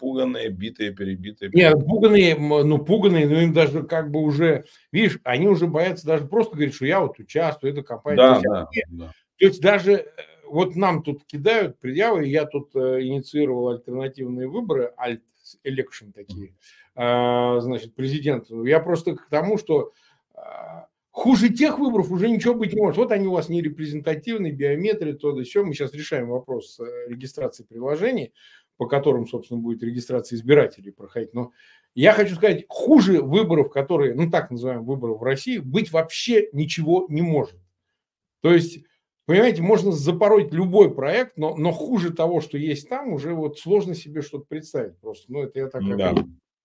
пуганные, 0.00 0.48
битые, 0.48 0.92
перебитые. 0.92 1.50
Нет, 1.52 1.74
пуганные, 1.86 2.34
ну, 2.36 2.78
пуганные, 2.78 3.28
но 3.28 3.40
им 3.40 3.52
даже 3.52 3.84
как 3.84 4.10
бы 4.10 4.20
уже, 4.20 4.64
видишь, 4.90 5.20
они 5.22 5.46
уже 5.46 5.66
боятся 5.66 6.06
даже 6.06 6.26
просто 6.26 6.56
говорить, 6.56 6.74
что 6.74 6.86
я 6.86 7.00
вот 7.00 7.18
участвую, 7.18 7.72
это 7.72 7.82
компания. 7.82 8.16
Да, 8.16 8.34
то 8.36 8.42
да, 8.42 8.68
они, 8.72 8.82
да. 8.88 9.12
То 9.38 9.46
есть 9.46 9.60
даже 9.60 9.92
э, 9.92 10.06
вот 10.48 10.74
нам 10.74 11.02
тут 11.02 11.24
кидают 11.24 11.78
предъявы, 11.78 12.26
я 12.26 12.46
тут 12.46 12.74
э, 12.74 13.02
инициировал 13.02 13.68
альтернативные 13.68 14.48
выборы, 14.48 14.92
альт 14.98 15.22
election 15.64 16.12
такие, 16.14 16.54
э, 16.96 17.60
значит, 17.60 17.94
президент. 17.94 18.50
Я 18.50 18.80
просто 18.80 19.16
к 19.16 19.28
тому, 19.28 19.58
что 19.58 19.92
э, 20.34 20.40
хуже 21.10 21.50
тех 21.50 21.78
выборов 21.78 22.10
уже 22.10 22.28
ничего 22.28 22.54
быть 22.54 22.72
не 22.72 22.80
может. 22.80 22.96
Вот 22.96 23.12
они 23.12 23.28
у 23.28 23.32
вас 23.32 23.48
не 23.48 23.62
репрезентативные, 23.62 24.52
биометрия, 24.52 25.14
то 25.14 25.32
да 25.32 25.42
все. 25.42 25.64
Мы 25.64 25.74
сейчас 25.74 25.92
решаем 25.92 26.28
вопрос 26.28 26.80
регистрации 27.06 27.64
приложений 27.64 28.32
по 28.80 28.86
которым, 28.86 29.26
собственно, 29.26 29.60
будет 29.60 29.82
регистрация 29.82 30.38
избирателей 30.38 30.90
проходить. 30.90 31.34
Но 31.34 31.52
я 31.94 32.14
хочу 32.14 32.34
сказать, 32.34 32.64
хуже 32.66 33.20
выборов, 33.20 33.70
которые, 33.70 34.14
ну 34.14 34.30
так 34.30 34.50
называемые 34.50 34.86
выборы 34.86 35.12
в 35.12 35.22
России, 35.22 35.58
быть 35.58 35.92
вообще 35.92 36.48
ничего 36.54 37.04
не 37.10 37.20
может. 37.20 37.60
То 38.40 38.54
есть, 38.54 38.82
понимаете, 39.26 39.60
можно 39.60 39.92
запороть 39.92 40.54
любой 40.54 40.94
проект, 40.94 41.36
но, 41.36 41.54
но 41.56 41.72
хуже 41.72 42.10
того, 42.10 42.40
что 42.40 42.56
есть 42.56 42.88
там, 42.88 43.12
уже 43.12 43.34
вот 43.34 43.58
сложно 43.58 43.94
себе 43.94 44.22
что-то 44.22 44.46
представить 44.48 44.96
просто. 44.96 45.30
Ну, 45.30 45.42
это 45.42 45.58
я 45.58 45.66
так... 45.68 45.82
Да, 45.98 46.14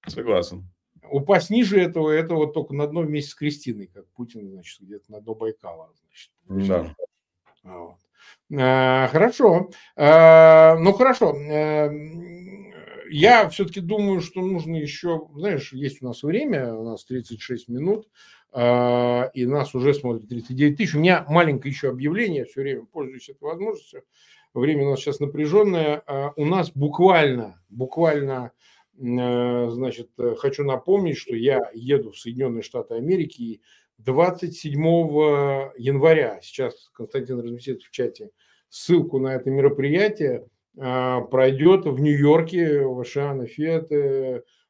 согласен. 0.07 0.63
Упасть 1.11 1.49
ниже 1.49 1.81
этого, 1.81 2.11
это 2.11 2.35
вот 2.35 2.53
только 2.53 2.73
на 2.73 2.87
дно 2.87 3.01
вместе 3.01 3.31
с 3.31 3.35
Кристиной, 3.35 3.87
как 3.87 4.07
Путин, 4.13 4.49
значит, 4.51 4.79
где-то 4.79 5.11
на 5.11 5.19
дно 5.19 5.35
Байкала. 5.35 5.91
Значит. 5.99 6.31
Да. 6.69 6.95
Вот. 7.63 7.97
Э, 8.51 9.07
хорошо. 9.07 9.69
Э, 9.95 10.75
ну, 10.77 10.93
хорошо. 10.93 11.35
Э, 11.35 11.89
я 13.09 13.49
все-таки 13.49 13.81
думаю, 13.81 14.21
что 14.21 14.41
нужно 14.41 14.75
еще, 14.75 15.27
знаешь, 15.35 15.73
есть 15.73 16.01
у 16.01 16.05
нас 16.05 16.23
время, 16.23 16.73
у 16.73 16.83
нас 16.83 17.05
36 17.05 17.69
минут, 17.69 18.07
и 18.53 19.45
нас 19.45 19.75
уже 19.75 19.93
смотрит 19.93 20.29
39 20.29 20.77
тысяч. 20.77 20.95
У 20.95 20.99
меня 20.99 21.25
маленькое 21.27 21.71
еще 21.71 21.89
объявление, 21.89 22.45
все 22.45 22.61
время 22.61 22.85
пользуюсь 22.85 23.29
этой 23.29 23.43
возможностью. 23.43 24.03
Время 24.53 24.87
у 24.87 24.91
нас 24.91 25.01
сейчас 25.01 25.19
напряженное. 25.19 26.03
У 26.35 26.45
нас 26.45 26.71
буквально, 26.71 27.61
буквально, 27.69 28.53
значит, 28.97 30.09
хочу 30.37 30.63
напомнить, 30.63 31.17
что 31.17 31.35
я 31.35 31.69
еду 31.73 32.11
в 32.11 32.17
Соединенные 32.17 32.63
Штаты 32.63 32.95
Америки, 32.95 33.41
и 33.41 33.61
27 33.99 34.81
января, 35.77 36.39
сейчас 36.41 36.89
Константин 36.93 37.39
разместит 37.39 37.81
в 37.81 37.91
чате 37.91 38.31
ссылку 38.69 39.19
на 39.19 39.35
это 39.35 39.49
мероприятие, 39.49 40.47
а, 40.77 41.21
пройдет 41.21 41.85
в 41.85 41.99
Нью-Йорке, 41.99 42.81
в 42.81 42.99
Ашиана 42.99 43.47
Фет, 43.47 43.89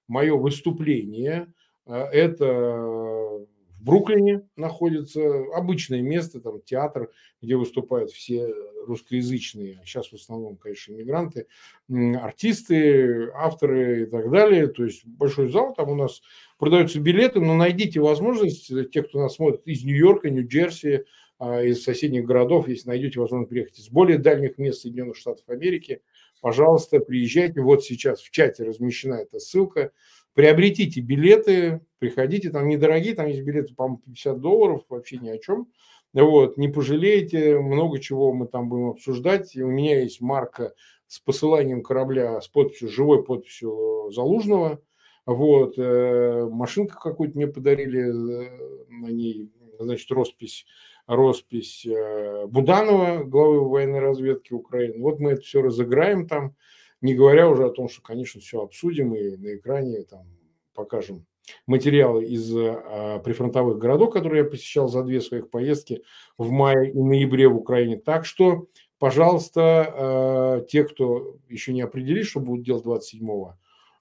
мое 0.07 0.35
выступление. 0.35 1.51
А, 1.85 2.07
это 2.11 3.45
Бруклине 3.85 4.41
находится 4.55 5.21
обычное 5.53 6.01
место, 6.01 6.41
там 6.41 6.59
театр, 6.61 7.11
где 7.39 7.55
выступают 7.55 8.09
все 8.09 8.51
русскоязычные, 8.87 9.79
сейчас 9.85 10.07
в 10.07 10.15
основном, 10.15 10.57
конечно, 10.57 10.93
иммигранты, 10.93 11.45
артисты, 11.89 13.29
авторы 13.35 14.03
и 14.03 14.05
так 14.07 14.31
далее. 14.31 14.67
То 14.67 14.85
есть 14.85 15.05
большой 15.05 15.49
зал, 15.49 15.75
там 15.75 15.89
у 15.89 15.95
нас 15.95 16.23
продаются 16.57 16.99
билеты, 16.99 17.39
но 17.39 17.55
найдите 17.55 17.99
возможность, 17.99 18.71
э, 18.71 18.85
те, 18.85 19.03
кто 19.03 19.19
нас 19.19 19.35
смотрит 19.35 19.61
из 19.65 19.83
Нью-Йорка, 19.83 20.31
Нью-Джерси, 20.31 21.05
а, 21.37 21.61
из 21.61 21.83
соседних 21.83 22.25
городов, 22.25 22.67
если 22.67 22.87
найдете 22.87 23.19
возможность 23.19 23.49
приехать 23.49 23.77
из 23.77 23.89
более 23.89 24.17
дальних 24.17 24.57
мест 24.57 24.81
Соединенных 24.81 25.17
Штатов 25.17 25.43
Америки, 25.47 26.01
пожалуйста, 26.41 26.99
приезжайте. 26.99 27.61
Вот 27.61 27.83
сейчас 27.83 28.21
в 28.21 28.31
чате 28.31 28.63
размещена 28.63 29.15
эта 29.15 29.39
ссылка. 29.39 29.91
Приобретите 30.35 30.99
билеты, 30.99 31.79
приходите, 31.97 32.49
там 32.49 32.67
недорогие, 32.67 33.15
там 33.15 33.27
есть 33.27 33.41
билеты, 33.41 33.73
по-моему, 33.73 34.01
50 34.05 34.39
долларов, 34.41 34.83
вообще 34.89 35.17
ни 35.17 35.29
о 35.29 35.37
чем. 35.37 35.69
Вот, 36.13 36.57
не 36.57 36.67
пожалеете, 36.67 37.57
много 37.57 37.99
чего 37.99 38.33
мы 38.33 38.47
там 38.47 38.67
будем 38.69 38.89
обсуждать. 38.89 39.55
И 39.55 39.63
у 39.63 39.69
меня 39.69 40.01
есть 40.01 40.19
марка 40.19 40.73
с 41.07 41.19
посыланием 41.19 41.81
корабля 41.81 42.41
с 42.41 42.49
подписью, 42.49 42.89
живой 42.89 43.23
подписью 43.23 44.11
Залужного. 44.11 44.81
Вот, 45.25 45.77
э, 45.77 46.47
машинка 46.51 46.99
какую-то 46.99 47.37
мне 47.37 47.47
подарили, 47.47 48.01
э, 48.01 48.85
на 48.89 49.07
ней, 49.07 49.51
значит, 49.79 50.11
роспись, 50.11 50.65
роспись 51.07 51.85
э, 51.85 52.45
Буданова, 52.47 53.23
главы 53.23 53.67
военной 53.67 53.99
разведки 53.99 54.53
Украины. 54.53 54.99
Вот 54.99 55.19
мы 55.19 55.31
это 55.31 55.41
все 55.41 55.61
разыграем 55.61 56.27
там, 56.27 56.55
не 57.01 57.13
говоря 57.13 57.49
уже 57.49 57.65
о 57.65 57.71
том, 57.71 57.89
что, 57.89 58.01
конечно, 58.01 58.41
все 58.41 58.61
обсудим 58.61 59.13
и 59.15 59.35
на 59.37 59.55
экране 59.55 60.03
там 60.03 60.25
покажем 60.73 61.25
материалы 61.67 62.25
из 62.25 62.51
а, 62.55 63.19
прифронтовых 63.19 63.77
городов, 63.77 64.11
которые 64.11 64.43
я 64.43 64.49
посещал 64.49 64.87
за 64.87 65.03
две 65.03 65.21
своих 65.21 65.49
поездки 65.49 66.03
в 66.37 66.49
мае 66.51 66.91
и 66.91 66.97
ноябре 66.97 67.47
в 67.47 67.55
Украине. 67.55 67.97
Так 67.97 68.25
что, 68.25 68.67
пожалуйста, 68.99 69.61
а, 69.61 70.61
те, 70.61 70.83
кто 70.83 71.37
еще 71.47 71.73
не 71.73 71.81
определились, 71.81 72.27
что 72.27 72.39
будут 72.39 72.65
делать 72.65 72.83
27 72.83 73.29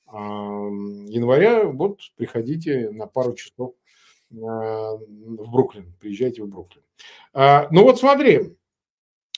а, 0.06 0.68
января, 1.08 1.64
вот 1.64 2.00
приходите 2.16 2.90
на 2.90 3.06
пару 3.06 3.34
часов 3.34 3.74
а, 4.32 4.96
в 4.96 5.50
Бруклин, 5.50 5.94
приезжайте 6.00 6.42
в 6.42 6.48
Бруклин. 6.48 6.82
А, 7.32 7.68
ну 7.70 7.82
вот 7.82 7.98
смотри, 7.98 8.56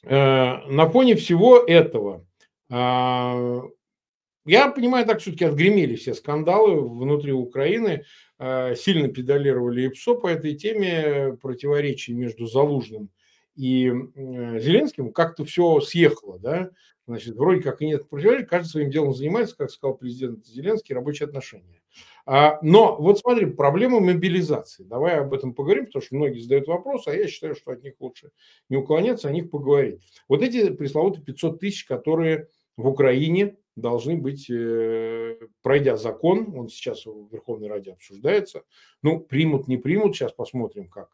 а, 0.04 0.66
на 0.68 0.88
фоне 0.88 1.16
всего 1.16 1.58
этого 1.58 2.25
я 2.68 4.68
понимаю, 4.68 5.06
так 5.06 5.20
все-таки 5.20 5.44
отгремели 5.44 5.96
все 5.96 6.14
скандалы 6.14 6.80
внутри 6.80 7.32
Украины, 7.32 8.04
э, 8.38 8.74
сильно 8.76 9.08
педалировали 9.08 9.88
ИПСО 9.88 10.14
по 10.14 10.28
этой 10.28 10.54
теме, 10.54 11.36
противоречий 11.42 12.14
между 12.14 12.46
Залужным 12.46 13.10
и 13.56 13.88
э, 13.88 14.60
Зеленским, 14.60 15.12
как-то 15.12 15.44
все 15.44 15.80
съехало, 15.80 16.38
да, 16.38 16.70
значит, 17.08 17.34
вроде 17.34 17.60
как 17.60 17.82
и 17.82 17.86
нет 17.86 18.08
противоречий, 18.08 18.46
каждый 18.46 18.68
своим 18.68 18.90
делом 18.90 19.14
занимается, 19.14 19.56
как 19.56 19.70
сказал 19.70 19.96
президент 19.96 20.46
Зеленский, 20.46 20.94
рабочие 20.94 21.26
отношения. 21.26 21.82
А, 22.24 22.58
но 22.62 22.96
вот 23.00 23.18
смотри, 23.18 23.46
проблема 23.46 24.00
мобилизации. 24.00 24.82
Давай 24.82 25.20
об 25.20 25.32
этом 25.32 25.54
поговорим, 25.54 25.86
потому 25.86 26.02
что 26.02 26.16
многие 26.16 26.40
задают 26.40 26.66
вопрос, 26.66 27.06
а 27.06 27.14
я 27.14 27.28
считаю, 27.28 27.54
что 27.54 27.70
от 27.70 27.82
них 27.82 27.94
лучше 28.00 28.30
не 28.68 28.76
уклоняться, 28.76 29.28
о 29.28 29.32
них 29.32 29.50
поговорить. 29.50 30.00
Вот 30.28 30.42
эти 30.42 30.70
пресловутые 30.70 31.24
500 31.24 31.60
тысяч, 31.60 31.84
которые 31.84 32.48
в 32.76 32.86
Украине 32.86 33.56
должны 33.76 34.16
быть, 34.16 34.50
э, 34.50 35.36
пройдя 35.62 35.96
закон, 35.96 36.54
он 36.56 36.68
сейчас 36.68 37.06
в 37.06 37.28
Верховной 37.30 37.68
Раде 37.68 37.92
обсуждается, 37.92 38.62
ну, 39.02 39.20
примут, 39.20 39.68
не 39.68 39.76
примут, 39.76 40.16
сейчас 40.16 40.32
посмотрим, 40.32 40.88
как 40.88 41.08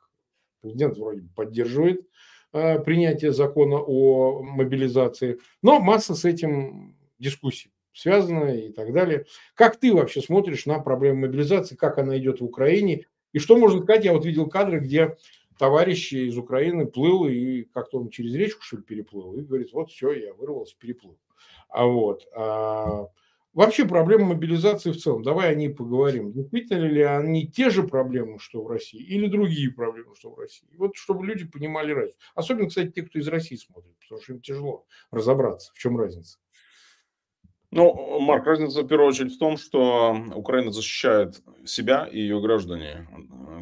президент 0.61 0.97
вроде 0.97 1.23
поддерживает 1.35 2.07
э, 2.53 2.79
принятие 2.81 3.33
закона 3.33 3.77
о 3.77 4.43
мобилизации, 4.43 5.41
но 5.61 5.81
масса 5.81 6.15
с 6.15 6.25
этим 6.25 6.97
дискуссий 7.19 7.73
связана 7.93 8.55
и 8.55 8.73
так 8.73 8.93
далее. 8.93 9.27
Как 9.55 9.79
ты 9.79 9.93
вообще 9.93 10.23
смотришь 10.23 10.67
на 10.67 10.79
проблему 10.79 11.23
мобилизации, 11.23 11.77
как 11.77 11.99
она 11.99 12.17
идет 12.19 12.41
в 12.41 12.45
Украине, 12.45 13.07
и 13.33 13.39
что 13.39 13.57
можно 13.57 13.83
сказать, 13.83 14.05
я 14.05 14.13
вот 14.13 14.25
видел 14.25 14.49
кадры, 14.49 14.79
где 14.79 15.17
товарищ 15.59 16.13
из 16.13 16.37
Украины 16.37 16.87
плыл, 16.87 17.27
и 17.27 17.63
как-то 17.63 17.99
он 17.99 18.11
через 18.11 18.35
речку, 18.35 18.63
что 18.63 18.77
ли, 18.77 18.83
переплыл, 18.83 19.35
и 19.35 19.43
говорит, 19.43 19.73
вот 19.73 19.91
все, 19.91 20.13
я 20.13 20.35
вырвался, 20.35 20.77
переплыл. 20.79 21.19
А 21.69 21.87
вот. 21.87 22.27
А, 22.37 23.07
вообще 23.55 23.87
проблема 23.87 24.27
мобилизации 24.27 24.91
в 24.91 24.99
целом. 24.99 25.23
Давай 25.23 25.51
о 25.51 25.55
ней 25.55 25.71
поговорим. 25.71 26.33
Действительно 26.33 26.85
ли 26.85 27.03
они 27.03 27.47
те 27.47 27.71
же 27.71 27.83
проблемы, 27.83 28.39
что 28.39 28.63
в 28.63 28.69
России, 28.69 29.01
или 29.01 29.27
другие 29.27 29.71
проблемы, 29.71 30.15
что 30.17 30.31
в 30.31 30.39
России? 30.39 30.69
Вот 30.77 30.97
чтобы 30.97 31.27
люди 31.27 31.47
понимали 31.47 31.93
разницу. 31.93 32.19
Особенно, 32.35 32.69
кстати, 32.69 32.91
те, 32.91 33.03
кто 33.03 33.19
из 33.19 33.29
России 33.29 33.57
смотрит, 33.57 33.95
потому 34.01 34.21
что 34.21 34.33
им 34.35 34.41
тяжело 34.41 34.87
разобраться, 35.11 35.73
в 35.75 35.79
чем 35.79 35.99
разница. 35.99 36.39
Ну, 37.71 38.21
Марк, 38.21 38.47
разница 38.47 38.83
в 38.83 38.87
первую 38.87 39.09
очередь 39.09 39.35
в 39.35 39.39
том, 39.39 39.57
что 39.57 40.15
Украина 40.35 40.71
защищает 40.71 41.41
себя 41.65 42.05
и 42.05 42.19
ее 42.19 42.39
граждане, 42.39 43.09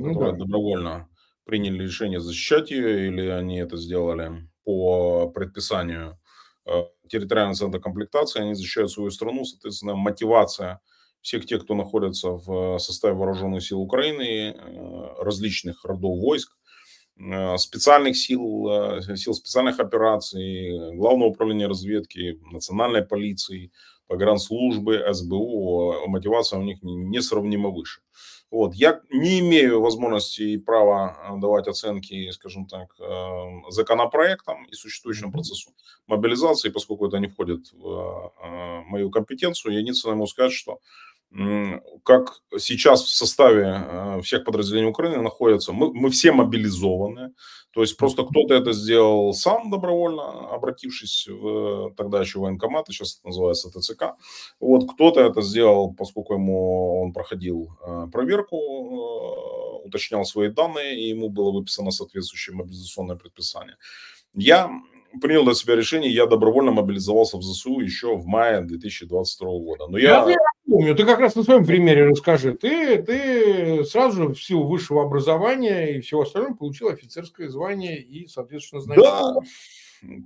ну, 0.00 0.12
которые 0.12 0.32
да. 0.32 0.38
добровольно 0.38 1.08
приняли 1.44 1.84
решение 1.84 2.20
защищать 2.20 2.72
ее, 2.72 3.06
или 3.06 3.28
они 3.28 3.58
это 3.58 3.76
сделали 3.76 4.48
по 4.64 5.30
предписанию 5.30 6.18
территориальный 7.08 7.54
центр 7.54 7.80
комплектации, 7.80 8.40
они 8.42 8.54
защищают 8.54 8.90
свою 8.90 9.10
страну, 9.10 9.44
соответственно, 9.44 9.94
мотивация 9.96 10.80
всех 11.22 11.44
тех, 11.46 11.64
кто 11.64 11.74
находится 11.74 12.30
в 12.30 12.78
составе 12.78 13.14
вооруженных 13.14 13.62
сил 13.62 13.80
Украины, 13.80 14.56
различных 15.18 15.84
родов 15.84 16.18
войск, 16.18 16.56
специальных 17.58 18.16
сил, 18.16 18.66
сил 19.16 19.34
специальных 19.34 19.80
операций, 19.80 20.96
Главного 20.96 21.28
управления 21.28 21.66
разведки, 21.66 22.38
национальной 22.52 23.02
полиции, 23.02 23.72
погранслужбы, 24.06 25.04
СБУ, 25.12 26.06
мотивация 26.08 26.58
у 26.58 26.62
них 26.62 26.78
несравнимо 26.82 27.70
выше. 27.70 28.00
Вот. 28.50 28.74
Я 28.74 29.00
не 29.10 29.38
имею 29.40 29.80
возможности 29.80 30.42
и 30.42 30.58
права 30.58 31.16
э, 31.16 31.40
давать 31.40 31.68
оценки, 31.68 32.30
скажем 32.32 32.66
так, 32.66 32.96
э, 32.98 33.70
законопроектам 33.70 34.64
и 34.64 34.74
существующему 34.74 35.30
процессу 35.30 35.70
мобилизации, 36.08 36.70
поскольку 36.70 37.06
это 37.06 37.18
не 37.18 37.28
входит 37.28 37.72
в 37.72 38.32
э, 38.42 38.82
мою 38.86 39.10
компетенцию. 39.10 39.74
Я 39.74 39.80
единственное 39.80 40.16
могу 40.16 40.26
сказать, 40.26 40.52
что 40.52 40.80
как 42.02 42.40
сейчас 42.58 43.02
в 43.02 43.14
составе 43.14 44.20
всех 44.22 44.44
подразделений 44.44 44.90
Украины 44.90 45.22
находятся, 45.22 45.72
мы, 45.72 45.92
мы 45.92 46.10
все 46.10 46.32
мобилизованы, 46.32 47.32
то 47.72 47.82
есть 47.82 47.96
просто 47.96 48.24
кто-то 48.24 48.54
это 48.54 48.72
сделал 48.72 49.32
сам 49.32 49.70
добровольно, 49.70 50.48
обратившись 50.50 51.28
в 51.28 51.94
тогда 51.96 52.20
еще 52.20 52.40
военкомат, 52.40 52.88
сейчас 52.88 53.18
это 53.18 53.28
называется 53.28 53.70
ТЦК. 53.70 54.16
Вот 54.58 54.92
кто-то 54.92 55.20
это 55.20 55.40
сделал, 55.40 55.94
поскольку 55.94 56.34
ему 56.34 57.02
он 57.02 57.12
проходил 57.12 57.78
э, 57.86 58.06
проверку, 58.12 58.56
э, 58.56 59.86
уточнял 59.86 60.24
свои 60.24 60.48
данные, 60.48 60.98
и 61.00 61.10
ему 61.10 61.28
было 61.28 61.52
выписано 61.52 61.92
соответствующее 61.92 62.56
мобилизационное 62.56 63.16
предписание. 63.16 63.76
Я 64.34 64.70
принял 65.20 65.44
для 65.44 65.54
себя 65.54 65.76
решение, 65.76 66.12
я 66.12 66.26
добровольно 66.26 66.70
мобилизовался 66.70 67.36
в 67.36 67.42
ЗСУ 67.42 67.80
еще 67.80 68.16
в 68.16 68.26
мае 68.26 68.60
2022 68.62 69.48
года. 69.48 69.86
Но 69.88 69.98
я... 69.98 70.24
я 70.28 70.36
помню, 70.66 70.94
ты 70.94 71.04
как 71.04 71.18
раз 71.18 71.34
на 71.34 71.42
своем 71.42 71.64
примере 71.64 72.06
расскажи. 72.06 72.54
Ты, 72.54 73.02
ты 73.02 73.84
сразу 73.84 74.16
же 74.16 74.28
в 74.34 74.42
силу 74.42 74.66
высшего 74.66 75.02
образования 75.02 75.96
и 75.96 76.00
всего 76.00 76.22
остального 76.22 76.54
получил 76.54 76.88
офицерское 76.88 77.48
звание 77.48 78.00
и, 78.00 78.26
соответственно, 78.26 78.82
знаешь... 78.82 79.02
Да, 79.02 79.34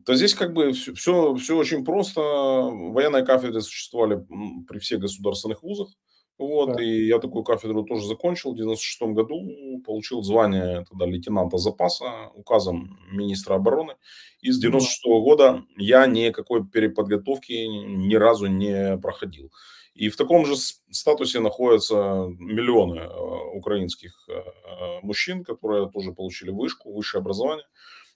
то 0.04 0.14
здесь 0.14 0.34
как 0.34 0.52
бы 0.52 0.72
все, 0.72 0.94
все, 0.94 1.34
все 1.34 1.56
очень 1.56 1.84
просто. 1.84 2.20
Военные 2.20 3.24
кафедры 3.24 3.60
существовали 3.60 4.24
при 4.68 4.78
всех 4.78 5.00
государственных 5.00 5.62
вузах. 5.62 5.88
Вот, 6.36 6.76
да. 6.76 6.82
и 6.82 7.06
я 7.06 7.20
такую 7.20 7.44
кафедру 7.44 7.84
тоже 7.84 8.06
закончил 8.06 8.52
в 8.52 8.56
96 8.56 9.02
году, 9.14 9.80
получил 9.86 10.22
звание 10.22 10.84
тогда 10.90 11.06
лейтенанта 11.06 11.58
запаса 11.58 12.30
указом 12.34 12.98
министра 13.12 13.54
обороны. 13.54 13.94
И 14.40 14.50
с 14.50 14.58
96 14.58 15.06
-го 15.06 15.22
года 15.22 15.62
я 15.76 16.06
никакой 16.06 16.66
переподготовки 16.66 17.52
ни 17.52 18.16
разу 18.16 18.46
не 18.46 18.98
проходил. 18.98 19.52
И 19.94 20.08
в 20.08 20.16
таком 20.16 20.44
же 20.44 20.56
статусе 20.90 21.38
находятся 21.38 22.26
миллионы 22.40 22.98
э, 22.98 23.56
украинских 23.56 24.28
э, 24.28 24.42
мужчин, 25.02 25.44
которые 25.44 25.88
тоже 25.88 26.12
получили 26.12 26.50
вышку, 26.50 26.92
высшее 26.92 27.20
образование 27.20 27.66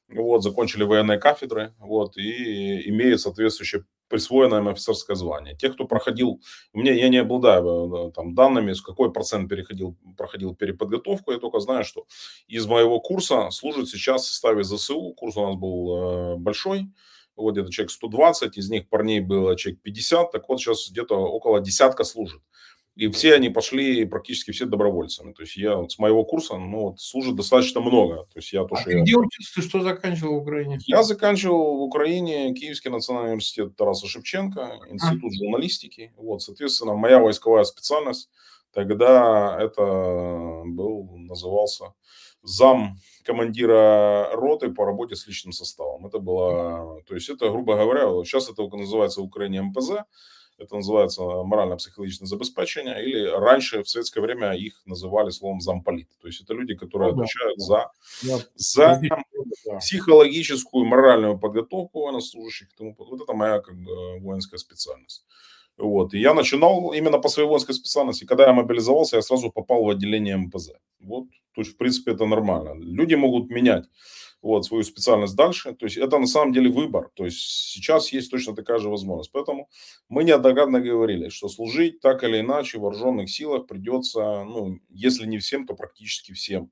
вот, 0.08 0.42
закончили 0.42 0.84
военные 0.84 1.18
кафедры, 1.18 1.74
вот, 1.78 2.16
и 2.16 2.88
имеют 2.88 3.20
соответствующее 3.20 3.84
присвоенное 4.08 4.60
им 4.60 4.68
офицерское 4.68 5.16
звание. 5.16 5.54
Те, 5.54 5.68
кто 5.68 5.84
проходил, 5.84 6.40
меня, 6.72 6.92
я 6.92 7.08
не 7.08 7.18
обладаю 7.18 8.10
там, 8.14 8.34
данными, 8.34 8.72
с 8.72 8.80
какой 8.80 9.12
процент 9.12 9.48
переходил, 9.48 9.96
проходил 10.16 10.54
переподготовку, 10.54 11.32
я 11.32 11.38
только 11.38 11.60
знаю, 11.60 11.84
что 11.84 12.06
из 12.46 12.66
моего 12.66 13.00
курса 13.00 13.50
служит 13.50 13.88
сейчас 13.88 14.22
в 14.22 14.28
составе 14.28 14.64
ЗСУ, 14.64 15.12
курс 15.14 15.36
у 15.36 15.46
нас 15.46 15.56
был 15.56 15.96
э, 15.96 16.36
большой, 16.36 16.90
вот 17.36 17.52
где-то 17.52 17.70
человек 17.70 17.90
120, 17.90 18.56
из 18.56 18.70
них 18.70 18.88
парней 18.88 19.20
было 19.20 19.56
человек 19.56 19.82
50, 19.82 20.32
так 20.32 20.48
вот 20.48 20.58
сейчас 20.58 20.90
где-то 20.90 21.14
около 21.14 21.60
десятка 21.60 22.04
служит. 22.04 22.42
И 22.98 23.06
все 23.10 23.34
они 23.34 23.48
пошли 23.48 24.04
практически 24.06 24.50
все 24.50 24.66
добровольцами. 24.66 25.32
То 25.32 25.42
есть 25.42 25.56
я 25.56 25.76
вот 25.76 25.92
с 25.92 26.00
моего 26.00 26.24
курса 26.24 26.56
ну, 26.56 26.80
вот, 26.80 27.00
служит 27.00 27.36
достаточно 27.36 27.80
много. 27.80 28.24
То 28.32 28.40
есть 28.40 28.52
я 28.52 28.64
то, 28.64 28.74
а 28.74 28.82
ты 28.82 28.90
я... 28.90 29.02
где 29.02 29.16
учился, 29.16 29.62
что 29.62 29.82
заканчивал 29.82 30.40
в 30.40 30.42
Украине? 30.42 30.80
Я 30.84 31.04
заканчивал 31.04 31.76
в 31.76 31.82
Украине 31.82 32.52
Киевский 32.54 32.90
национальный 32.90 33.30
университет 33.34 33.76
Тараса 33.76 34.08
Шевченко, 34.08 34.80
институт 34.90 35.32
а. 35.32 35.36
журналистики. 35.36 36.12
Вот, 36.16 36.42
соответственно, 36.42 36.94
моя 36.94 37.20
войсковая 37.20 37.62
специальность 37.62 38.30
тогда 38.72 39.56
это 39.60 40.64
был, 40.66 41.08
назывался 41.18 41.94
зам 42.42 42.96
командира 43.22 44.30
роты 44.32 44.70
по 44.70 44.84
работе 44.84 45.14
с 45.14 45.24
личным 45.28 45.52
составом. 45.52 46.04
Это 46.08 46.18
было, 46.18 47.00
то 47.06 47.14
есть 47.14 47.28
это, 47.28 47.48
грубо 47.48 47.76
говоря, 47.76 48.08
сейчас 48.24 48.50
это 48.50 48.66
называется 48.76 49.20
в 49.20 49.24
Украине 49.24 49.62
МПЗ, 49.62 50.02
это 50.58 50.74
называется 50.74 51.22
морально-психологическое 51.22 52.26
забеспечение, 52.26 53.04
или 53.04 53.26
раньше 53.26 53.82
в 53.82 53.88
советское 53.88 54.20
время 54.20 54.52
их 54.52 54.82
называли 54.86 55.30
словом 55.30 55.60
замполит. 55.60 56.08
То 56.20 56.26
есть 56.26 56.42
это 56.42 56.52
люди, 56.54 56.74
которые 56.74 57.12
ну, 57.12 57.22
отвечают 57.22 57.60
за, 57.60 57.90
за 58.56 59.00
психологическую, 59.78 60.84
моральную 60.84 61.38
подготовку 61.38 62.02
военнослужащих. 62.02 62.68
Тому, 62.76 62.94
вот 62.98 63.22
это 63.22 63.32
моя 63.32 63.60
как 63.60 63.76
бы, 63.76 64.18
воинская 64.20 64.58
специальность. 64.58 65.24
Вот. 65.76 66.12
И 66.12 66.18
я 66.18 66.34
начинал 66.34 66.92
именно 66.92 67.18
по 67.18 67.28
своей 67.28 67.48
воинской 67.48 67.74
специальности. 67.74 68.24
Когда 68.24 68.46
я 68.46 68.52
мобилизовался, 68.52 69.16
я 69.16 69.22
сразу 69.22 69.50
попал 69.50 69.84
в 69.84 69.88
отделение 69.88 70.36
МПЗ. 70.36 70.70
Вот. 70.98 71.28
То 71.54 71.60
есть, 71.60 71.74
в 71.74 71.76
принципе, 71.76 72.12
это 72.12 72.26
нормально. 72.26 72.74
Люди 72.74 73.14
могут 73.14 73.48
менять 73.48 73.84
вот, 74.42 74.64
свою 74.64 74.82
специальность 74.84 75.36
дальше. 75.36 75.74
То 75.74 75.86
есть 75.86 75.96
это 75.96 76.18
на 76.18 76.26
самом 76.26 76.52
деле 76.52 76.70
выбор. 76.70 77.10
То 77.14 77.24
есть 77.24 77.38
сейчас 77.40 78.12
есть 78.12 78.30
точно 78.30 78.54
такая 78.54 78.78
же 78.78 78.88
возможность. 78.88 79.32
Поэтому 79.32 79.68
мы 80.08 80.24
неоднократно 80.24 80.80
говорили, 80.80 81.28
что 81.28 81.48
служить 81.48 82.00
так 82.00 82.24
или 82.24 82.40
иначе 82.40 82.78
в 82.78 82.82
вооруженных 82.82 83.30
силах 83.30 83.66
придется, 83.66 84.44
ну, 84.44 84.78
если 84.90 85.26
не 85.26 85.38
всем, 85.38 85.66
то 85.66 85.74
практически 85.74 86.32
всем. 86.32 86.70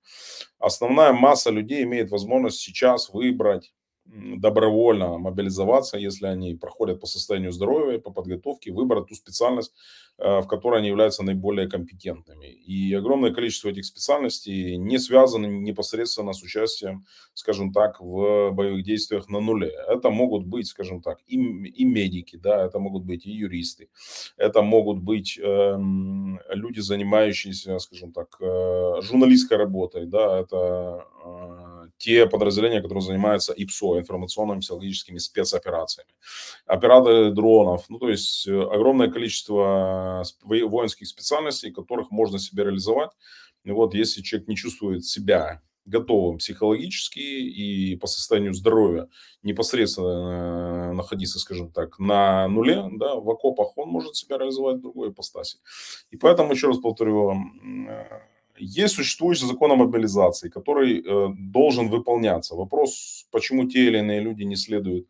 Основная 0.59 1.13
масса 1.13 1.51
людей 1.51 1.83
имеет 1.85 2.11
возможность 2.11 2.61
сейчас 2.61 3.11
выбрать 3.11 3.73
добровольно 4.09 5.19
мобилизоваться, 5.19 5.99
если 5.99 6.27
они 6.27 6.55
проходят 6.55 7.01
по 7.01 7.07
состоянию 7.07 7.53
здоровья, 7.53 7.99
по 7.99 8.11
подготовке, 8.11 8.73
выбрать 8.73 9.07
ту 9.07 9.15
специальность, 9.15 9.73
э, 10.19 10.41
в 10.41 10.47
которой 10.47 10.79
они 10.81 10.89
являются 10.89 11.23
наиболее 11.23 11.69
компетентными. 11.69 12.47
И 12.47 12.95
огромное 12.95 13.33
количество 13.33 13.69
этих 13.69 13.85
специальностей 13.85 14.77
не 14.77 14.99
связано 14.99 15.47
непосредственно 15.47 16.33
с 16.33 16.43
участием, 16.43 17.05
скажем 17.35 17.73
так, 17.73 18.01
в 18.01 18.51
боевых 18.53 18.85
действиях 18.85 19.29
на 19.29 19.41
нуле. 19.41 19.73
Это 19.89 20.11
могут 20.11 20.47
быть, 20.47 20.67
скажем 20.67 21.03
так, 21.03 21.19
и, 21.27 21.37
и 21.37 21.85
медики, 21.85 22.37
да, 22.37 22.65
это 22.65 22.79
могут 22.79 23.05
быть 23.05 23.27
и 23.27 23.31
юристы, 23.31 23.89
это 24.37 24.63
могут 24.63 24.99
быть 24.99 25.39
э, 25.39 25.77
люди, 26.51 26.81
занимающиеся, 26.81 27.79
скажем 27.79 28.13
так, 28.13 28.37
э, 28.41 29.03
журналистской 29.03 29.59
работой, 29.59 30.07
да, 30.07 30.41
это 30.41 31.05
э, 31.25 31.86
те 31.99 32.27
подразделения, 32.27 32.81
которые 32.81 33.03
занимаются 33.03 33.53
ИПСО, 33.53 33.99
информационными 33.99 34.61
психологическими 34.61 35.19
спецоперациями, 35.19 36.11
операторы 36.67 37.31
дронов, 37.33 37.85
ну 37.89 37.99
то 37.99 38.09
есть 38.09 38.47
э, 38.47 38.53
огромное 38.53 39.11
количество 39.11 40.23
воинских 40.45 41.09
специальностей, 41.09 41.73
которых 41.73 42.11
можно 42.11 42.39
себе 42.39 42.65
реализовать. 42.65 43.11
И 43.65 43.71
вот 43.71 43.95
если 43.95 44.23
человек 44.23 44.49
не 44.49 44.57
чувствует 44.57 45.05
себя 45.05 45.63
готовым 45.87 46.39
психологически 46.39 47.21
и 47.21 47.97
по 47.97 48.07
состоянию 48.07 48.53
здоровья 48.53 49.09
непосредственно 49.43 50.91
э, 50.91 50.93
находиться, 50.93 51.39
скажем 51.39 51.71
так, 51.71 51.99
на 51.99 52.49
нуле, 52.49 52.85
да, 52.93 53.15
в 53.15 53.31
окопах, 53.31 53.79
он 53.79 53.89
может 53.89 54.17
себя 54.17 54.37
реализовать 54.39 54.79
в 54.79 54.83
другой 54.83 55.11
ипостаси. 55.11 55.59
И 56.11 56.17
поэтому, 56.17 56.53
еще 56.53 56.67
раз 56.67 56.79
повторю, 56.79 57.33
э, 57.89 58.21
есть 58.59 58.95
существующий 58.95 59.47
закон 59.47 59.73
о 59.73 59.77
мобилизации, 59.77 60.49
который 60.49 61.01
э, 61.01 61.29
должен 61.39 61.89
выполняться. 61.89 62.55
Вопрос, 62.55 63.27
почему 63.31 63.69
те 63.69 63.87
или 63.87 63.99
иные 63.99 64.21
люди 64.21 64.45
не 64.45 64.57
следуют 64.57 65.07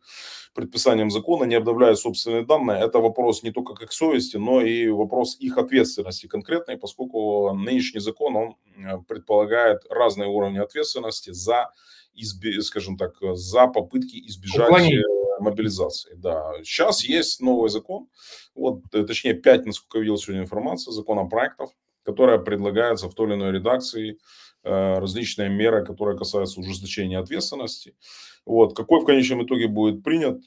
предписаниям 0.53 1.11
закона, 1.11 1.43
не 1.43 1.55
обновляют 1.55 1.99
собственные 1.99 2.43
данные, 2.43 2.83
это 2.83 2.99
вопрос 2.99 3.43
не 3.43 3.51
только 3.51 3.75
как 3.75 3.93
совести, 3.93 4.37
но 4.37 4.61
и 4.61 4.89
вопрос 4.89 5.37
их 5.39 5.57
ответственности 5.57 6.27
конкретной, 6.27 6.77
поскольку 6.77 7.53
нынешний 7.53 7.99
закон, 7.99 8.35
он 8.35 8.55
э, 8.75 8.97
предполагает 9.07 9.83
разные 9.89 10.27
уровни 10.29 10.57
ответственности 10.57 11.31
за, 11.31 11.71
изби, 12.15 12.59
скажем 12.61 12.97
так, 12.97 13.15
за 13.21 13.67
попытки 13.67 14.17
избежать 14.27 14.69
Уклонение. 14.69 15.01
Э, 15.01 15.17
мобилизации. 15.39 16.15
Да. 16.15 16.53
Сейчас 16.63 17.03
есть 17.03 17.41
новый 17.41 17.69
закон, 17.69 18.07
вот, 18.55 18.81
э, 18.93 19.03
точнее, 19.03 19.33
пять, 19.33 19.65
насколько 19.65 19.99
я 19.99 20.01
видел 20.01 20.17
сегодня 20.17 20.43
информацию, 20.43 20.93
законопроектов, 20.93 21.69
которая 22.07 22.37
предлагается 22.37 23.09
в 23.09 23.13
той 23.13 23.27
или 23.27 23.33
иной 23.35 23.51
редакции, 23.51 24.17
э, 24.63 24.99
различные 24.99 25.49
меры, 25.49 25.85
которые 25.85 26.17
касаются 26.17 26.61
ужесточения 26.61 27.19
ответственности. 27.19 27.97
Вот. 28.45 28.77
Какой 28.77 29.01
в 29.01 29.05
конечном 29.05 29.45
итоге 29.45 29.67
будет 29.67 30.03
принят, 30.03 30.41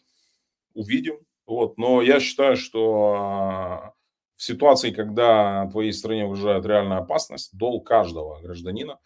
увидим. 0.72 1.18
Вот. 1.46 1.76
Но 1.76 2.00
я 2.00 2.18
считаю, 2.18 2.56
что 2.56 3.92
В 4.38 4.42
ситуации, 4.42 4.90
когда 4.90 5.68
твоей 5.70 5.92
стране 5.92 6.24
угрожает 6.24 6.64
реальная 6.64 6.96
опасность, 6.96 7.54
долг 7.58 7.86
каждого 7.86 8.40
гражданина 8.40 8.98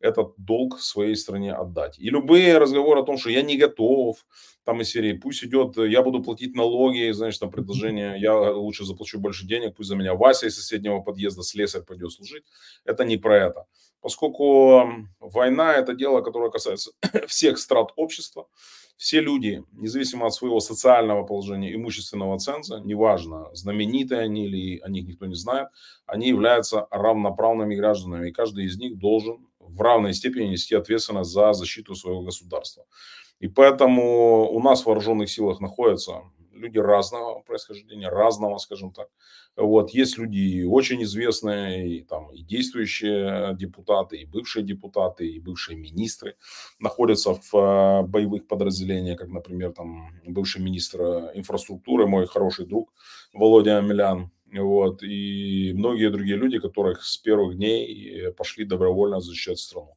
этот 0.00 0.34
долг 0.36 0.80
своей 0.80 1.14
стране 1.14 1.52
отдать. 1.52 1.98
И 1.98 2.10
любые 2.10 2.58
разговоры 2.58 3.00
о 3.00 3.04
том, 3.04 3.18
что 3.18 3.30
я 3.30 3.42
не 3.42 3.56
готов, 3.56 4.24
там 4.64 4.80
из 4.80 4.90
серии, 4.90 5.12
пусть 5.12 5.44
идет, 5.44 5.76
я 5.76 6.02
буду 6.02 6.22
платить 6.22 6.54
налоги, 6.54 7.10
знаешь, 7.12 7.38
там 7.38 7.50
предложение, 7.50 8.16
я 8.18 8.52
лучше 8.52 8.84
заплачу 8.84 9.18
больше 9.18 9.46
денег, 9.46 9.76
пусть 9.76 9.88
за 9.88 9.96
меня 9.96 10.14
Вася 10.14 10.46
из 10.46 10.56
соседнего 10.56 11.00
подъезда 11.00 11.42
слесарь 11.42 11.82
пойдет 11.82 12.12
служить. 12.12 12.44
Это 12.84 13.04
не 13.04 13.16
про 13.16 13.36
это. 13.36 13.66
Поскольку 14.00 14.88
война– 15.20 15.74
это 15.76 15.94
дело, 15.94 16.22
которое 16.22 16.50
касается 16.50 16.92
всех 17.26 17.58
страт 17.58 17.90
общества, 17.96 18.46
все 18.96 19.20
люди, 19.20 19.62
независимо 19.72 20.26
от 20.26 20.34
своего 20.34 20.60
социального 20.60 21.24
положения, 21.24 21.74
имущественного 21.74 22.38
ценза, 22.38 22.80
неважно, 22.84 23.48
знаменитые 23.54 24.20
они 24.20 24.46
или 24.46 24.78
о 24.80 24.90
них 24.90 25.06
никто 25.06 25.26
не 25.26 25.34
знает, 25.34 25.68
они 26.04 26.28
являются 26.28 26.86
равноправными 26.90 27.74
гражданами, 27.74 28.28
и 28.28 28.32
каждый 28.32 28.66
из 28.66 28.78
них 28.78 28.98
должен 28.98 29.46
в 29.70 29.80
равной 29.80 30.14
степени 30.14 30.48
нести 30.48 30.74
ответственность 30.74 31.30
за 31.30 31.52
защиту 31.52 31.94
своего 31.94 32.22
государства. 32.22 32.84
И 33.40 33.48
поэтому 33.48 34.50
у 34.50 34.60
нас 34.60 34.82
в 34.82 34.86
вооруженных 34.86 35.30
силах 35.30 35.60
находятся 35.60 36.22
люди 36.60 36.78
разного 36.78 37.40
происхождения, 37.40 38.08
разного, 38.08 38.58
скажем 38.58 38.92
так. 38.92 39.08
Вот, 39.56 39.90
есть 39.90 40.18
люди 40.18 40.64
очень 40.64 41.02
известные, 41.02 41.88
и, 41.88 42.02
там, 42.02 42.30
и 42.32 42.42
действующие 42.42 43.54
депутаты, 43.56 44.18
и 44.18 44.26
бывшие 44.26 44.64
депутаты, 44.64 45.26
и 45.26 45.40
бывшие 45.40 45.76
министры 45.76 46.36
находятся 46.78 47.34
в 47.34 47.54
э, 47.54 48.02
боевых 48.06 48.46
подразделениях, 48.46 49.18
как, 49.18 49.28
например, 49.28 49.72
там, 49.72 50.10
бывший 50.26 50.62
министр 50.62 51.00
инфраструктуры, 51.34 52.06
мой 52.06 52.26
хороший 52.26 52.66
друг 52.66 52.92
Володя 53.32 53.78
Амелян, 53.78 54.30
вот, 54.52 55.02
и 55.02 55.72
многие 55.74 56.10
другие 56.10 56.36
люди, 56.36 56.58
которых 56.58 57.04
с 57.04 57.16
первых 57.18 57.56
дней 57.56 58.32
пошли 58.36 58.64
добровольно 58.64 59.20
защищать 59.20 59.58
страну. 59.58 59.94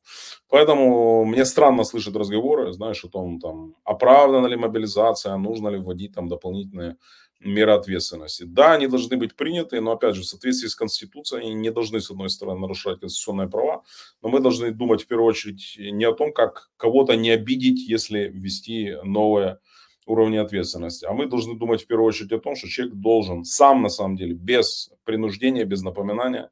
Поэтому 0.50 1.26
мне 1.26 1.46
странно 1.46 1.84
слышать 1.84 2.16
разговоры, 2.16 2.72
знаешь, 2.74 3.04
о 3.04 3.10
том, 3.10 3.40
там, 3.40 3.76
оправдана 3.84 4.48
ли 4.48 4.56
мобилизация, 4.56 5.36
нужно 5.38 5.70
ли 5.70 5.78
вводить 5.78 6.14
там 6.14 6.28
дополнительные 6.28 6.98
меры 7.40 7.74
ответственности. 7.74 8.44
Да, 8.44 8.74
они 8.74 8.88
должны 8.88 9.18
быть 9.18 9.36
приняты, 9.36 9.82
но, 9.82 9.92
опять 9.92 10.16
же, 10.16 10.22
в 10.22 10.26
соответствии 10.26 10.70
с 10.70 10.76
Конституцией, 10.76 11.42
они 11.42 11.54
не 11.54 11.72
должны, 11.72 12.00
с 12.00 12.10
одной 12.10 12.30
стороны, 12.30 12.62
нарушать 12.62 13.00
конституционные 13.02 13.50
права, 13.50 13.84
но 14.22 14.30
мы 14.30 14.40
должны 14.40 14.72
думать, 14.72 15.04
в 15.04 15.08
первую 15.08 15.28
очередь, 15.28 15.76
не 15.78 16.06
о 16.06 16.14
том, 16.14 16.32
как 16.32 16.70
кого-то 16.78 17.16
не 17.18 17.32
обидеть, 17.32 17.88
если 17.90 18.30
ввести 18.30 18.96
новое 19.04 19.60
уровне 20.06 20.42
ответственности. 20.42 21.06
А 21.06 21.14
мы 21.14 21.28
должны 21.28 21.58
думать 21.58 21.84
в 21.84 21.88
первую 21.88 22.08
очередь 22.08 22.32
о 22.32 22.40
том, 22.40 22.56
что 22.56 22.68
человек 22.68 22.96
должен 22.96 23.44
сам, 23.44 23.82
на 23.82 23.90
самом 23.90 24.16
деле, 24.16 24.34
без 24.34 24.92
принуждения, 25.04 25.66
без 25.66 25.82
напоминания, 25.82 26.50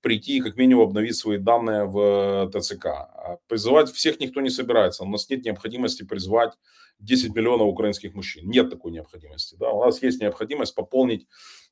прийти 0.00 0.36
и 0.36 0.40
как 0.40 0.56
минимум 0.56 0.88
обновить 0.88 1.16
свои 1.16 1.38
данные 1.38 1.84
в 1.84 2.50
ТЦК. 2.50 2.86
А 2.86 3.38
призывать 3.48 3.90
всех 3.90 4.20
никто 4.20 4.40
не 4.40 4.50
собирается. 4.50 5.02
У 5.02 5.08
нас 5.08 5.28
нет 5.28 5.44
необходимости 5.44 6.04
призвать 6.04 6.52
10 7.00 7.34
миллионов 7.34 7.68
украинских 7.68 8.14
мужчин. 8.14 8.48
Нет 8.48 8.70
такой 8.70 8.92
необходимости. 8.92 9.56
Да? 9.58 9.70
У 9.72 9.84
нас 9.84 10.02
есть 10.02 10.20
необходимость 10.20 10.74
пополнить 10.74 11.26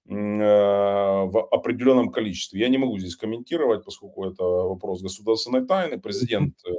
э, 0.08 0.14
в 0.14 1.48
определенном 1.50 2.10
количестве. 2.10 2.60
Я 2.60 2.68
не 2.68 2.78
могу 2.78 2.98
здесь 2.98 3.16
комментировать, 3.16 3.84
поскольку 3.84 4.24
это 4.24 4.42
вопрос 4.42 5.02
государственной 5.02 5.64
тайны. 5.64 6.00
Президент 6.00 6.54
э, 6.66 6.72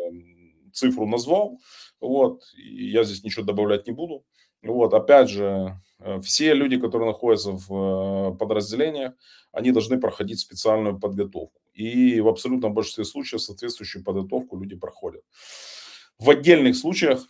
цифру 0.76 1.08
назвал, 1.08 1.60
вот, 2.02 2.42
и 2.56 2.90
я 2.90 3.04
здесь 3.04 3.24
ничего 3.24 3.46
добавлять 3.46 3.88
не 3.88 3.94
буду. 3.94 4.24
Вот, 4.64 4.94
опять 4.94 5.30
же, 5.30 5.80
э, 6.00 6.20
все 6.22 6.54
люди, 6.54 6.78
которые 6.78 7.12
находятся 7.12 7.52
в 7.52 8.34
э, 8.34 8.38
подразделениях, 8.38 9.14
они 9.52 9.72
должны 9.72 10.00
проходить 10.00 10.40
специальную 10.40 11.00
подготовку. 11.00 11.62
И 11.74 12.20
в 12.22 12.28
абсолютном 12.28 12.74
большинстве 12.74 13.06
случаев 13.06 13.42
соответствующую 13.42 14.04
подготовку 14.04 14.58
люди 14.60 14.76
проходят. 14.76 15.22
В 16.18 16.30
отдельных 16.30 16.76
случаях 16.76 17.28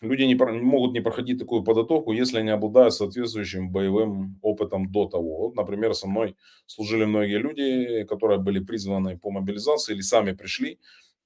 люди 0.00 0.22
не, 0.22 0.34
могут 0.34 0.92
не 0.92 1.00
проходить 1.00 1.38
такую 1.38 1.64
подготовку, 1.64 2.12
если 2.12 2.38
они 2.38 2.50
обладают 2.50 2.94
соответствующим 2.94 3.70
боевым 3.70 4.38
опытом 4.42 4.92
до 4.92 5.06
того. 5.06 5.38
Вот, 5.38 5.56
например, 5.56 5.94
со 5.94 6.06
мной 6.06 6.36
служили 6.66 7.04
многие 7.04 7.38
люди, 7.38 8.04
которые 8.04 8.38
были 8.38 8.60
призваны 8.60 9.18
по 9.18 9.30
мобилизации 9.30 9.94
или 9.94 10.02
сами 10.02 10.32
пришли 10.32 10.78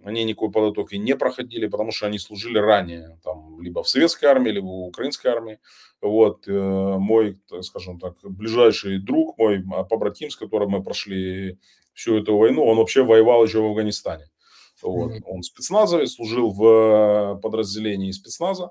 они 0.03 0.25
никакой 0.25 0.51
подготовки 0.51 0.95
не 0.97 1.15
проходили, 1.17 1.67
потому 1.67 1.93
что 1.93 2.07
они 2.07 2.19
служили 2.19 2.59
ранее, 2.59 3.19
там, 3.23 3.61
либо 3.61 3.83
в 3.83 3.89
советской 3.89 4.27
армии, 4.27 4.51
либо 4.51 4.67
в 4.67 4.87
украинской 4.87 5.29
армии. 5.29 5.59
Вот, 6.01 6.49
э, 6.49 6.53
мой, 6.53 7.39
скажем 7.61 7.99
так, 7.99 8.17
ближайший 8.23 8.99
друг, 8.99 9.37
мой 9.37 9.63
а, 9.75 9.85
побратим, 9.85 10.31
с 10.31 10.37
которым 10.37 10.71
мы 10.71 10.83
прошли 10.83 11.59
всю 11.93 12.17
эту 12.17 12.37
войну, 12.39 12.65
он 12.65 12.79
вообще 12.79 13.05
воевал 13.05 13.45
еще 13.45 13.61
в 13.61 13.67
Афганистане. 13.67 14.31
Вот. 14.83 15.13
Mm-hmm. 15.13 15.23
Он 15.27 15.43
спецназовец, 15.43 16.13
служил 16.15 16.51
в 16.51 16.65
э, 17.37 17.41
подразделении 17.41 18.11
спецназа, 18.13 18.71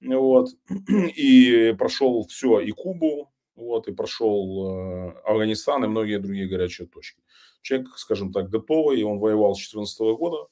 вот, 0.00 0.48
и 1.16 1.74
прошел 1.78 2.26
все, 2.26 2.60
и 2.60 2.70
Кубу, 2.70 3.30
вот, 3.54 3.88
и 3.88 3.92
прошел 3.92 4.70
э, 4.70 5.10
Афганистан 5.26 5.84
и 5.84 5.88
многие 5.88 6.18
другие 6.18 6.48
горячие 6.48 6.88
точки. 6.88 7.22
Человек, 7.62 7.88
скажем 7.96 8.32
так, 8.32 8.50
готовый, 8.50 9.00
и 9.00 9.04
он 9.04 9.18
воевал 9.18 9.54
с 9.54 9.58
2014 9.58 10.00
года, 10.18 10.46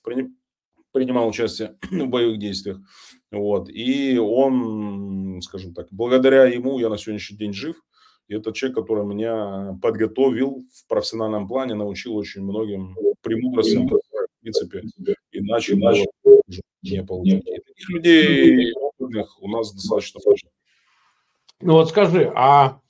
принимал 0.92 1.28
участие 1.28 1.76
в 1.90 2.06
боевых 2.06 2.38
действиях. 2.38 2.78
Вот. 3.30 3.68
И 3.68 4.18
он, 4.18 5.40
скажем 5.42 5.74
так, 5.74 5.88
благодаря 5.90 6.46
ему 6.46 6.78
я 6.78 6.88
на 6.88 6.98
сегодняшний 6.98 7.36
день 7.36 7.52
жив. 7.52 7.76
И 8.28 8.34
это 8.34 8.52
человек, 8.52 8.78
который 8.78 9.04
меня 9.04 9.76
подготовил 9.82 10.62
в 10.72 10.86
профессиональном 10.86 11.48
плане, 11.48 11.74
научил 11.74 12.14
очень 12.16 12.42
многим 12.42 12.96
премудростям, 13.22 13.88
в 13.88 14.00
принципе, 14.40 14.84
иначе, 15.32 15.74
иначе 15.74 16.06
не 16.82 17.02
получить. 17.02 17.46
И 17.46 17.60
таких 17.60 17.88
людей 17.90 18.72
у 19.40 19.48
нас 19.48 19.72
достаточно. 19.72 20.20
Ну 21.60 21.74
вот 21.74 21.90
скажи, 21.90 22.32
а 22.34 22.80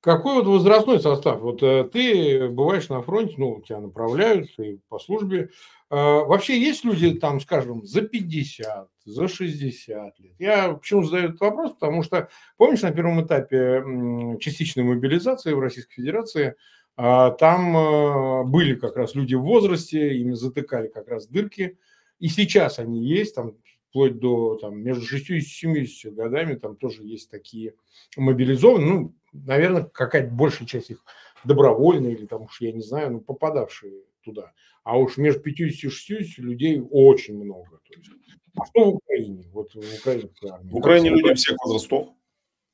какой 0.00 0.36
вот 0.36 0.46
возрастной 0.46 1.00
состав? 1.00 1.40
Вот 1.40 1.62
э, 1.62 1.84
ты 1.84 2.48
бываешь 2.48 2.88
на 2.88 3.02
фронте, 3.02 3.34
ну, 3.36 3.60
тебя 3.60 3.80
направляют, 3.80 4.54
ты 4.56 4.80
по 4.88 4.98
службе. 4.98 5.50
Э, 5.90 5.94
вообще 6.24 6.58
есть 6.58 6.84
люди, 6.84 7.10
там, 7.12 7.40
скажем, 7.40 7.84
за 7.84 8.02
50, 8.02 8.88
за 9.04 9.28
60 9.28 10.18
лет? 10.20 10.34
Я 10.38 10.72
почему 10.72 11.02
задаю 11.02 11.28
этот 11.28 11.40
вопрос? 11.40 11.72
Потому 11.72 12.02
что, 12.02 12.28
помнишь, 12.56 12.82
на 12.82 12.92
первом 12.92 13.24
этапе 13.24 14.38
частичной 14.40 14.84
мобилизации 14.84 15.52
в 15.52 15.60
Российской 15.60 15.96
Федерации 15.96 16.54
э, 16.96 17.30
там 17.38 17.76
э, 17.76 18.44
были 18.44 18.76
как 18.76 18.96
раз 18.96 19.14
люди 19.14 19.34
в 19.34 19.42
возрасте, 19.42 20.16
ими 20.16 20.32
затыкали 20.32 20.88
как 20.88 21.08
раз 21.08 21.26
дырки. 21.26 21.76
И 22.18 22.28
сейчас 22.28 22.78
они 22.78 23.04
есть, 23.04 23.34
там 23.34 23.56
вплоть 23.90 24.18
до 24.18 24.56
там, 24.56 24.80
между 24.80 25.04
60 25.04 25.36
и 25.36 25.40
70 25.40 26.14
годами, 26.14 26.54
там 26.54 26.76
тоже 26.76 27.04
есть 27.04 27.28
такие 27.28 27.74
мобилизованные, 28.16 28.88
ну, 28.88 29.14
наверное, 29.32 29.82
какая-то 29.82 30.32
большая 30.32 30.66
часть 30.66 30.90
их 30.90 31.04
добровольная 31.44 32.12
или 32.12 32.26
там 32.26 32.42
уж, 32.42 32.60
я 32.60 32.72
не 32.72 32.82
знаю, 32.82 33.12
ну, 33.12 33.20
попадавшие 33.20 34.04
туда. 34.22 34.52
А 34.84 34.96
уж 34.96 35.16
между 35.16 35.42
50 35.42 35.84
и 35.84 35.88
60 35.88 36.38
людей 36.38 36.80
очень 36.90 37.36
много. 37.42 37.80
То 37.88 37.94
есть, 37.94 38.10
а 38.56 38.64
что 38.66 38.92
в 38.92 38.94
Украине? 38.96 39.48
Вот 39.52 39.74
в 39.74 39.78
Украине, 39.78 40.30
в 40.62 40.76
Украине 40.76 41.10
люди 41.10 41.34
всех 41.34 41.56
возрастов. 41.64 42.08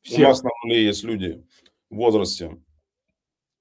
Всех. 0.03 0.19
У 0.19 0.23
нас 0.23 0.43
на 0.43 0.51
нуле 0.65 0.85
есть 0.85 1.03
люди 1.03 1.43
в 1.91 1.97
возрасте 1.97 2.57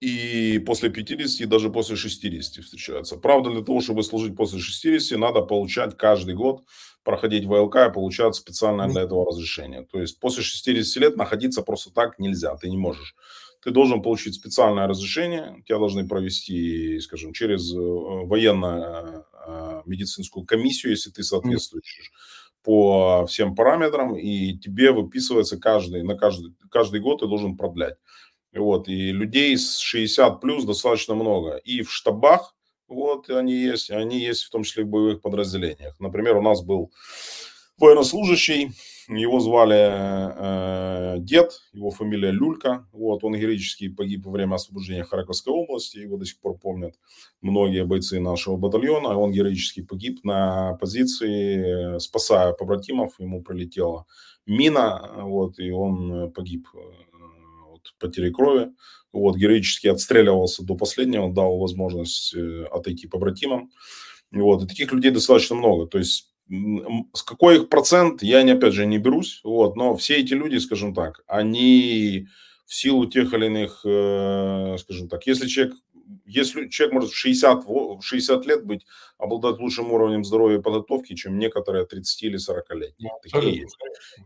и 0.01 0.59
после 0.59 0.89
50, 0.89 1.41
и 1.41 1.45
даже 1.45 1.69
после 1.69 1.95
60 1.95 2.63
встречаются. 2.63 3.17
Правда, 3.17 3.49
для 3.49 3.61
того, 3.61 3.81
чтобы 3.81 4.03
служить 4.03 4.35
после 4.35 4.59
60, 4.59 5.17
надо 5.17 5.41
получать 5.41 5.97
каждый 5.97 6.35
год, 6.35 6.63
проходить 7.03 7.45
ВЛК 7.45 7.75
и 7.75 7.93
получать 7.93 8.35
специальное 8.35 8.87
для 8.87 9.03
этого 9.03 9.25
разрешение. 9.25 9.85
То 9.85 10.01
есть 10.01 10.19
после 10.19 10.43
60 10.43 11.01
лет 11.01 11.17
находиться 11.17 11.61
просто 11.61 11.91
так 11.93 12.19
нельзя, 12.19 12.55
ты 12.55 12.69
не 12.69 12.77
можешь. 12.77 13.15
Ты 13.61 13.71
должен 13.71 14.01
получить 14.01 14.35
специальное 14.35 14.87
разрешение, 14.87 15.63
тебя 15.65 15.79
должны 15.79 16.07
провести, 16.07 16.99
скажем, 16.99 17.33
через 17.33 17.73
э, 17.73 17.77
военную 17.77 19.25
э, 19.47 20.45
комиссию, 20.47 20.91
если 20.91 21.09
ты 21.09 21.23
соответствуешь 21.23 22.11
по 22.65 23.25
всем 23.27 23.55
параметрам, 23.55 24.15
и 24.15 24.57
тебе 24.57 24.91
выписывается 24.91 25.57
каждый, 25.59 26.03
на 26.03 26.15
каждый, 26.15 26.55
каждый 26.71 26.99
год 26.99 27.19
ты 27.19 27.27
должен 27.27 27.57
продлять. 27.57 27.95
Вот, 28.55 28.87
и 28.87 29.11
людей 29.11 29.57
с 29.57 29.77
60 29.79 30.39
плюс 30.39 30.63
достаточно 30.63 31.13
много. 31.13 31.57
И 31.57 31.81
в 31.81 31.91
штабах, 31.91 32.55
вот, 32.87 33.29
они 33.29 33.53
есть, 33.53 33.91
они 33.91 34.19
есть 34.19 34.43
в 34.43 34.49
том 34.49 34.63
числе 34.63 34.85
в 34.85 34.87
боевых 34.87 35.21
подразделениях. 35.21 35.99
Например, 35.99 36.37
у 36.37 36.41
нас 36.41 36.63
был 36.63 36.91
военнослужащий, 37.77 38.71
его 39.09 39.39
звали 39.39 39.75
э, 39.77 41.19
дед, 41.19 41.59
его 41.73 41.91
фамилия 41.91 42.31
Люлька. 42.31 42.87
Вот, 42.91 43.23
он 43.23 43.35
героически 43.35 43.89
погиб 43.89 44.25
во 44.25 44.31
время 44.31 44.55
освобождения 44.55 45.03
Харьковской 45.03 45.53
области, 45.53 45.97
его 45.97 46.17
до 46.17 46.25
сих 46.25 46.39
пор 46.39 46.57
помнят 46.57 46.95
многие 47.41 47.83
бойцы 47.83 48.19
нашего 48.19 48.55
батальона. 48.55 49.17
Он 49.17 49.31
героически 49.31 49.81
погиб 49.83 50.23
на 50.23 50.75
позиции, 50.79 51.99
спасая 51.99 52.53
побратимов, 52.53 53.19
ему 53.19 53.43
прилетела 53.43 54.05
мина, 54.47 55.11
вот, 55.17 55.59
и 55.59 55.71
он 55.71 56.31
погиб 56.31 56.67
потери 57.99 58.31
крови. 58.31 58.71
Вот, 59.11 59.37
героически 59.37 59.87
отстреливался 59.87 60.63
до 60.63 60.75
последнего, 60.75 61.31
дал 61.31 61.57
возможность 61.57 62.35
э, 62.35 62.65
отойти 62.71 63.07
по 63.07 63.17
братимам. 63.17 63.71
Вот, 64.31 64.63
и 64.63 64.67
таких 64.67 64.91
людей 64.91 65.11
достаточно 65.11 65.55
много. 65.55 65.87
То 65.87 65.97
есть 65.97 66.31
с 66.49 67.23
какой 67.23 67.57
их 67.57 67.69
процент, 67.69 68.21
я 68.21 68.43
не, 68.43 68.51
опять 68.51 68.73
же 68.73 68.85
не 68.85 68.99
берусь, 68.99 69.41
вот, 69.43 69.75
но 69.75 69.95
все 69.95 70.17
эти 70.17 70.33
люди, 70.33 70.57
скажем 70.57 70.93
так, 70.93 71.21
они 71.27 72.27
в 72.65 72.73
силу 72.73 73.05
тех 73.07 73.33
или 73.33 73.47
иных, 73.47 73.81
э, 73.83 74.77
скажем 74.79 75.09
так, 75.09 75.25
если 75.25 75.47
человек, 75.47 75.75
если 76.25 76.67
человек 76.69 76.93
может 76.93 77.09
в 77.11 77.15
60, 77.15 77.65
в 77.65 78.01
60 78.01 78.45
лет 78.45 78.65
быть, 78.65 78.85
обладать 79.17 79.59
лучшим 79.59 79.91
уровнем 79.91 80.23
здоровья 80.23 80.59
и 80.59 80.61
подготовки, 80.61 81.15
чем 81.15 81.39
некоторые 81.39 81.85
30 81.85 82.23
или 82.23 82.37
40 82.37 82.75
лет. 82.75 82.93
Такие 83.23 83.61
есть. 83.61 83.77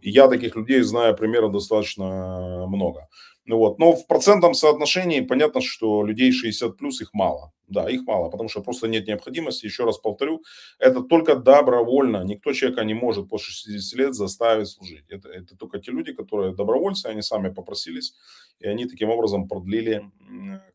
И 0.02 0.10
я 0.10 0.28
таких 0.28 0.56
людей 0.56 0.82
знаю 0.82 1.16
примерно 1.16 1.52
достаточно 1.52 2.66
много. 2.68 3.08
Ну 3.50 3.58
вот. 3.58 3.80
Но 3.80 3.94
в 3.94 4.06
процентном 4.06 4.54
соотношении 4.54 5.22
понятно, 5.22 5.60
что 5.60 6.06
людей 6.06 6.32
60 6.32 6.78
плюс 6.78 7.02
их 7.02 7.16
мало. 7.16 7.52
Да, 7.68 7.90
их 7.90 8.06
мало, 8.06 8.30
потому 8.30 8.48
что 8.48 8.62
просто 8.62 8.88
нет 8.88 9.08
необходимости. 9.08 9.66
Еще 9.66 9.86
раз 9.86 9.98
повторю, 9.98 10.44
это 10.78 11.02
только 11.02 11.36
добровольно. 11.36 12.24
Никто 12.24 12.54
человека 12.54 12.84
не 12.84 12.94
может 12.94 13.28
после 13.28 13.52
60 13.52 14.00
лет 14.00 14.14
заставить 14.14 14.68
служить. 14.68 15.10
Это, 15.10 15.30
это 15.30 15.58
только 15.58 15.80
те 15.80 15.92
люди, 15.92 16.14
которые 16.14 16.54
добровольцы, 16.54 17.08
они 17.08 17.24
сами 17.24 17.50
попросились, 17.50 18.14
и 18.60 18.68
они 18.68 18.86
таким 18.86 19.10
образом 19.10 19.48
продлили 19.48 20.04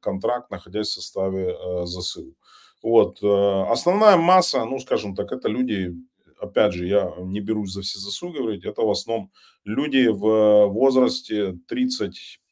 контракт, 0.01 0.51
находясь 0.51 0.89
в 0.89 0.95
составе 0.95 1.55
э, 1.55 1.87
ЗСУ. 1.87 2.35
Вот. 2.83 3.23
Э, 3.23 3.71
основная 3.71 4.17
масса, 4.17 4.65
ну, 4.65 4.81
скажем 4.81 5.15
так, 5.15 5.31
это 5.31 5.49
люди 5.49 5.95
опять 6.41 6.73
же, 6.73 6.87
я 6.87 7.15
не 7.21 7.41
берусь 7.41 7.73
за 7.73 7.83
все 7.83 8.01
заслуги 8.01 8.39
говорить, 8.39 8.65
это 8.65 8.83
в 8.83 8.91
основном 8.91 9.31
люди 9.65 10.09
в 10.09 10.67
возрасте 10.67 11.57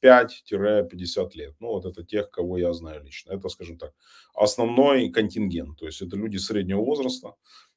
35-50 0.03 1.31
лет. 1.35 1.55
Ну, 1.61 1.69
вот 1.69 1.85
это 1.85 2.05
тех, 2.05 2.31
кого 2.31 2.59
я 2.59 2.73
знаю 2.73 3.05
лично. 3.05 3.33
Это, 3.33 3.49
скажем 3.49 3.79
так, 3.79 3.93
основной 4.35 5.09
контингент. 5.11 5.79
То 5.79 5.87
есть 5.87 6.03
это 6.03 6.17
люди 6.17 6.37
среднего 6.39 6.83
возраста. 6.83 7.35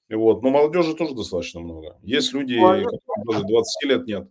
Вот. 0.10 0.44
Но 0.44 0.50
молодежи 0.50 0.96
тоже 0.96 1.16
достаточно 1.16 1.60
много. 1.62 1.98
Есть 2.02 2.34
люди, 2.34 2.56
которым 2.60 3.26
даже 3.28 3.44
20 3.44 3.90
лет 3.90 4.08
нет. 4.08 4.30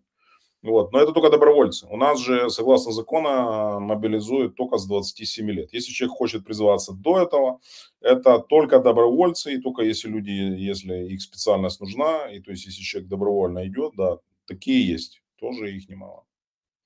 Вот. 0.63 0.93
Но 0.93 0.99
это 0.99 1.13
только 1.13 1.31
добровольцы. 1.31 1.87
У 1.91 1.97
нас 1.97 2.19
же, 2.19 2.49
согласно 2.49 2.91
закону, 2.93 3.81
мобилизуют 3.81 4.57
только 4.57 4.79
с 4.79 4.87
27 4.87 5.51
лет. 5.51 5.75
Если 5.75 5.93
человек 5.93 6.17
хочет 6.17 6.45
призываться 6.45 6.93
до 6.93 7.21
этого, 7.21 7.61
это 8.01 8.39
только 8.39 8.79
добровольцы, 8.79 9.55
и 9.55 9.61
только 9.61 9.83
если 9.83 10.09
люди, 10.09 10.31
если 10.31 11.13
их 11.13 11.21
специальность 11.21 11.81
нужна, 11.81 12.31
и 12.31 12.41
то 12.41 12.51
есть 12.51 12.65
если 12.65 12.83
человек 12.83 13.11
добровольно 13.11 13.67
идет, 13.67 13.93
да, 13.97 14.19
такие 14.47 14.89
есть, 14.89 15.23
тоже 15.39 15.77
их 15.77 15.89
немало. 15.91 16.25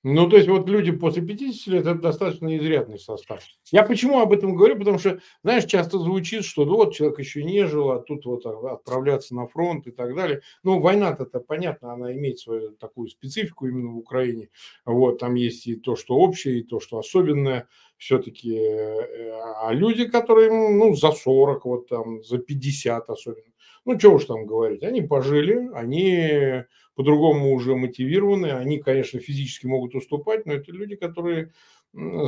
Ну, 0.04 0.28
то 0.28 0.36
есть 0.36 0.48
вот 0.48 0.68
люди 0.68 0.92
после 0.92 1.22
50 1.22 1.66
лет 1.66 1.86
это 1.86 2.00
достаточно 2.00 2.56
изрядный 2.56 3.00
состав. 3.00 3.42
Я 3.72 3.82
почему 3.82 4.20
об 4.20 4.32
этом 4.32 4.54
говорю? 4.54 4.78
Потому 4.78 4.98
что, 4.98 5.18
знаешь, 5.42 5.64
часто 5.64 5.98
звучит, 5.98 6.44
что 6.44 6.64
ну, 6.64 6.76
вот 6.76 6.94
человек 6.94 7.18
еще 7.18 7.42
не 7.42 7.66
жил, 7.66 7.90
а 7.90 7.98
тут 7.98 8.24
вот 8.24 8.46
отправляться 8.46 9.34
на 9.34 9.48
фронт 9.48 9.88
и 9.88 9.90
так 9.90 10.14
далее. 10.14 10.42
Ну, 10.62 10.80
война-то 10.80 11.24
это 11.24 11.40
понятно, 11.40 11.92
она 11.92 12.12
имеет 12.12 12.38
свою 12.38 12.70
такую 12.76 13.08
специфику 13.08 13.66
именно 13.66 13.90
в 13.90 13.98
Украине. 13.98 14.50
Вот, 14.84 15.18
там 15.18 15.34
есть 15.34 15.66
и 15.66 15.74
то, 15.74 15.96
что 15.96 16.14
общее, 16.14 16.60
и 16.60 16.62
то, 16.62 16.78
что 16.78 16.98
особенное 16.98 17.66
все-таки. 17.96 18.54
Э, 18.56 19.30
а 19.62 19.72
люди, 19.72 20.06
которые, 20.06 20.50
ну, 20.52 20.94
за 20.94 21.10
40, 21.10 21.64
вот 21.64 21.88
там, 21.88 22.22
за 22.22 22.38
50 22.38 23.10
особенно. 23.10 23.47
Ну, 23.88 23.98
что 23.98 24.12
уж 24.12 24.26
там 24.26 24.44
говорить, 24.44 24.82
они 24.82 25.00
пожили, 25.00 25.70
они 25.72 26.62
по-другому 26.94 27.54
уже 27.54 27.74
мотивированы. 27.74 28.48
Они, 28.48 28.78
конечно, 28.78 29.18
физически 29.18 29.64
могут 29.64 29.94
уступать, 29.94 30.44
но 30.44 30.52
это 30.52 30.70
люди, 30.72 30.94
которые, 30.94 31.54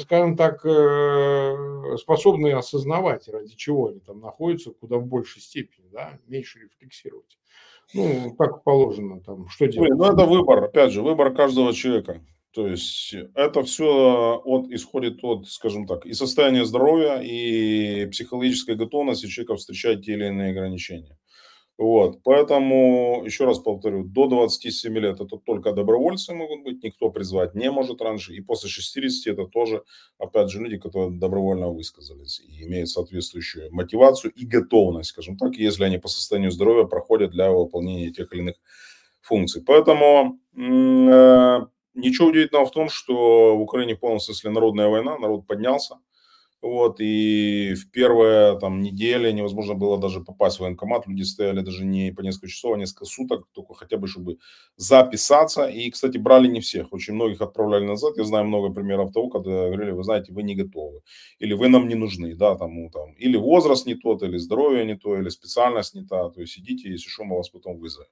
скажем 0.01 0.39
так, 0.39 0.65
э, 0.65 1.97
способны 1.99 2.53
осознавать, 2.53 3.29
ради 3.29 3.55
чего 3.57 3.89
они 3.89 4.01
там 4.01 4.21
находятся, 4.21 4.71
куда 4.71 4.97
в 4.97 5.05
большей 5.05 5.43
степени, 5.43 5.85
да, 5.93 6.19
меньше 6.29 6.61
рефлексировать. 6.61 7.37
Ну, 7.93 8.35
как 8.39 8.63
положено, 8.63 9.21
там, 9.21 9.47
что 9.51 9.67
делать? 9.67 9.91
Ну, 9.91 10.05
это 10.11 10.25
выбор, 10.25 10.65
опять 10.65 10.93
же, 10.93 11.03
выбор 11.03 11.35
каждого 11.35 11.75
человека. 11.75 12.23
То 12.53 12.67
есть 12.67 13.15
это 13.35 13.63
все 13.65 14.41
от, 14.43 14.71
исходит 14.71 15.23
от, 15.23 15.47
скажем 15.47 15.87
так, 15.87 16.07
и 16.07 16.15
состояния 16.15 16.65
здоровья, 16.65 17.21
и 17.21 18.07
психологической 18.07 18.77
готовности 18.77 19.27
человека 19.27 19.57
встречать 19.57 20.07
те 20.07 20.15
или 20.15 20.27
иные 20.29 20.53
ограничения. 20.53 21.19
Вот, 21.81 22.23
поэтому, 22.25 23.23
еще 23.25 23.47
раз 23.47 23.59
повторю, 23.59 24.05
до 24.05 24.27
27 24.27 24.99
лет 24.99 25.19
это 25.19 25.39
только 25.39 25.73
добровольцы 25.73 26.35
могут 26.35 26.63
быть, 26.63 26.83
никто 26.85 27.09
призвать 27.09 27.55
не 27.55 27.71
может 27.71 28.03
раньше, 28.03 28.35
и 28.35 28.43
после 28.43 28.69
60 28.69 29.33
это 29.33 29.47
тоже, 29.47 29.83
опять 30.19 30.51
же, 30.51 30.61
люди, 30.61 30.77
которые 30.77 31.19
добровольно 31.19 31.71
высказались 31.71 32.43
и 32.47 32.65
имеют 32.65 32.91
соответствующую 32.91 33.73
мотивацию 33.73 34.31
и 34.33 34.45
готовность, 34.45 35.09
скажем 35.09 35.39
так, 35.39 35.55
если 35.57 35.85
они 35.85 35.97
по 35.97 36.09
состоянию 36.09 36.51
здоровья 36.51 36.85
проходят 36.85 37.31
для 37.31 37.51
выполнения 37.51 38.11
тех 38.11 38.31
или 38.35 38.41
иных 38.41 38.57
функций. 39.23 39.63
Поэтому 39.67 40.39
э, 40.55 41.61
ничего 41.95 42.29
удивительного 42.29 42.67
в 42.67 42.73
том, 42.73 42.91
что 42.91 43.57
в 43.57 43.61
Украине 43.63 43.97
полном 43.97 44.21
смысле 44.21 44.51
народная 44.51 44.89
война, 44.89 45.19
народ 45.19 45.47
поднялся, 45.47 45.95
вот, 46.63 47.01
и 47.01 47.75
в 47.75 47.91
первые 47.91 48.59
там 48.59 48.83
недели 48.83 49.31
невозможно 49.33 49.75
было 49.75 49.99
даже 49.99 50.21
попасть 50.21 50.59
в 50.59 50.61
военкомат. 50.61 51.07
Люди 51.07 51.23
стояли 51.23 51.61
даже 51.61 51.87
не 51.87 52.13
по 52.13 52.21
несколько 52.21 52.49
часов, 52.49 52.75
а 52.75 52.79
несколько 52.79 53.07
суток, 53.07 53.47
только 53.53 53.73
хотя 53.75 53.97
бы, 53.97 54.07
чтобы 54.07 54.39
записаться. 54.77 55.67
И, 55.67 55.91
кстати, 55.91 56.19
брали 56.19 56.49
не 56.49 56.61
всех. 56.61 56.93
Очень 56.93 57.15
многих 57.15 57.41
отправляли 57.41 57.87
назад. 57.87 58.19
Я 58.19 58.25
знаю 58.25 58.45
много 58.45 58.75
примеров 58.75 59.13
того, 59.13 59.31
когда 59.31 59.51
говорили, 59.51 59.93
вы 59.93 60.05
знаете, 60.05 60.33
вы 60.35 60.43
не 60.43 60.55
готовы. 60.55 61.01
Или 61.39 61.55
вы 61.55 61.69
нам 61.69 61.89
не 61.89 61.95
нужны, 61.95 62.35
да, 62.35 62.55
там, 62.57 62.91
там, 62.91 63.15
или 63.15 63.39
возраст 63.39 63.87
не 63.87 63.95
тот, 63.95 64.23
или 64.23 64.37
здоровье 64.37 64.85
не 64.85 64.97
то, 64.97 65.17
или 65.17 65.31
специальность 65.31 65.95
не 65.95 66.05
та. 66.05 66.29
То 66.29 66.43
есть 66.43 66.59
идите, 66.59 66.91
если 66.91 67.09
что, 67.09 67.25
мы 67.25 67.37
вас 67.37 67.49
потом 67.49 67.79
вызовем. 67.79 68.09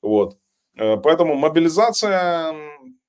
Вот. 0.00 0.38
Э, 0.76 0.96
поэтому 0.96 1.34
мобилизация 1.34 2.54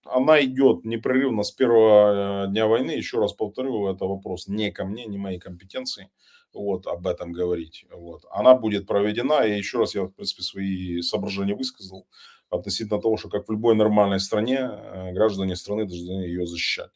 она 0.06 0.44
идет 0.44 0.86
непрерывно 0.86 1.44
с 1.44 1.52
первого 1.52 2.46
э, 2.46 2.48
дня 2.50 2.68
войны. 2.68 2.92
Еще 2.92 3.20
раз 3.20 3.34
повторю, 3.34 3.88
это 3.88 4.06
вопрос 4.06 4.48
не 4.48 4.72
ко 4.72 4.86
мне, 4.86 5.06
не 5.06 5.18
моей 5.18 5.40
компетенции 5.40 6.10
вот, 6.54 6.88
об 6.88 7.08
этом 7.08 7.32
говорить. 7.32 7.86
Вот. 7.92 8.26
Она 8.32 8.56
будет 8.56 8.88
проведена, 8.88 9.46
и 9.46 9.58
еще 9.58 9.80
раз 9.80 9.96
я, 9.96 10.04
в 10.04 10.12
принципе, 10.12 10.44
свои 10.44 11.02
соображения 11.02 11.56
высказал 11.56 12.08
относительно 12.50 13.02
того, 13.02 13.18
что 13.18 13.30
как 13.30 13.48
в 13.48 13.52
любой 13.52 13.76
нормальной 13.76 14.20
стране, 14.20 14.60
э, 14.60 15.12
граждане 15.14 15.56
страны 15.56 15.86
должны 15.86 16.24
ее 16.24 16.46
защищать. 16.46 16.92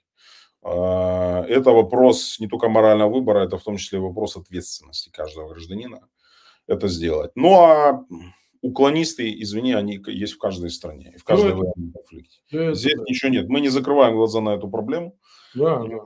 А, 0.63 1.43
это 1.47 1.71
вопрос 1.71 2.39
не 2.39 2.47
только 2.47 2.67
морального 2.67 3.11
выбора, 3.11 3.45
это 3.45 3.57
в 3.57 3.63
том 3.63 3.77
числе 3.77 3.99
вопрос 3.99 4.37
ответственности 4.37 5.09
каждого 5.09 5.49
гражданина 5.49 6.07
это 6.67 6.87
сделать. 6.87 7.31
Ну 7.35 7.53
а 7.55 8.05
уклонисты, 8.61 9.33
извини, 9.41 9.73
они 9.73 10.01
есть 10.07 10.33
в 10.33 10.37
каждой 10.37 10.69
стране, 10.69 11.15
в 11.17 11.23
каждой 11.23 11.53
ну, 11.53 11.59
военном 11.59 11.93
конфликте. 11.93 12.39
Это, 12.49 12.73
Здесь 12.73 12.95
да. 12.95 13.03
ничего 13.07 13.31
нет. 13.31 13.49
Мы 13.49 13.61
не 13.61 13.69
закрываем 13.69 14.15
глаза 14.15 14.41
на 14.41 14.49
эту 14.55 14.69
проблему. 14.69 15.17
Да, 15.55 15.83
да. 15.83 15.97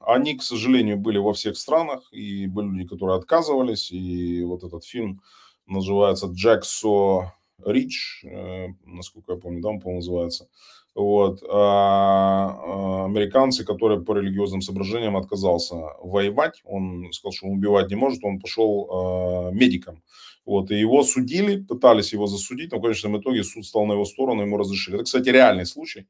Они, 0.00 0.36
к 0.36 0.42
сожалению, 0.42 0.98
были 0.98 1.18
во 1.18 1.32
всех 1.32 1.56
странах, 1.56 2.08
и 2.12 2.46
были 2.46 2.68
люди, 2.68 2.88
которые 2.88 3.18
отказывались, 3.18 3.90
и 3.90 4.42
вот 4.44 4.62
этот 4.62 4.84
фильм 4.84 5.20
называется 5.66 6.26
«Джексо 6.26 7.32
Рич», 7.64 8.24
э, 8.24 8.68
насколько 8.84 9.32
я 9.32 9.38
помню, 9.38 9.62
да, 9.62 9.70
он, 9.70 9.80
по-моему, 9.80 10.00
называется. 10.00 10.48
Вот. 10.96 11.42
А, 11.42 12.48
а, 12.48 13.04
американцы, 13.04 13.64
которые 13.64 14.02
по 14.02 14.14
религиозным 14.16 14.62
соображениям 14.62 15.16
отказался 15.16 15.74
воевать, 16.00 16.62
он 16.64 17.12
сказал, 17.12 17.32
что 17.32 17.46
он 17.48 17.58
убивать 17.58 17.90
не 17.90 17.96
может, 17.96 18.24
он 18.24 18.40
пошел 18.40 18.88
а, 18.90 19.50
медиком. 19.50 20.02
Вот, 20.46 20.70
и 20.70 20.78
его 20.78 21.02
судили, 21.02 21.60
пытались 21.62 22.12
его 22.12 22.26
засудить, 22.26 22.72
но 22.72 22.78
в 22.78 22.82
конечном 22.82 23.20
итоге 23.20 23.42
суд 23.44 23.66
стал 23.66 23.84
на 23.84 23.92
его 23.92 24.04
сторону, 24.04 24.42
ему 24.42 24.56
разрешили. 24.56 24.96
Это, 24.96 25.04
кстати, 25.04 25.28
реальный 25.28 25.66
случай. 25.66 26.06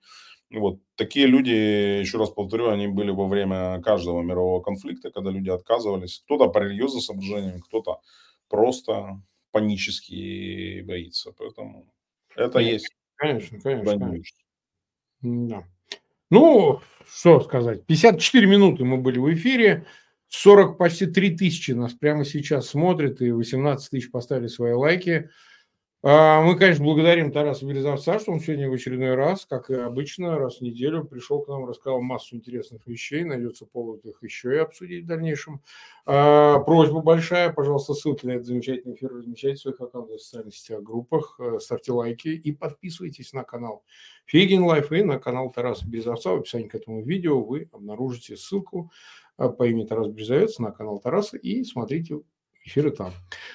Вот, 0.53 0.78
такие 0.94 1.26
люди, 1.26 1.51
еще 2.01 2.18
раз 2.18 2.30
повторю, 2.30 2.68
они 2.68 2.86
были 2.86 3.11
во 3.11 3.26
время 3.26 3.80
каждого 3.82 4.22
мирового 4.22 4.61
конфликта, 4.62 5.11
когда 5.11 5.30
люди 5.30 5.49
отказывались. 5.49 6.22
Кто-то 6.26 6.49
по 6.49 6.59
религиозным 6.59 7.01
соображениям, 7.01 7.61
кто-то 7.61 8.01
просто 8.49 9.20
панически 9.51 10.82
боится. 10.82 11.32
Поэтому 11.32 11.92
это 12.34 12.51
конечно, 12.51 12.72
есть. 12.72 12.97
Конечно, 13.16 13.61
конечно. 13.61 13.99
конечно. 13.99 14.38
Да. 15.22 15.64
Ну, 16.30 16.80
что 17.09 17.40
сказать. 17.40 17.86
54 17.86 18.47
минуты 18.47 18.84
мы 18.84 18.99
были 18.99 19.18
в 19.18 19.32
эфире. 19.34 19.86
40, 20.28 20.76
почти 20.76 21.07
3 21.07 21.36
тысячи 21.36 21.70
нас 21.70 21.92
прямо 21.92 22.24
сейчас 22.24 22.68
смотрят, 22.68 23.20
и 23.20 23.30
18 23.30 23.90
тысяч 23.90 24.11
поставили 24.11 24.49
свои 24.49 24.72
лайки. 24.72 25.30
А, 26.09 26.41
мы, 26.41 26.57
конечно, 26.57 26.85
благодарим 26.85 27.33
Тараса 27.33 27.67
Березовца, 27.67 28.21
что 28.21 28.31
он 28.31 28.39
сегодня 28.39 28.71
в 28.71 28.73
очередной 28.73 29.17
раз, 29.17 29.45
как 29.45 29.71
и 29.71 29.75
обычно, 29.75 30.39
раз 30.39 30.59
в 30.59 30.61
неделю 30.61 31.03
пришел 31.03 31.43
к 31.43 31.49
нам, 31.49 31.67
рассказал 31.67 32.01
массу 32.01 32.37
интересных 32.37 32.87
вещей. 32.87 33.25
Найдется 33.25 33.67
повод 33.67 34.05
их 34.05 34.23
еще 34.23 34.55
и 34.55 34.59
обсудить 34.59 35.03
в 35.03 35.09
дальнейшем. 35.09 35.63
А, 36.05 36.61
просьба 36.61 37.01
большая, 37.01 37.53
пожалуйста, 37.53 37.93
ссылки 37.95 38.25
на 38.25 38.35
этот 38.35 38.47
замечательный 38.47 38.95
эфир 38.95 39.15
размещайте 39.15 39.57
в 39.57 39.63
своих 39.63 39.81
аккаунтах 39.81 40.19
в 40.19 40.23
социальных 40.23 40.55
сетях, 40.55 40.81
группах, 40.81 41.41
э, 41.41 41.59
ставьте 41.59 41.91
лайки 41.91 42.29
и 42.29 42.53
подписывайтесь 42.53 43.33
на 43.33 43.43
канал 43.43 43.83
Фейгин 44.27 44.63
Live 44.62 44.93
и 44.93 45.03
на 45.03 45.19
канал 45.19 45.51
Тараса 45.51 45.89
Березовца. 45.89 46.31
В 46.31 46.37
описании 46.37 46.69
к 46.69 46.77
этому 46.77 47.03
видео 47.03 47.43
вы 47.43 47.69
обнаружите 47.73 48.37
ссылку 48.37 48.93
э, 49.39 49.49
по 49.49 49.67
имени 49.67 49.85
Тарас 49.85 50.07
Березовец 50.07 50.61
на 50.61 50.71
канал 50.71 51.01
Тараса 51.01 51.37
и 51.37 51.65
смотрите 51.65 52.21
эфиры 52.67 52.91
там. 52.91 53.12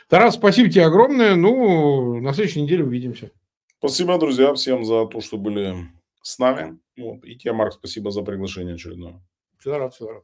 Тарас, 0.07 0.35
спасибо 0.35 0.69
тебе 0.69 0.85
огромное. 0.85 1.35
Ну, 1.35 2.19
на 2.21 2.33
следующей 2.33 2.61
неделе 2.61 2.83
увидимся. 2.83 3.31
Спасибо, 3.79 4.17
друзья, 4.17 4.53
всем 4.53 4.85
за 4.85 5.05
то, 5.05 5.21
что 5.21 5.37
были 5.37 5.75
с 6.21 6.39
нами. 6.39 6.79
Вот. 6.97 7.23
И 7.25 7.35
тебе, 7.35 7.53
Марк, 7.53 7.73
спасибо 7.73 8.11
за 8.11 8.21
приглашение 8.21 8.75
очередное. 8.75 9.21
Всегда 9.59 9.79
рад, 9.79 9.93
всегда 9.93 10.13
рад. 10.13 10.23